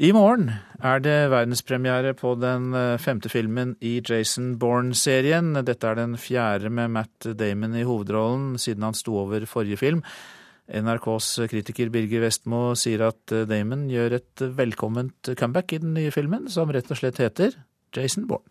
[0.00, 0.46] I morgen
[0.80, 5.50] er det verdenspremiere på den eh, femte filmen i Jason Bourne-serien.
[5.60, 10.00] Dette er den fjerde med Matt Damon i hovedrollen siden han sto over forrige film.
[10.72, 16.16] NRKs kritiker Birger Vestmo sier at eh, Damon gjør et velkomment comeback i den nye
[16.16, 17.60] filmen, som rett og slett heter
[17.92, 18.48] Jason Bourne.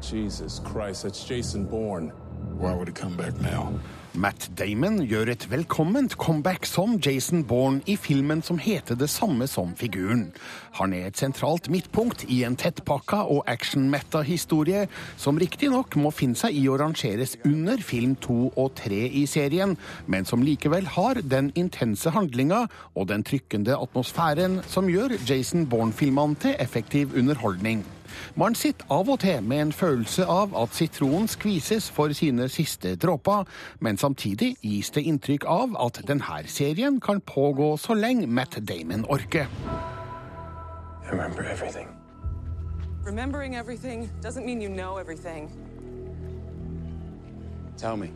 [0.00, 2.08] Jesus Christ, that's Jason Bourne.
[2.56, 3.76] Why would he come back now?
[4.18, 9.46] Matt Damon gjør et velkomment comeback som Jason Bourne i filmen som heter det samme
[9.46, 10.32] som figuren.
[10.78, 14.86] Han er et sentralt midtpunkt i en tettpakka og action-metta-historie
[15.18, 19.76] som riktignok må finne seg i å rangeres under film to og tre i serien,
[20.06, 26.38] men som likevel har den intense handlinga og den trykkende atmosfæren som gjør Jason Bourne-filmene
[26.40, 27.84] til effektiv underholdning.
[28.34, 32.96] Man sitter av og til med en følelse av at sitronen skvises for sine siste
[32.96, 33.46] dråper,
[33.80, 39.06] men samtidig gis det inntrykk av at denne serien kan pågå så lenge Matt Damon
[39.08, 39.99] orker.
[41.10, 41.88] I remember everything.
[43.02, 45.50] Remembering everything doesn't mean you know everything.
[47.76, 48.12] Tell me.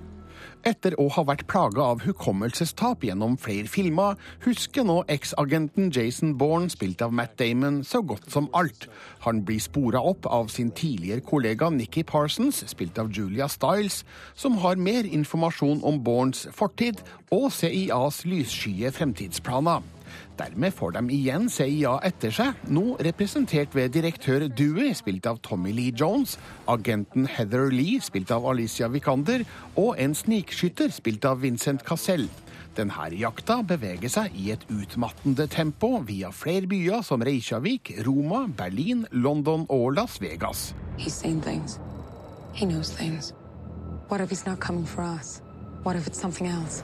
[0.62, 4.14] Etter å ha vært plaga av hukommelsestap gjennom flere filmer,
[4.44, 8.86] husker nå eksagenten Jason Bourne, spilt av Matt Damon, så godt som alt.
[9.26, 14.04] Han blir spora opp av sin tidligere kollega Nikki Parsons, spilt av Julia Stiles,
[14.38, 17.02] som har mer informasjon om Bournes fortid
[17.34, 19.82] og CIAs lysskye fremtidsplaner.
[20.38, 25.70] Dermed får de igjen CIA etter seg, nå representert ved direktør Dewey, spilt av Tommy
[25.74, 26.34] Lee Jones,
[26.66, 29.44] agenten Heather Lee, spilt av Alicia Vikander,
[29.78, 32.26] og en snikskytter, spilt av Vincent Cassell.
[32.74, 39.06] Denne jakta beveger seg i et utmattende tempo via flere byer som Reykjavik, Roma, Berlin,
[39.12, 40.72] London og Las Vegas.
[40.98, 41.78] He's seen things.
[42.52, 43.32] He knows things.
[44.08, 45.40] What if he's not coming for us?
[45.84, 46.82] What if it's something else?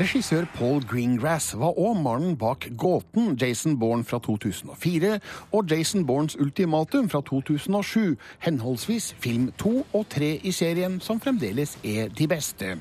[0.00, 5.18] Regissør Paul Greengrass var òg mannen bak gåten Jason Bourne fra 2004
[5.52, 11.76] og Jason Bournes ultimatum fra 2007, henholdsvis film to og tre i serien, som fremdeles
[11.84, 12.78] er de beste.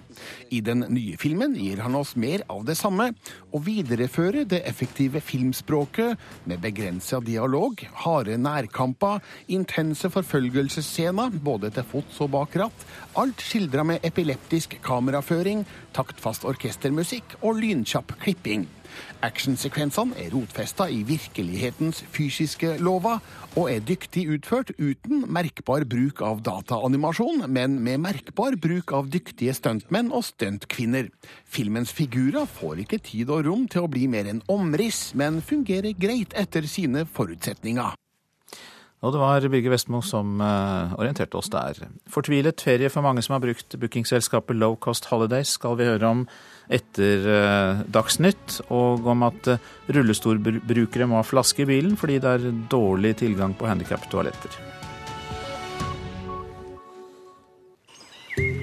[0.49, 3.11] I den nye filmen gir han oss mer av det samme,
[3.53, 6.19] og viderefører det effektive filmspråket
[6.49, 12.87] med begrensa dialog, harde nærkamper, intense forfølgelsesscener både til fots og bak ratt,
[13.19, 15.65] alt skildra med epileptisk kameraføring,
[15.95, 18.67] taktfast orkestermusikk og lynkjapp klipping.
[19.19, 23.19] Actionsekvensene er rotfesta i virkelighetens fysiske lover,
[23.59, 29.51] og er dyktig utført uten merkbar bruk av dataanimasjon, men med merkbar bruk av dyktige
[29.57, 31.09] stuntmenn og stuntkvinner.
[31.43, 35.97] Filmens figurer får ikke tid og rom til å bli mer enn omriss, men fungerer
[35.99, 37.99] greit etter sine forutsetninger.
[38.99, 41.77] Og det var Birger Vestmo som uh, orienterte oss der.
[42.11, 46.25] Fortvilet ferie for mange som har brukt bookingselskapet Low Cost Holidays, skal vi høre om
[46.69, 52.35] etter uh, Dagsnytt, og om at uh, rullestolbrukere må ha flaske i bilen fordi det
[52.37, 54.59] er dårlig tilgang på handikaptoaletter.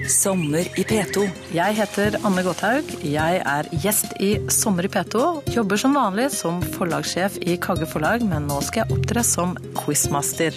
[0.07, 1.25] Sommer i P2.
[1.51, 2.87] Jeg heter Anne Gotthaug.
[3.03, 5.23] Jeg er gjest i Sommer i P2.
[5.51, 10.55] Jobber som vanlig som forlagssjef i Kagge forlag, men nå skal jeg opptre som quizmaster.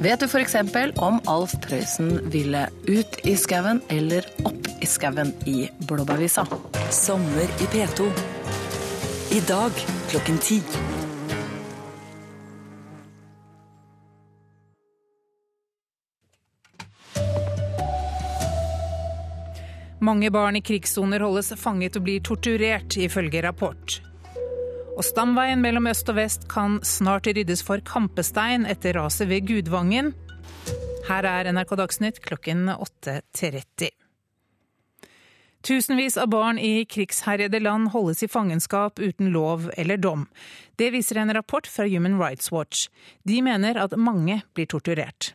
[0.00, 0.54] Vet du f.eks.
[0.96, 6.46] om Alf Prøysen ville ut i skauen eller opp i skauen i Blåbærvisa?
[6.88, 8.06] Sommer i P2.
[9.36, 10.62] I dag klokken ti.
[20.00, 24.00] Mange barn i krigssoner holdes fanget og blir torturert, ifølge rapport.
[25.00, 30.10] Og stamveien mellom øst og vest kan snart ryddes for kampestein etter raset ved Gudvangen.
[31.06, 33.88] Her er NRK Dagsnytt klokken 8.30.
[35.64, 40.28] Tusenvis av barn i krigsherjede land holdes i fangenskap uten lov eller dom.
[40.76, 42.90] Det viser en rapport fra Human Rights Watch.
[43.24, 45.32] De mener at mange blir torturert.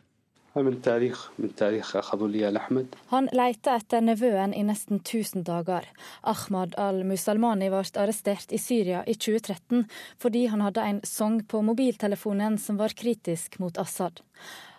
[3.12, 5.84] Han leita etter nevøen i nesten 1000 dager.
[6.24, 9.84] Ahmad al-Musalmani ble arrestert i Syria i 2013
[10.22, 14.24] fordi han hadde en sang på mobiltelefonen som var kritisk mot Assad.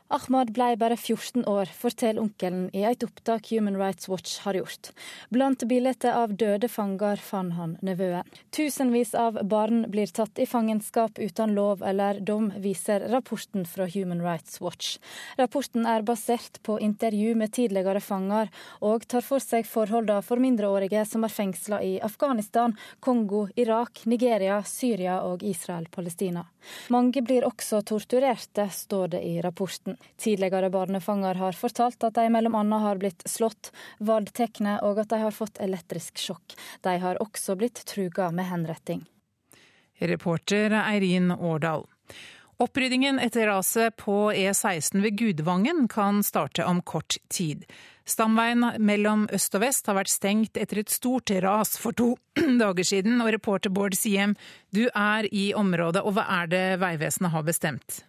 [0.09, 4.93] Ahmad ble bare 14 år, forteller onkelen i et opptak Human Rights Watch har gjort.
[5.35, 8.23] Blant bilder av døde fanger fant han nevøen.
[8.55, 14.23] Tusenvis av barn blir tatt i fangenskap uten lov eller dom, viser rapporten fra Human
[14.23, 14.95] Rights Watch.
[15.35, 18.47] Rapporten er basert på intervju med tidligere fanger,
[18.79, 24.61] og tar for seg forholdene for mindreårige som er fengsla i Afghanistan, Kongo, Irak, Nigeria,
[24.63, 26.47] Syria og Israel-Palestina.
[26.93, 29.97] Mange blir også torturerte, står det i rapporten.
[30.17, 32.63] Tidligere barnefanger har fortalt at de bl.a.
[32.85, 36.55] har blitt slått, voldtatt og at de har fått elektrisk sjokk.
[36.81, 39.05] De har også blitt truga med henretting.
[39.99, 41.87] Reporter Eirin Årdal.
[42.57, 47.65] Oppryddingen etter raset på E16 ved Gudvangen kan starte om kort tid.
[48.07, 52.13] Stamveien mellom øst og vest har vært stengt etter et stort ras for to
[52.63, 53.19] dager siden.
[53.19, 54.37] Og reporter Bård Siem,
[54.71, 58.03] du er i området, og hva er det Vegvesenet har bestemt?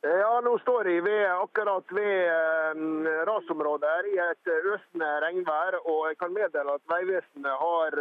[0.00, 2.30] Ja, nå står jeg ved, akkurat ved
[2.72, 5.76] um, rasområdet her i et øsende regnvær.
[5.84, 7.98] Og jeg kan meddele at Vegvesenet har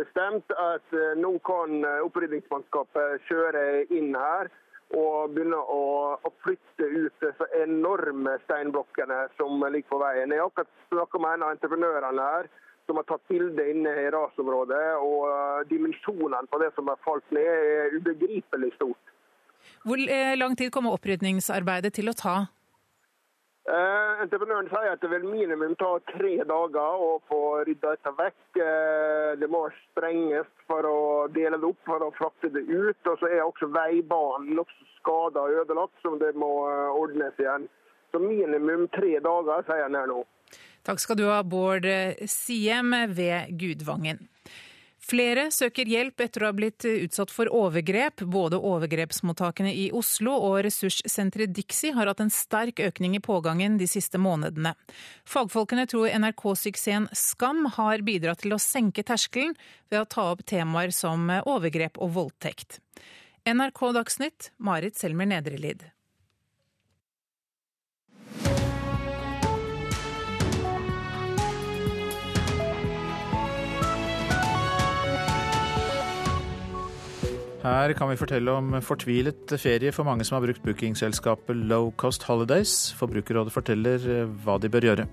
[0.00, 4.48] bestemt at nå kan opprydningsmannskapet kjøre inn her
[4.92, 5.82] og begynne å,
[6.20, 10.34] å flytte ut disse enorme steinblokkene som ligger på veien.
[10.34, 12.50] Jeg har akkurat snakka med en av entreprenørene her
[12.86, 14.82] som har tatt bilde inne i rasområdet.
[15.00, 19.12] Og uh, dimensjonene på det som har falt ned, er ubegripelig stort.
[19.86, 22.36] Hvor eh, lang tid kommer opprydningsarbeidet til å ta?
[23.62, 28.40] Eh, entreprenøren sier at det vil minimum ta tre dager å få rydda dette vekk.
[28.58, 32.98] Eh, det må sprenges for å dele det opp, for å frakte det ut.
[33.06, 37.70] Og så er også veibanen nokså skada og ødelagt, som det må eh, ordnes igjen.
[38.10, 40.24] Så minimum tre dager, sier han her nå.
[40.82, 41.86] Takk skal du ha, Bård
[42.26, 44.26] Siem ved Gudvangen.
[45.02, 48.22] Flere søker hjelp etter å ha blitt utsatt for overgrep.
[48.30, 53.88] Både overgrepsmottakene i Oslo og ressurssenteret Dixie har hatt en sterk økning i pågangen de
[53.90, 54.76] siste månedene.
[55.28, 59.56] Fagfolkene tror NRK-suksessen Skam har bidratt til å senke terskelen
[59.90, 62.78] ved å ta opp temaer som overgrep og voldtekt.
[63.42, 65.82] NRK Dagsnytt, Marit Selmer Nedrelid.
[77.62, 82.24] Her kan vi fortelle om fortvilet ferie for mange som har brukt bookingselskapet Low Cost
[82.26, 82.90] Holidays.
[82.98, 85.06] Forbrukerrådet forteller eh, hva de bør gjøre.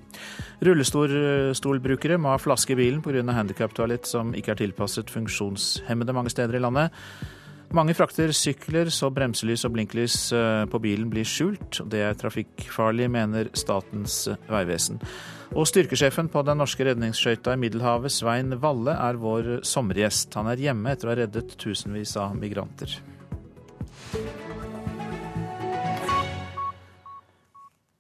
[0.66, 3.22] Rullestolbrukere må ha flaske i bilen pga.
[3.38, 6.90] handikaptoalett som ikke er tilpasset funksjonshemmede mange steder i landet.
[7.70, 11.84] Mange frakter sykler så bremselys og blinklys eh, på bilen blir skjult.
[11.86, 14.98] Det er trafikkfarlig, mener Statens vegvesen.
[15.58, 20.36] Og styrkesjefen på den norske redningsskøyta i Middelhavet, Svein Valle, er vår sommergjest.
[20.38, 22.94] Han er hjemme etter å ha reddet tusenvis av migranter.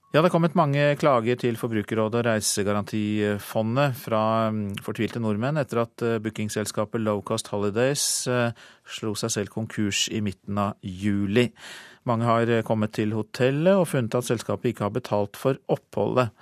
[0.09, 5.83] Ja, Det er kommet mange klager til Forbrukerrådet og Reisegarantifondet fra mm, fortvilte nordmenn etter
[5.83, 8.49] at eh, bookingselskapet Low Cost Holidays eh,
[8.89, 11.51] slo seg selv konkurs i midten av juli.
[12.09, 16.33] Mange har eh, kommet til hotellet og funnet at selskapet ikke har betalt for oppholdet.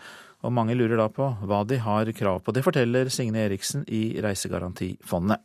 [0.46, 2.54] Og mange lurer da på hva de har krav på.
[2.54, 5.42] Det forteller Signe Eriksen i Reisegarantifondet.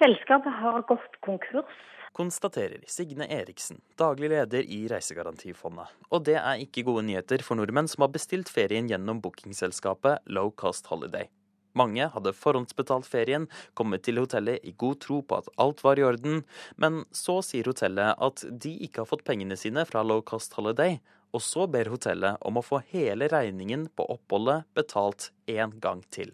[0.00, 1.82] Selskapet har gått konkurs
[2.14, 5.90] konstaterer Signe Eriksen, daglig leder i Reisegarantifondet.
[6.14, 10.52] Og det er ikke gode nyheter for nordmenn som har bestilt ferien gjennom bookingselskapet Low
[10.54, 11.26] Cost Holiday.
[11.74, 16.06] Mange hadde forhåndsbetalt ferien, kommet til hotellet i god tro på at alt var i
[16.06, 16.44] orden,
[16.78, 21.00] men så sier hotellet at de ikke har fått pengene sine fra Low Cost Holiday,
[21.34, 26.32] og så ber hotellet om å få hele regningen på oppholdet betalt én gang til.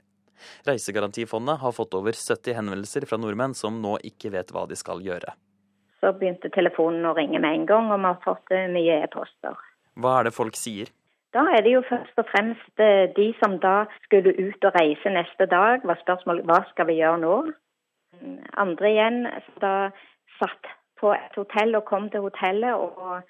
[0.69, 5.03] Reisegarantifondet har fått over 70 henvendelser fra nordmenn som nå ikke vet hva de skal
[5.05, 5.37] gjøre
[6.01, 9.59] så begynte telefonen å ringe med en gang, og vi har fått eh, mye e-poster.
[10.01, 10.91] Hva er det folk sier?
[11.35, 15.13] Da er det jo først og fremst eh, de som da skulle ut og reise
[15.15, 17.37] neste dag, var spørsmålet hva skal vi gjøre nå?
[18.61, 19.21] Andre igjen
[19.63, 19.75] da
[20.41, 23.23] satt på et hotell og kom til hotellet, og,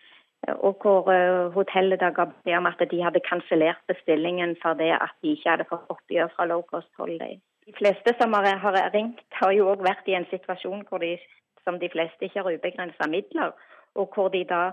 [0.59, 4.93] og hvor eh, hotellet da ga beskjed om at de hadde kansellert bestillingen for det
[4.97, 7.39] at de ikke hadde fått oppgjør fra Low Cost Holiday.
[7.67, 11.17] De fleste som har ringt, har jo òg vært i en situasjon hvor de
[11.65, 13.53] som de fleste ikke har ubegrensa midler,
[13.95, 14.71] og hvor de da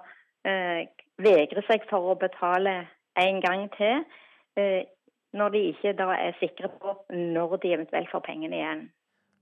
[0.48, 0.88] eh,
[1.22, 2.80] vegrer seg for å betale
[3.20, 4.06] en gang til,
[4.58, 4.86] eh,
[5.34, 8.86] når de ikke da er sikre på når de eventuelt får pengene igjen.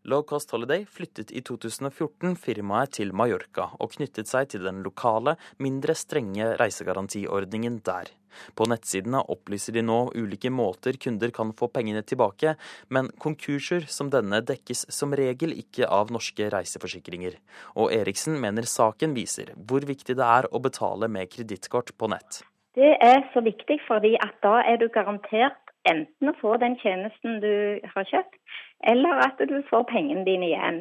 [0.05, 5.33] Low Cost Holiday flyttet i 2014 firmaet til Mallorca og knyttet seg til den lokale,
[5.57, 8.11] mindre strenge reisegarantiordningen der.
[8.53, 12.53] På nettsidene opplyser de nå ulike måter kunder kan få pengene tilbake,
[12.93, 17.39] men konkurser som denne dekkes som regel ikke av norske reiseforsikringer.
[17.73, 22.43] Og Eriksen mener saken viser hvor viktig det er å betale med kredittkort på nett.
[22.77, 25.57] Det er så viktig fordi at da er du garantert
[25.89, 28.37] enten å få den tjenesten du har kjøpt,
[28.83, 30.79] eller at du får pengene dine igjen.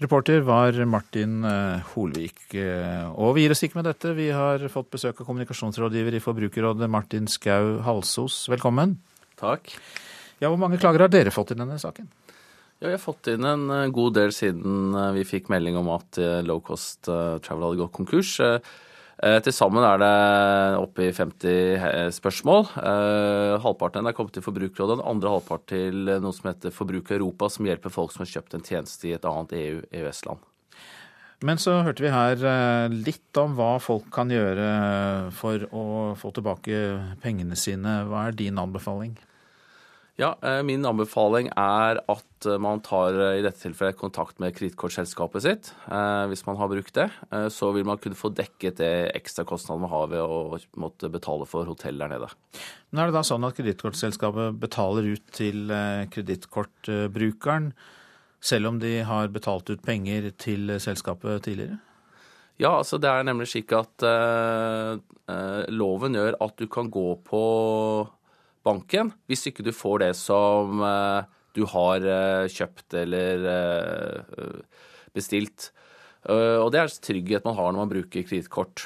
[0.00, 2.54] Reporter var Martin eh, Holvik.
[2.56, 4.14] Eh, og vi gir oss ikke med dette.
[4.16, 8.46] Vi har fått besøk av kommunikasjonsrådgiver i Forbrukerrådet, Martin Skau Halsos.
[8.48, 8.96] Velkommen.
[9.40, 9.74] Takk.
[10.40, 12.08] Ja, Hvor mange klager har dere fått i denne saken?
[12.80, 16.16] Ja, Vi har fått inn en eh, god del siden vi fikk melding om at
[16.48, 18.38] Low Cost Travel hadde gått konkurs.
[19.20, 20.12] Eh, til sammen er det
[20.80, 22.62] oppe i 50 eh, spørsmål.
[22.80, 27.50] Eh, halvparten er kommet til Forbrukerrådet, den andre halvpart til noe som heter Forbruker Europa,
[27.52, 30.46] som hjelper folk som har kjøpt en tjeneste i et annet EU-EØS-land.
[31.44, 32.40] Men så hørte vi her
[32.92, 34.66] litt om hva folk kan gjøre
[35.32, 35.84] for å
[36.20, 36.80] få tilbake
[37.22, 38.02] pengene sine.
[38.08, 39.14] Hva er din anbefaling?
[40.20, 44.52] Ja, eh, Min anbefaling er at eh, man tar eh, i dette tilfellet kontakt med
[44.52, 45.70] kredittkortselskapet sitt.
[46.28, 47.06] Hvis man har brukt det,
[47.52, 51.68] så vil man kunne få dekket det ekstrakostnaden man har ved å måtte betale for
[51.68, 52.28] hotell der nede.
[52.90, 55.72] Men Er det da sånn at kredittkortselskapet betaler ut til
[56.12, 57.72] kredittkortbrukeren,
[58.40, 61.80] selv om de har betalt ut penger til selskapet tidligere?
[62.60, 65.00] Ja, altså det er nemlig slik at uh,
[65.72, 67.44] loven gjør at du kan gå på
[68.66, 71.22] banken hvis ikke du får det som uh,
[71.56, 72.04] du har
[72.46, 73.42] kjøpt eller
[75.10, 75.72] bestilt.
[76.30, 78.84] Og det er trygghet man har når man bruker kredittkort.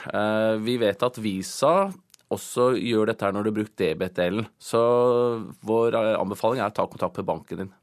[0.64, 1.74] Vi vet at Visa
[2.32, 4.48] også gjør dette når du har brukt debet-delen.
[4.56, 4.80] Så
[5.60, 7.74] vår anbefaling er å ta kontakt med banken din.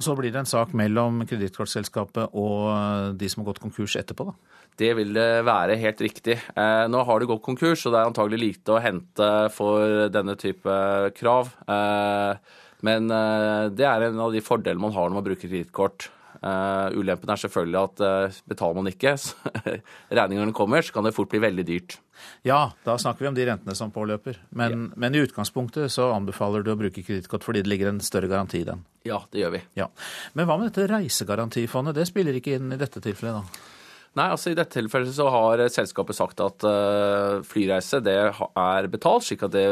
[0.00, 4.58] Så blir det en sak mellom kredittkortselskapet og de som har gått konkurs etterpå, da?
[4.80, 5.12] Det vil
[5.44, 6.38] være helt riktig.
[6.56, 10.34] Eh, nå har det gått konkurs, og det er antagelig lite å hente for denne
[10.40, 10.76] type
[11.18, 11.52] krav.
[11.68, 12.56] Eh,
[12.86, 16.08] men eh, det er en av de fordelene man har når man bruker kredittkort.
[16.42, 19.14] Ulempen er selvfølgelig at betaler man ikke,
[20.18, 21.98] regningene kommer, så kan det fort bli veldig dyrt.
[22.42, 24.38] Ja, da snakker vi om de rentene som påløper.
[24.50, 24.96] Men, ja.
[25.04, 28.62] men i utgangspunktet så anbefaler du å bruke kredittkort fordi det ligger en større garanti
[28.62, 28.84] i den?
[29.06, 29.62] Ja, det gjør vi.
[29.78, 29.88] Ja.
[30.38, 31.96] Men hva med dette reisegarantifondet?
[31.98, 33.70] Det spiller ikke inn i dette tilfellet, da?
[34.12, 39.24] Nei, altså I dette tilfellet så har selskapet sagt at uh, flyreise det er betalt,
[39.24, 39.64] slik at det,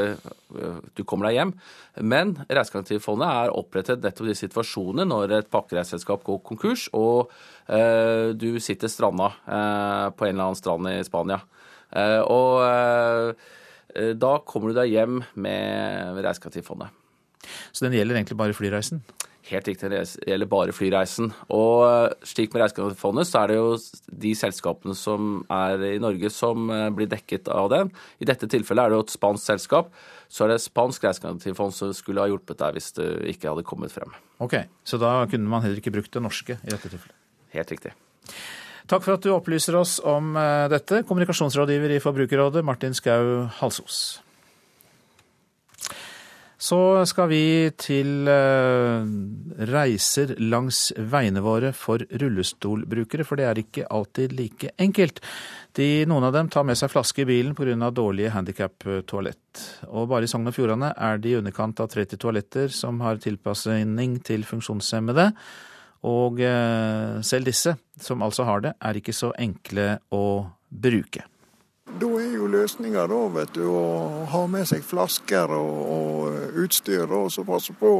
[0.57, 1.53] uh, du kommer deg hjem.
[2.01, 7.33] Men Reisegarantifondet er opprettet nettopp i situasjoner når et pakkereiseselskap går konkurs og
[7.67, 11.41] eh, du sitter stranda på en eller annen strand i Spania.
[12.31, 13.35] og
[14.23, 16.95] da kommer du deg hjem med Reisegarantifondet.
[17.75, 19.03] Så den gjelder egentlig bare flyreisen?
[19.51, 21.33] Helt riktig, det gjelder bare flyreisen.
[21.51, 23.73] Og eh, slik med Reisegarantifondet, så er det jo
[24.23, 27.91] de selskapene som er i Norge som eh, blir dekket av den.
[28.23, 29.91] I dette tilfellet er det jo et spansk selskap.
[30.31, 33.95] Så er det spansk reisegarantifond som skulle ha hjulpet deg hvis det ikke hadde kommet
[33.95, 34.15] frem.
[34.39, 37.19] Ok, Så da kunne man heller ikke brukt det norske i dette tilfellet?
[37.51, 37.95] Helt riktig.
[38.91, 44.21] Takk for at du opplyser oss om eh, dette, kommunikasjonsrådgiver i Forbrukerrådet, Martin Skau Halsos.
[46.61, 46.77] Så
[47.09, 47.45] skal vi
[47.81, 49.01] til uh,
[49.71, 55.23] reiser langs veiene våre for rullestolbrukere, for det er ikke alltid like enkelt.
[55.79, 57.89] De, noen av dem tar med seg flaske i bilen pga.
[57.97, 59.65] dårlige handikap-toalett.
[59.89, 63.25] Og bare i Sogn og Fjordane er det i underkant av 30 toaletter som har
[63.25, 65.31] tilpasning til funksjonshemmede.
[66.13, 70.25] Og uh, selv disse, som altså har det, er ikke så enkle å
[70.69, 71.30] bruke.
[71.99, 73.83] Da er jo løsninga å
[74.31, 77.93] ha med seg flasker og, og utstyr og så passe på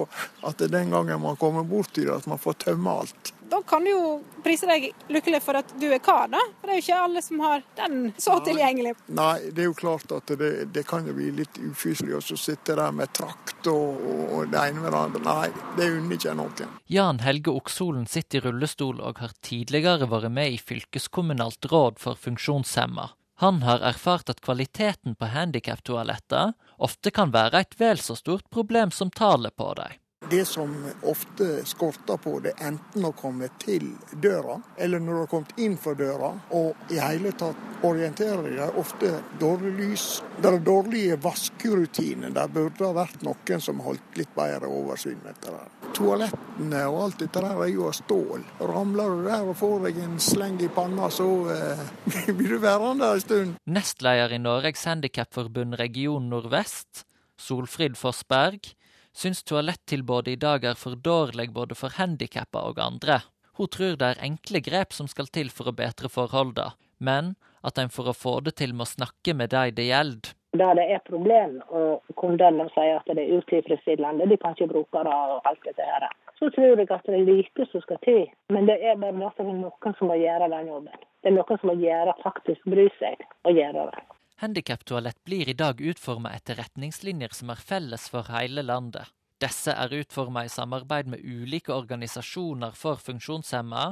[0.47, 3.35] at den gangen man kommer borti det, at man får tømme alt.
[3.51, 4.03] Da kan du jo
[4.45, 6.39] prise deg lykkelig for at du er kar, da.
[6.61, 8.93] For det er jo ikke alle som har den så tilgjengelig.
[9.19, 12.79] Nei, det er jo klart at det, det kan jo bli litt ufyselig å sitte
[12.79, 13.99] der med trakt og,
[14.31, 15.23] og det ene med det andre.
[15.27, 16.77] Nei, det unner ikke noen.
[16.95, 22.23] Jan Helge Oksolen sitter i rullestol og har tidligere vært med i fylkeskommunalt råd for
[22.23, 23.11] funksjonshemma.
[23.41, 28.91] Han har erfart at kvaliteten på handikaptoaletter ofte kan være et vel så stort problem
[28.93, 29.95] som tallet på dem.
[30.31, 30.73] Det som
[31.11, 35.75] ofte skorter på, det enten å komme til døra, eller når du har kommet inn
[35.81, 38.79] for døra, og i hele tatt orienterer deg.
[38.79, 40.07] Ofte dårlig lys.
[40.39, 42.31] Det er dårlige vaskerutiner.
[42.37, 45.59] Der burde det vært noen som holdt litt bedre oversyn med det
[45.97, 48.45] toalettene og alt dette der er jo av stål.
[48.71, 51.85] Ramler du der og får deg en sleng i panna, så eh,
[52.37, 53.55] blir du værende en stund.
[53.71, 57.05] Nestleder i Norges Handikapforbund region nordvest,
[57.41, 58.73] Solfrid Fossberg,
[59.17, 63.21] syns toalettilbudet i dag er for dårlig både for handikappa og andre.
[63.59, 67.35] Hun tror det er enkle grep som skal til for å bedre forholda, men
[67.67, 70.87] at en for å få det til må snakke med de det gjelder der det
[70.93, 75.47] er problem, og kundene sier at det er utilfredsstillende, de kan ikke bruke det og
[75.49, 76.09] alt dette her.
[76.39, 79.95] Så tror jeg at det er lite som skal til, men det er bare noen
[79.99, 81.05] som må gjøre den jobben.
[81.23, 84.03] Det er noen som må gjøre, faktisk bry seg og gjøre det.
[84.41, 89.11] Handikaptoalett blir i dag utforma etter retningslinjer som er felles for hele landet.
[89.37, 93.91] Disse er utforma i samarbeid med ulike organisasjoner for funksjonshemma,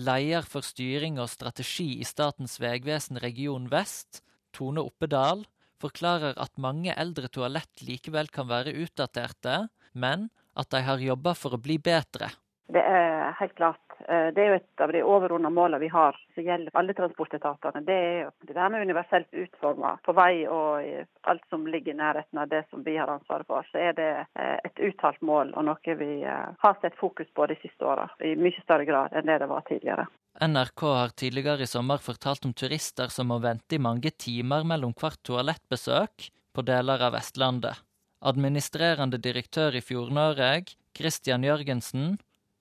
[0.00, 4.22] leder for styring og strategi i Statens vegvesen region vest,
[4.56, 5.44] Tone Oppedal,
[5.84, 11.52] forklarer at mange eldre toalett likevel kan være utdaterte, men at de har jobba for
[11.56, 12.32] å bli bedre.
[12.72, 13.82] Det er helt klart.
[14.08, 17.82] Eh, det er jo et av de overordnede målene vi har som gjelder alle transportetatene.
[17.86, 20.86] Det er jo det med universelt utforma på vei og
[21.32, 23.66] alt som ligger i nærheten av det som vi har ansvaret for.
[23.72, 27.50] Så er det eh, et uttalt mål og noe vi eh, har sett fokus på
[27.50, 30.06] de siste åra i mye større grad enn det det var tidligere.
[30.40, 34.94] NRK har tidligere i sommer fortalt om turister som må vente i mange timer mellom
[34.96, 37.82] hvert toalettbesøk på deler av Vestlandet.
[38.20, 42.18] Administrerende direktør i Fjord-Norge, Christian Jørgensen,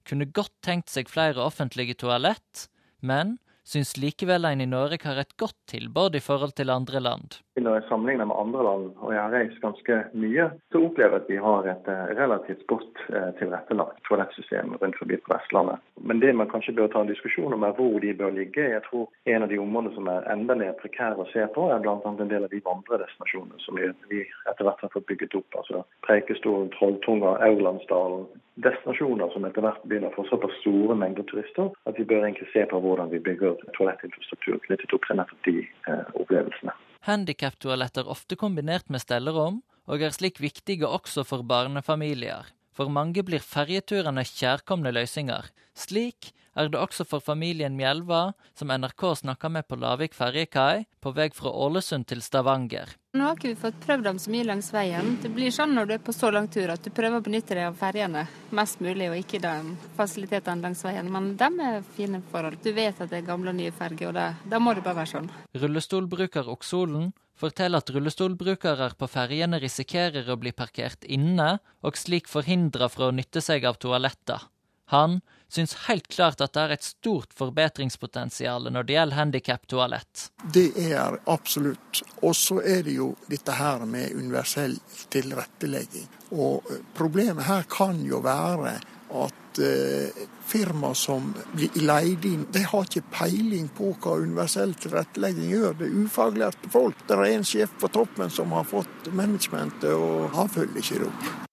[0.09, 2.67] kunne godt tenkt seg flere offentlige toalett,
[2.99, 7.39] men syns likevel en i Norge har et godt tilbud i forhold til andre land.
[7.59, 11.23] Når jeg sammenligner med andre land, og jeg har reist ganske mye, så opplever jeg
[11.25, 15.83] at vi har et eh, relativt godt eh, tilrettelagt toalettsystem rundt forbi på Vestlandet.
[15.99, 18.63] Men det man kanskje bør ta en diskusjon om, er hvor de bør ligge.
[18.75, 21.83] Jeg tror en av de områdene som er enda mer prekære å se på, er
[21.83, 21.99] bl.a.
[22.09, 25.59] en del av de vandredestinasjonene som vi etter hvert har fått bygget opp.
[25.59, 28.29] altså Preikestolen, Trolltunga, Aurlandsdalen.
[28.59, 32.49] Destinasjoner som etter hvert begynner å få såpass store mengder turister at vi bør egentlig
[32.51, 36.75] se på hvordan vi bygger toalettinfrastruktur knyttet opp til nettopp de eh, opplevelsene.
[37.07, 42.51] Handikaptoaletter ofte kombinert med stellerom, og er slik viktige også for barnefamilier.
[42.75, 45.49] For mange blir ferjeturene kjærkomne løsninger.
[45.75, 51.13] Slik er det også for familien Mjelva, som NRK snakka med på Lavik ferjekai, på
[51.15, 52.91] vei fra Ålesund til Stavanger.
[53.15, 55.15] Nå har ikke vi fått prøvd dem så mye langs veien.
[55.23, 57.55] Det blir sånn når du er på så lang tur at du prøver å benytte
[57.57, 58.25] deg av ferjene
[58.55, 59.53] mest mulig, og ikke de
[59.97, 61.09] fasilitetene langs veien.
[61.09, 62.59] Men de er fine forhold.
[62.61, 65.13] Du vet at det er gamle og nye ferger, og da må det bare være
[65.15, 65.31] sånn.
[65.57, 67.09] Rullestolbruker Oksolen
[67.39, 73.15] forteller at rullestolbrukere på ferjene risikerer å bli parkert inne, og slik forhindra fra å
[73.15, 74.43] nytte seg av toaletter.
[74.91, 80.29] Han syns helt klart at det er et stort forbedringspotensial når det gjelder handikaptoalett.
[80.53, 82.03] Det er absolutt.
[82.21, 84.77] Og så er det jo dette her med universell
[85.09, 86.07] tilrettelegging.
[86.37, 88.77] Og problemet her kan jo være
[89.09, 95.49] at eh, firma som blir leid inn, de har ikke peiling på hva universell tilrettelegging
[95.49, 95.77] gjør.
[95.81, 97.05] Det er ufaglærte folk.
[97.07, 101.09] Det er en sjef på toppen som har fått managementet, og han følger ikke det
[101.09, 101.48] opp.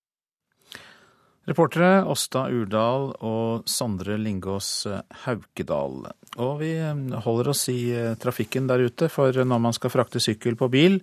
[1.47, 4.87] Reportere Åsta Urdal og Sondre Lingås
[5.23, 6.01] Haukedal.
[6.43, 6.73] Og vi
[7.23, 7.81] holder oss i
[8.19, 10.99] trafikken der ute, for når man skal frakte sykkel på bil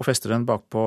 [0.00, 0.86] og fester den bakpå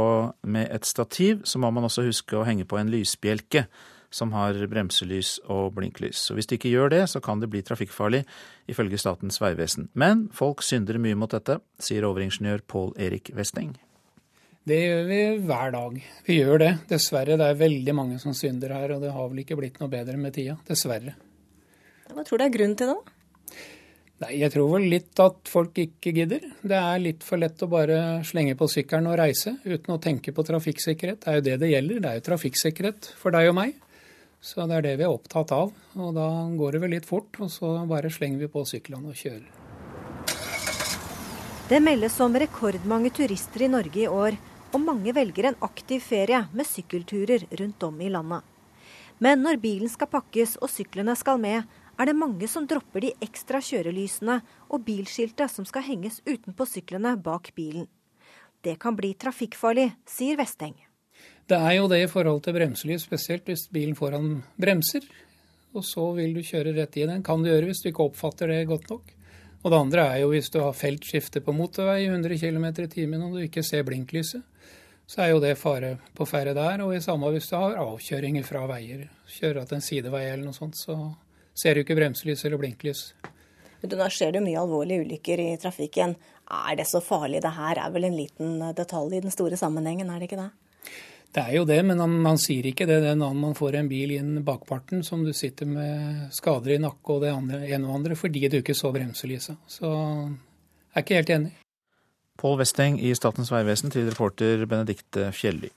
[0.49, 3.67] med et stativ, så må man også huske å henge på en lysbjelke
[4.09, 6.29] som har bremselys og blinklys.
[6.31, 8.23] Og Hvis de ikke gjør det, så kan det bli trafikkfarlig,
[8.67, 9.89] ifølge Statens vegvesen.
[9.93, 13.75] Men folk synder mye mot dette, sier overingeniør Pål Erik Westeng.
[14.67, 15.17] Det gjør vi
[15.47, 15.93] hver dag.
[16.27, 16.71] Vi gjør det.
[16.89, 17.37] Dessverre.
[17.39, 20.17] Det er veldig mange som synder her, og det har vel ikke blitt noe bedre
[20.19, 20.57] med tida.
[20.67, 21.13] Dessverre.
[22.11, 22.97] Hva tror du er grunnen til det?
[24.23, 26.43] Nei, Jeg tror vel litt at folk ikke gidder.
[26.59, 30.33] Det er litt for lett å bare slenge på sykkelen og reise uten å tenke
[30.35, 31.21] på trafikksikkerhet.
[31.23, 32.01] Det er jo det det gjelder.
[32.01, 33.77] Det er jo trafikksikkerhet for deg og meg.
[34.43, 35.71] Så det er det vi er opptatt av.
[35.95, 36.27] Og da
[36.59, 39.47] går det vel litt fort, og så bare slenger vi på syklene og kjører.
[41.71, 44.35] Det meldes om rekordmange turister i Norge i år,
[44.73, 48.41] og mange velger en aktiv ferie med sykkelturer rundt om i landet.
[49.23, 51.63] Men når bilen skal pakkes og syklene skal med,
[51.97, 57.15] er det mange som dropper de ekstra kjørelysene og bilskiltet som skal henges utenpå syklene
[57.17, 57.87] bak bilen.
[58.61, 60.75] Det kan bli trafikkfarlig, sier Vesteng.
[61.47, 65.05] Det er jo det i forhold til bremselys, spesielt hvis bilen foran bremser.
[65.73, 67.23] Og så vil du kjøre rett i den.
[67.25, 69.13] Kan du gjøre hvis du ikke oppfatter det godt nok.
[69.63, 72.91] Og det andre er jo hvis du har feltskifte på motorvei i 100 km i
[72.91, 74.45] timen og du ikke ser blinklyset
[75.07, 76.83] så er jo det fare på ferde der.
[76.83, 79.07] Og i samme hvis du har avkjøringer fra veier,
[79.37, 80.97] kjører til en sidevei eller noe sånt, så
[81.57, 83.09] ser du ikke bremselys eller blinklys.
[83.81, 86.15] Men Nå skjer det mye alvorlige ulykker i trafikken.
[86.49, 87.41] Er det så farlig?
[87.45, 90.49] Det her er vel en liten detalj i den store sammenhengen, er det ikke det?
[91.37, 93.89] Det er jo det, men man, man sier ikke det den dagen man får en
[93.91, 97.99] bil inn bakparten som du sitter med skader i nakke og det andre, ene og
[97.99, 99.59] andre fordi du ikke så bremselyset.
[99.69, 101.53] Så jeg er ikke helt enig.
[102.37, 105.71] Pål Westeng i Statens vegvesen til reporter Benedikte Fjelli.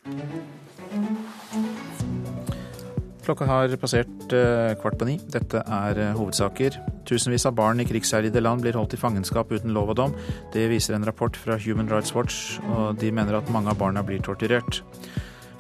[3.25, 5.17] Klokka har passert eh, kvart på ni.
[5.33, 6.77] Dette er eh, hovedsaker.
[7.09, 10.17] Tusenvis av barn i krigsherjede land blir holdt i fangenskap uten lov og dom.
[10.53, 14.05] Det viser en rapport fra Human Rights Watch, og de mener at mange av barna
[14.05, 14.83] blir torturert.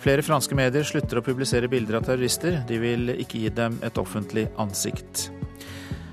[0.00, 2.62] Flere franske medier slutter å publisere bilder av terrorister.
[2.68, 5.28] De vil ikke gi dem et offentlig ansikt.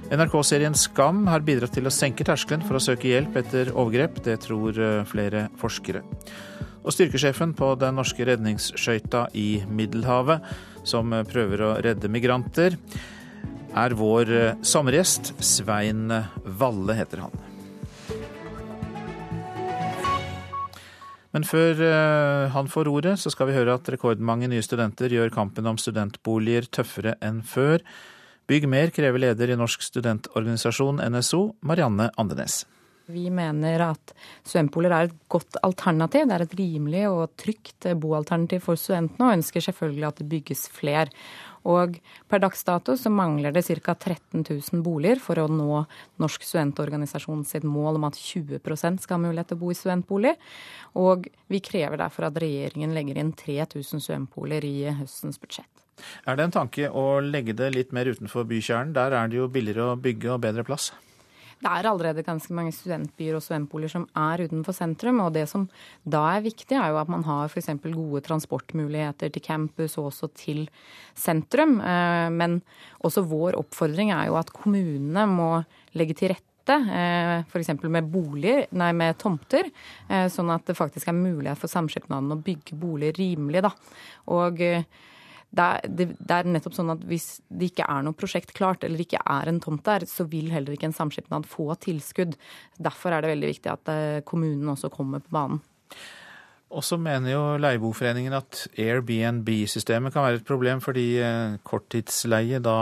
[0.08, 4.22] NRK-serien Skam har bidratt til å senke terskelen for å søke hjelp etter overgrep.
[4.24, 6.00] Det tror eh, flere forskere.
[6.88, 10.48] Og styrkesjefen på den norske redningsskøyta i Middelhavet,
[10.88, 12.80] som prøver å redde migranter,
[13.76, 15.34] er vår eh, sommergjest.
[15.44, 16.08] Svein
[16.46, 17.40] Valle heter han.
[21.36, 25.36] Men før eh, han får ordet, så skal vi høre at rekordmange nye studenter gjør
[25.36, 27.84] kampen om studentboliger tøffere enn før.
[28.48, 32.62] Bygg mer, krever leder i Norsk studentorganisasjon NSO, Marianne Andenes.
[33.12, 36.30] Vi mener at studentboliger er et godt alternativ.
[36.30, 40.62] Det er et rimelig og trygt boalternativ for studentene, og ønsker selvfølgelig at det bygges
[40.72, 41.12] fler.
[41.68, 41.98] Og
[42.32, 43.96] per dags dato så mangler det ca.
[43.96, 45.82] 13 000 boliger for å nå
[46.24, 50.38] Norsk studentorganisasjon sitt mål om at 20% skal ha mulighet til å bo i studentbolig.
[50.96, 55.87] Og vi krever derfor at regjeringen legger inn 3000 studentboliger i høstens budsjett.
[56.26, 58.96] Er det en tanke å legge det litt mer utenfor bykjernen?
[58.98, 60.92] Der er det jo billigere å bygge og bedre plass?
[61.58, 65.24] Det er allerede ganske mange studentbyer og studentboliger som er utenfor sentrum.
[65.26, 65.66] Og det som
[66.06, 67.72] da er viktig, er jo at man har f.eks.
[67.88, 70.68] gode transportmuligheter til campus og også til
[71.18, 71.80] sentrum.
[71.82, 72.60] Eh, men
[73.02, 75.50] også vår oppfordring er jo at kommunene må
[75.98, 77.74] legge til rette eh, F.eks.
[77.90, 79.72] med boliger, nei, med tomter,
[80.12, 83.66] eh, sånn at det faktisk er mulighet for samskipnadene å bygge boliger rimelig.
[83.66, 83.74] Da.
[84.38, 84.62] Og
[85.56, 88.84] det er, det, det er, nettopp sånn at hvis det ikke er noe prosjekt klart,
[88.84, 92.36] eller ikke er en tomt der, så vil heller ikke en samskipnad få tilskudd.
[92.84, 95.64] Derfor er det veldig viktig at eh, kommunen også kommer på banen.
[96.68, 102.80] Og så mener jo Leieboerforeningen at Airbnb-systemet kan være et problem, fordi eh, korttidsleie da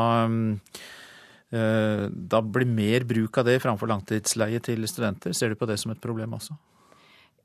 [1.53, 5.37] eh, da blir mer bruk av det framfor langtidsleie til studenter.
[5.37, 6.57] Ser du på det som et problem også?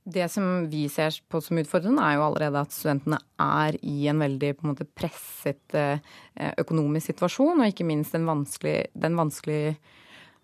[0.04, 4.22] Det som vi ser på som utfordrende, er jo allerede at studentene er i en
[4.22, 6.00] veldig en måte, presset eh,
[6.58, 9.64] økonomisk situasjon, og ikke minst den vanskelig, den vanskelig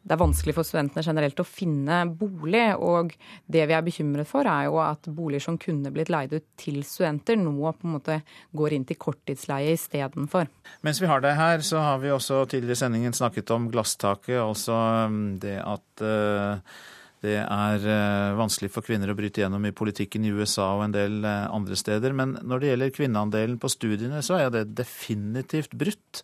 [0.06, 2.68] det er vanskelig for studentene generelt å finne bolig.
[2.78, 3.10] Og
[3.50, 6.78] det vi er bekymret for, er jo at boliger som kunne blitt leid ut til
[6.86, 8.20] studenter, nå på en måte
[8.54, 10.46] går inn til korttidsleie istedenfor.
[10.86, 14.38] Mens vi har deg her, så har vi også tidligere i sendingen snakket om glasstaket.
[14.38, 14.78] Altså
[15.10, 16.84] mm, det at uh
[17.26, 20.96] det er eh, vanskelig for kvinner å bryte gjennom i politikken i USA og en
[20.96, 22.14] del eh, andre steder.
[22.16, 26.22] Men når det gjelder kvinneandelen på studiene, så er det definitivt brutt.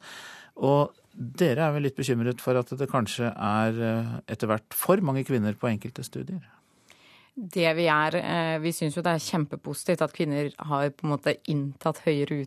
[0.62, 5.03] Og dere er vel litt bekymret for at det kanskje er eh, etter hvert for
[5.05, 6.43] mange kvinner på enkelte studier?
[7.35, 8.17] Det Vi er,
[8.61, 12.43] vi syns jo det er kjempepositivt at kvinner har på en måte inntatt høyere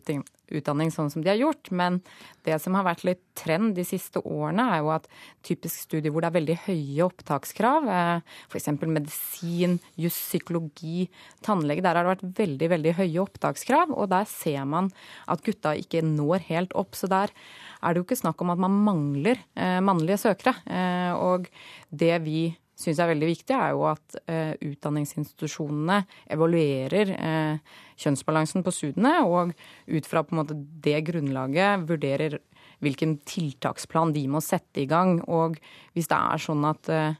[0.54, 1.70] utdanning sånn som de har gjort.
[1.74, 1.98] Men
[2.46, 5.08] det som har vært litt trend de siste årene, er jo at
[5.46, 8.70] typisk studier hvor det er veldig høye opptakskrav, eh, f.eks.
[8.86, 11.08] medisin, juss, psykologi,
[11.46, 13.94] tannlege, der har det vært veldig, veldig høye opptakskrav.
[13.94, 14.92] Og der ser man
[15.30, 16.94] at gutta ikke når helt opp.
[16.98, 17.34] Så der
[17.82, 20.56] er det jo ikke snakk om at man mangler eh, mannlige søkere.
[20.70, 21.50] Eh, og
[21.90, 22.46] det vi
[22.76, 26.02] syns er veldig viktig, er jo at uh, utdanningsinstitusjonene
[26.36, 29.54] evaluerer uh, kjønnsbalansen på studiene, og
[29.88, 32.38] ut fra på en måte det grunnlaget vurderer
[32.84, 35.22] hvilken tiltaksplan de må sette i gang.
[35.32, 35.56] Og
[35.96, 37.14] hvis det er sånn at uh,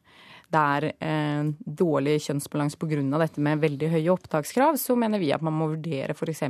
[0.47, 3.01] det er dårlig kjønnsbalanse pga.
[3.19, 6.45] dette med veldig høye opptakskrav, så mener vi at man må vurdere f.eks.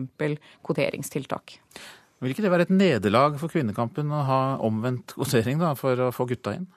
[0.60, 1.54] kvoteringstiltak.
[2.20, 6.12] Vil ikke det være et nederlag for kvinnekampen å ha omvendt kvotering da, for å
[6.12, 6.68] få gutta inn?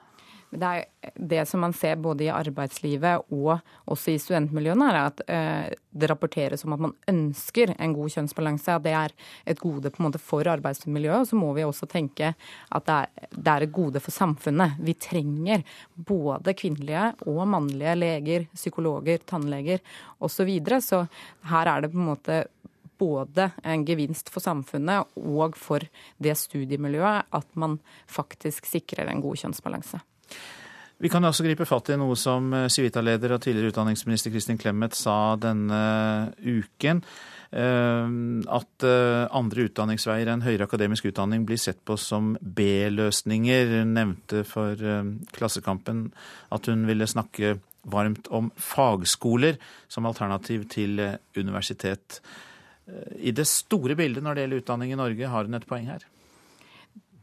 [0.50, 3.60] Det er det som man ser både i arbeidslivet og
[3.90, 8.74] også i studentmiljøene, er at eh, det rapporteres om at man ønsker en god kjønnsbalanse.
[8.74, 9.14] At det er
[9.52, 11.22] et gode på en måte for arbeidsmiljøet.
[11.22, 12.98] Og så må vi også tenke at det
[13.54, 14.78] er, et gode for samfunnet.
[14.82, 15.62] Vi trenger
[15.94, 19.78] både kvinnelige og mannlige leger, psykologer, tannleger
[20.18, 20.40] osv.
[20.40, 20.80] Så, videre.
[20.80, 21.04] så
[21.50, 22.44] her er det på en måte
[23.00, 25.84] både en gevinst for samfunnet og for
[26.22, 27.78] det studiemiljøet at man
[28.08, 30.00] faktisk sikrer en god kjønnsbalanse.
[31.00, 34.96] Vi kan også gripe fatt i noe som eh, Civita-leder og tidligere utdanningsminister Kristin Clemet
[34.98, 35.78] sa denne
[36.44, 37.00] uken.
[37.50, 38.10] Eh,
[38.58, 43.72] at eh, andre utdanningsveier enn høyere akademisk utdanning blir sett på som B-løsninger.
[43.80, 44.76] Hun nevnte for
[45.32, 46.10] Klassekampen
[46.52, 47.56] at hun ville snakke
[47.88, 49.56] varmt om fagskoler
[49.88, 51.00] som alternativ til
[51.32, 52.20] universitet.
[53.16, 56.04] I det store bildet når det gjelder utdanning i Norge, har hun et poeng her?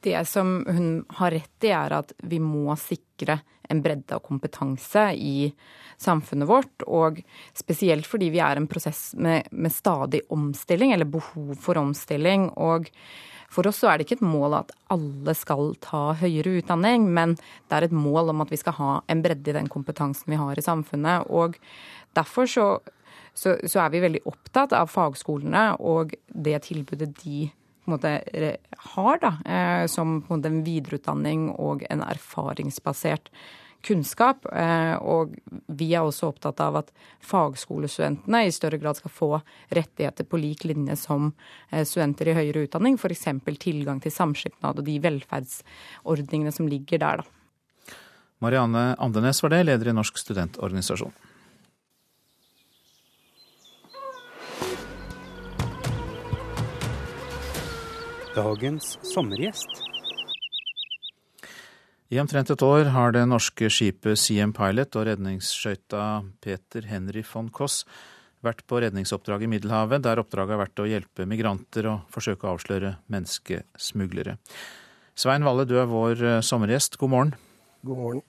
[0.03, 5.09] Det som hun har rett i, er at vi må sikre en bredde av kompetanse
[5.13, 5.51] i
[5.99, 6.85] samfunnet vårt.
[6.87, 7.21] Og
[7.57, 12.51] spesielt fordi vi er en prosess med, med stadig omstilling, eller behov for omstilling.
[12.55, 12.91] og
[13.49, 17.37] for oss så er det ikke et mål at alle skal ta høyere utdanning, men
[17.39, 20.39] det er et mål om at vi skal ha en bredde i den kompetansen vi
[20.39, 21.29] har i samfunnet.
[21.31, 21.55] Og
[22.17, 22.67] derfor så,
[23.31, 27.47] så, så er vi veldig opptatt av fagskolene og det tilbudet de
[27.87, 28.57] på en måte
[28.95, 33.31] har, da, eh, som på en måte en videreutdanning og en erfaringsbasert
[33.87, 34.45] kunnskap.
[34.51, 35.37] Eh, og
[35.67, 36.91] vi er også opptatt av at
[37.23, 39.29] fagskolestudentene i større grad skal få
[39.71, 41.31] rettigheter på lik linje som
[41.71, 43.29] eh, studenter i høyere utdanning, f.eks.
[43.63, 47.31] tilgang til samskipnad og de velferdsordningene som ligger der, da.
[48.43, 51.15] Marianne Andenes var det, leder i Norsk studentorganisasjon.
[58.37, 59.79] Dagens sommergjest.
[62.07, 66.03] I omtrent et år har det norske skipet CM Pilot og redningsskøyta
[66.43, 67.81] Peter Henry von Koss
[68.45, 72.53] vært på redningsoppdrag i Middelhavet, der oppdraget har vært å hjelpe migranter og forsøke å
[72.53, 74.37] avsløre menneskesmuglere.
[75.17, 76.99] Svein Valle, du er vår eh, sommergjest.
[77.01, 77.33] God morgen.
[77.81, 78.23] God morgen.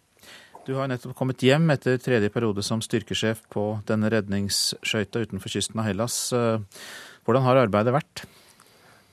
[0.64, 5.78] Du har nettopp kommet hjem etter tredje periode som styrkesjef på denne redningsskøyta utenfor kysten
[5.80, 6.18] av Hellas.
[6.32, 6.64] Eh,
[7.28, 8.24] hvordan har arbeidet vært?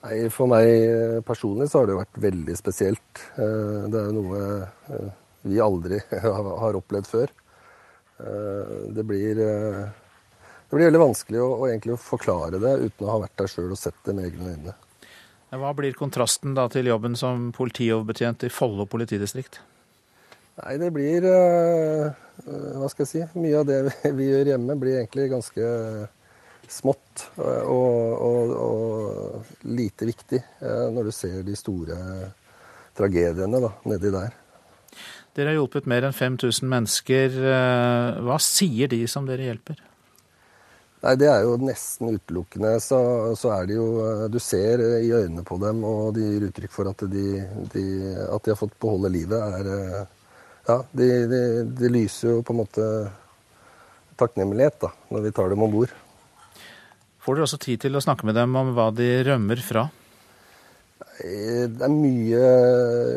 [0.05, 3.23] Nei, For meg eh, personlig så har det vært veldig spesielt.
[3.35, 4.41] Det er noe
[5.45, 7.33] vi aldri har opplevd før.
[8.95, 9.41] Det blir
[10.65, 13.73] det blir veldig vanskelig å, å, egentlig forklare det uten å ha vært der sjøl
[13.75, 14.73] og sett det med egne øyne.
[15.55, 19.59] Hva blir kontrasten da til jobben som politioverbetjent i Follo politidistrikt?
[20.55, 23.23] Nei, det blir Hva skal jeg si?
[23.39, 23.79] Mye av det
[24.17, 25.69] vi gjør hjemme, blir egentlig ganske
[26.71, 31.97] smått og, og, og lite viktig uh, når du ser de store
[32.95, 34.35] tragediene da, nedi der.
[35.35, 37.33] Dere har hjulpet mer enn 5000 mennesker.
[38.23, 39.81] Hva sier de som dere hjelper?
[41.05, 42.77] Nei, Det er jo nesten utelukkende.
[42.81, 42.99] Så,
[43.37, 43.87] så, er det jo
[44.31, 47.27] Du ser i øynene på dem, og de gir uttrykk for at de,
[47.73, 47.85] de,
[48.25, 50.07] at de har fått beholde livet, er
[50.65, 51.41] Ja, de, de,
[51.77, 52.85] de, lyser jo på en måte
[54.17, 55.91] takknemlighet da, når vi tar dem om bord.
[57.25, 59.87] Får dere også tid til å snakke med dem om hva de rømmer fra?
[61.17, 62.49] Det er mye,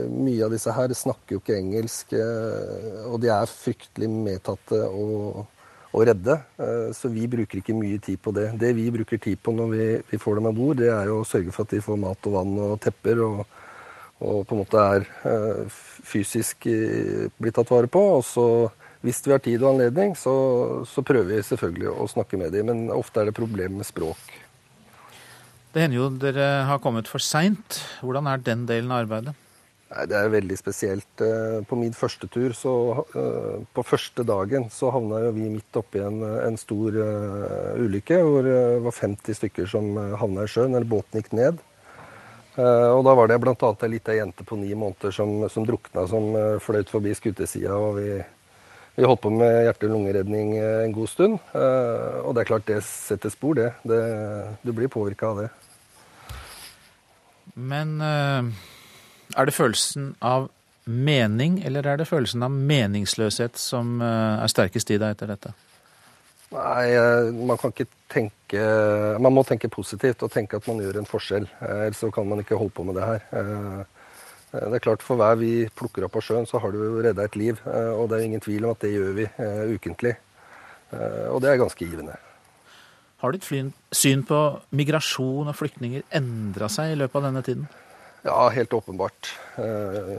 [0.08, 4.80] mye av disse her snakker jo ikke engelsk, eh, og de er fryktelig medtatte.
[4.88, 5.46] og
[5.96, 6.34] å redde.
[6.60, 8.50] Eh, så vi bruker ikke mye tid på det.
[8.60, 11.24] Det vi bruker tid på når vi, vi får dem av bord, det er å
[11.24, 13.22] sørge for at de får mat og vann og tepper.
[13.24, 13.40] og,
[14.18, 15.06] og på en måte er
[16.04, 16.66] fysisk
[17.38, 18.02] blitt tatt vare på.
[18.18, 18.46] Og så,
[19.06, 20.34] hvis vi har tid og anledning, så,
[20.88, 22.70] så prøver vi selvfølgelig å snakke med dem.
[22.70, 24.32] Men ofte er det problem med språk.
[25.74, 27.82] Det hender jo dere har kommet for seint.
[28.02, 29.36] Hvordan er den delen av arbeidet?
[29.88, 31.22] Nei, Det er veldig spesielt.
[31.24, 32.72] Eh, på min første tur, så
[33.16, 38.20] eh, på første dagen, så havna jo vi midt oppi en, en stor uh, ulykke
[38.20, 41.62] hvor det var 50 stykker som havna i sjøen, eller båten gikk ned.
[42.58, 43.54] Uh, og da var det bl.a.
[43.54, 46.34] ei lita jente på ni måneder som, som drukna, som
[46.64, 47.76] fløyt forbi skutesida.
[47.78, 48.18] Og vi,
[48.98, 51.38] vi, holdt på med hjerte- og lungeredning en god stund.
[51.54, 53.72] og det er klart det setter spor, det.
[53.86, 54.02] det
[54.66, 55.48] du blir påvirka av det.
[57.54, 60.50] Men er det følelsen av
[60.88, 65.52] mening, eller er det følelsen av meningsløshet som eh, er sterkest i deg etter dette?
[66.54, 68.62] Nei, eh, man kan ikke tenke
[69.20, 71.44] Man må tenke positivt og tenke at man gjør en forskjell.
[71.60, 73.84] Eh, ellers så kan man ikke holde på med det her.
[74.52, 77.36] Det er klart, For hver vi plukker opp av sjøen, så har du redda et
[77.36, 77.60] liv.
[77.66, 79.26] Og det er ingen tvil om at det gjør vi
[79.76, 80.14] ukentlig.
[81.28, 82.16] Og det er ganske givende.
[83.18, 83.46] Har ditt
[83.90, 84.40] syn på
[84.78, 87.64] migrasjon og flyktninger endra seg i løpet av denne tiden?
[88.22, 89.32] Ja, helt åpenbart.
[89.58, 90.12] Eh,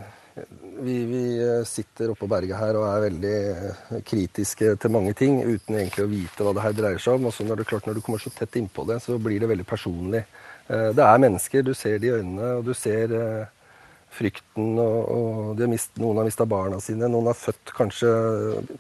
[0.84, 1.22] vi, vi,
[1.68, 6.12] sitter oppå berget her og er veldig eh, kritiske til mange ting uten egentlig å
[6.12, 7.30] vite hva det her dreier seg om.
[7.30, 9.52] Og så når, det klart, når du kommer så tett innpå det, så blir det
[9.52, 10.26] veldig personlig.
[10.68, 13.16] Eh, det er mennesker, du ser det i øynene, og du ser
[14.20, 14.76] frykten.
[14.84, 18.12] og, og mist, Noen har mista barna sine, noen har født kanskje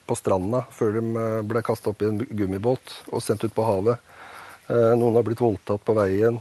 [0.05, 4.05] på stranda før de ble kasta opp i en gummibåt og sendt ut på havet.
[4.69, 6.37] Noen har blitt voldtatt på veien.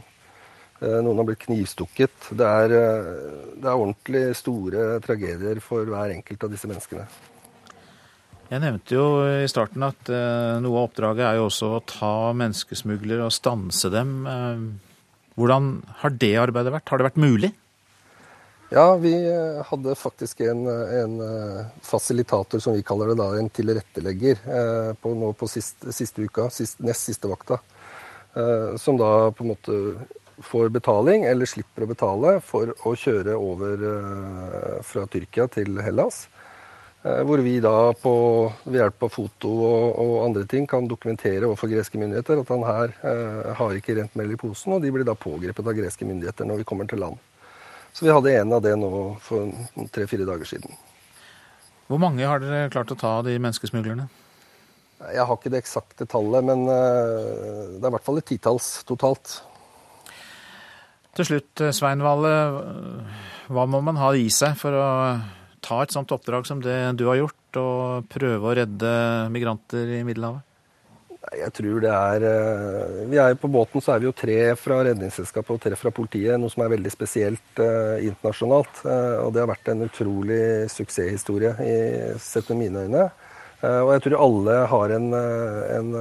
[0.79, 2.29] Eh, noen har blitt knivstukket.
[2.39, 3.07] Det er, eh,
[3.59, 7.07] det er, ordentlig store tragedier for hver enkelt av disse menneskene.
[8.49, 9.07] Jeg nevnte jo
[9.43, 13.91] i starten at eh, noe av oppdraget er jo også å ta menneskesmuglere og stanse
[13.93, 14.23] dem.
[15.35, 16.87] Hvordan har det arbeidet vært?
[16.89, 17.51] Har det vært mulig?
[18.69, 19.11] Ja, vi
[19.65, 21.15] hadde faktisk en, en
[21.81, 24.43] fasilitator, som vi kaller det da, en tilrettelegger,
[25.01, 27.57] på, nå på siste, siste uka, sist, nest siste vakta.
[28.77, 29.79] Som da på en måte
[30.41, 36.27] får betaling, eller slipper å betale, for å kjøre over eh, fra Tyrkia til Hellas.
[37.03, 38.13] Eh, hvor vi da på,
[38.65, 42.67] ved hjelp av foto og, og, andre ting kan dokumentere overfor greske myndigheter at han
[42.67, 46.07] her eh, har ikke rent mel i posen, og de blir da pågrepet av greske
[46.07, 47.28] myndigheter når vi kommer til land.
[47.99, 48.89] Så vi hadde en av det nå
[49.19, 49.49] for
[49.91, 50.71] tre-fire dager siden.
[51.91, 54.05] Hvor mange har dere klart å ta av de menneskesmuglerne?
[55.09, 58.69] Jeg har ikke det eksakte tallet, men eh, det er i hvert fall et titalls
[58.87, 59.33] totalt.
[61.19, 62.31] Til slutt, eh, Svein Valle,
[63.51, 64.87] hva må man ha i seg for å
[65.59, 68.93] ta et sånt oppdrag som det du har gjort, og prøve å redde
[69.35, 70.48] migranter i Middelhavet?
[71.37, 74.79] Jeg tror det er eh, Vi er på båten så er vi jo tre fra
[74.87, 78.81] Redningsselskapet og tre fra politiet, noe som er veldig spesielt eh, internasjonalt.
[78.85, 80.41] Eh, og det har vært en utrolig
[80.73, 81.75] suksesshistorie i,
[82.23, 83.05] sett med mine øyne.
[83.61, 85.93] Eh, og jeg tror alle har en, en,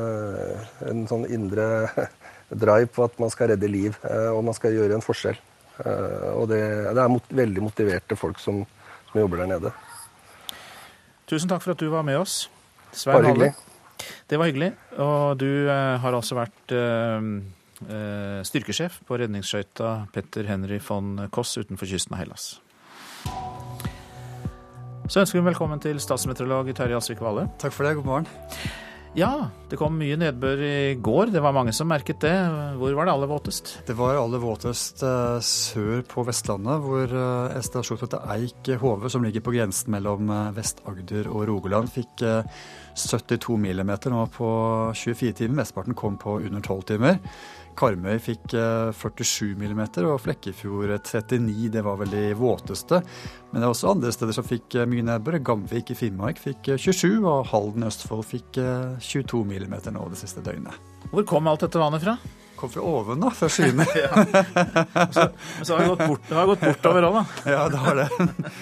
[0.88, 1.68] en sånn indre
[2.48, 5.38] drive på at man skal redde liv, eh, og man skal gjøre en forskjell.
[5.84, 6.62] Eh, og det,
[6.96, 8.64] det er mot, veldig motiverte folk som,
[9.10, 9.74] som, jobber der nede.
[11.28, 12.46] Tusen takk for at du var med oss.
[12.96, 13.52] Svein Halle.
[14.28, 14.72] Det var hyggelig.
[15.00, 16.74] Og du har altså vært
[18.48, 22.48] styrkesjef på redningsskøyta Petter Henry von Koss utenfor kysten av Hellas.
[25.08, 27.46] Så ønsker vi velkommen til statsmeteorolog Terje Asvik Valle.
[27.62, 28.28] Takk for det, god morgen.
[29.18, 31.32] Ja, det kom mye nedbør i går.
[31.34, 32.34] Det var mange som merket det.
[32.78, 33.72] Hvor var det aller våtest?
[33.88, 39.26] Det var aller våtest eh, sør på Vestlandet, hvor eh, til stasjon Eik Hove, som
[39.26, 42.22] ligger på grensen mellom eh, Vest-Agder og Rogaland, fikk
[42.94, 44.50] 72 millimeter nå på
[44.94, 45.64] 24 timer.
[45.64, 47.18] Mesteparten kom på under 12 timer.
[47.78, 48.56] Karmøy fikk
[48.98, 51.68] 47 mm og Flekkefjord 39.
[51.76, 53.00] Det var vel de våteste.
[53.52, 55.38] Men det er også andre steder som fikk mye nedbør.
[55.46, 58.58] Gamvik i Finnmark fikk 27, og Halden i Østfold fikk
[58.98, 60.74] 22 mm nå det siste døgnet.
[61.12, 62.18] Hvor kom alt dette vannet fra?
[62.58, 63.84] Kom fra oven, da, fra skyene.
[65.14, 65.28] så,
[65.62, 67.24] så har det gått, bort, har gått bortover òg, da?
[67.54, 68.08] ja, det har det.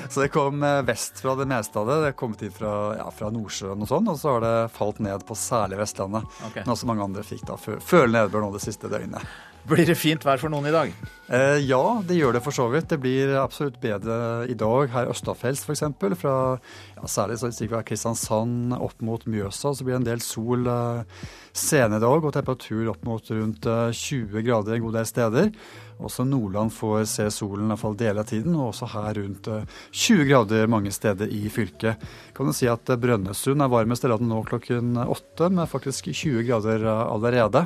[0.09, 1.97] Så det kom eh, vest fra det meste av det.
[2.03, 5.01] Det er kommet inn fra, ja, fra Nordsjøen og sånn, og så har det falt
[5.07, 6.29] ned på særlig Vestlandet.
[6.51, 6.61] Okay.
[6.67, 9.25] Men også mange andre fikk da føle nedbør nå det siste døgnet.
[9.67, 10.91] Blir det fint vær for noen i dag?
[11.27, 12.87] Eh, ja, det gjør det for så vidt.
[12.93, 15.83] Det blir absolutt bedre i dag her østafjells f.eks.
[16.21, 17.51] Fra ja, særlig så
[17.83, 22.35] Kristiansand opp mot Mjøsa så blir det en del sol eh, senere i dag, og
[22.37, 25.51] temperatur opp mot rundt 20 eh, grader en god del steder.
[25.99, 29.51] Også Nordland får se solen i hvert fall deler av tiden, og også her rundt
[29.51, 32.07] 20 eh, grader mange steder i fylket.
[32.39, 36.47] Kan du si at Brønnøysund er varmest i landet nå klokken åtte, med faktisk 20
[36.47, 37.65] grader allerede.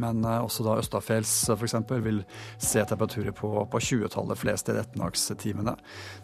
[0.00, 1.76] Men eh, også da østafjells eh, f.eks.
[2.04, 2.22] vil
[2.62, 5.76] se temperaturer på, på 20-tallet flest i ettermiddagstimene.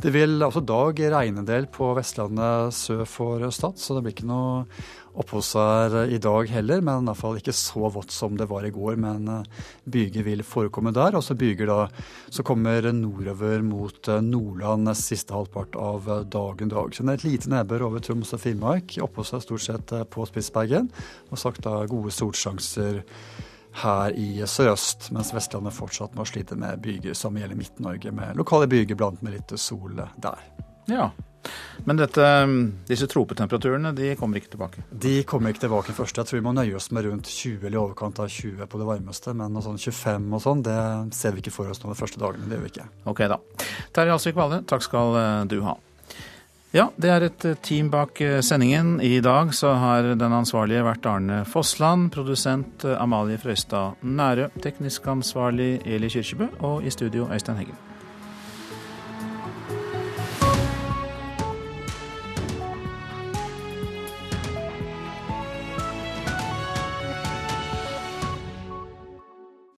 [0.03, 4.17] Det vil også dag regne en del på Vestlandet sør for Stad, så det blir
[4.17, 4.67] ikke noe
[5.13, 8.73] oppholdsvær i dag heller, men i hvert fall ikke så vått som det var i
[8.73, 8.97] går.
[9.01, 11.19] Men eh, byger vil forekomme der.
[11.19, 11.79] Og så byger da
[12.33, 16.95] så kommer nordover mot Nordland siste halvpart av dagen dag.
[16.95, 18.97] Så det er et lite nedbør over Troms og Finnmark.
[19.05, 20.89] Oppholdsvær stort sett på Spitsbergen.
[21.31, 23.03] Og sagt da gode solsjanser
[23.81, 28.69] her i sørøst, mens Vestlandet fortsatt må slite med byger som gjelder Midt-Norge, med lokale
[28.71, 30.49] byger blant med litt sol der.
[30.91, 31.11] Ja,
[31.85, 32.25] men dette,
[32.87, 34.85] disse tropetemperaturene de kommer ikke tilbake?
[34.91, 36.19] De kommer ikke tilbake først.
[36.19, 38.81] Jeg tror vi må nøye oss med rundt 20 eller i overkant av 20 på
[38.81, 39.35] det varmeste.
[39.39, 40.79] Men sånn 25 og sånn, det
[41.17, 42.47] ser vi ikke for oss nå de første dagene.
[42.47, 42.91] Det gjør vi ikke.
[43.11, 43.41] Ok da.
[43.97, 45.75] Terje Alsvik Valle, takk skal eh, du ha.
[46.73, 48.95] Ja, det er et eh, team bak eh, sendingen.
[49.05, 55.13] I dag så har den ansvarlige vært Arne Fossland, produsent eh, Amalie Frøystad Nærø, teknisk
[55.13, 57.92] ansvarlig Eli Kyrkjebø og i studio Øystein Heggen.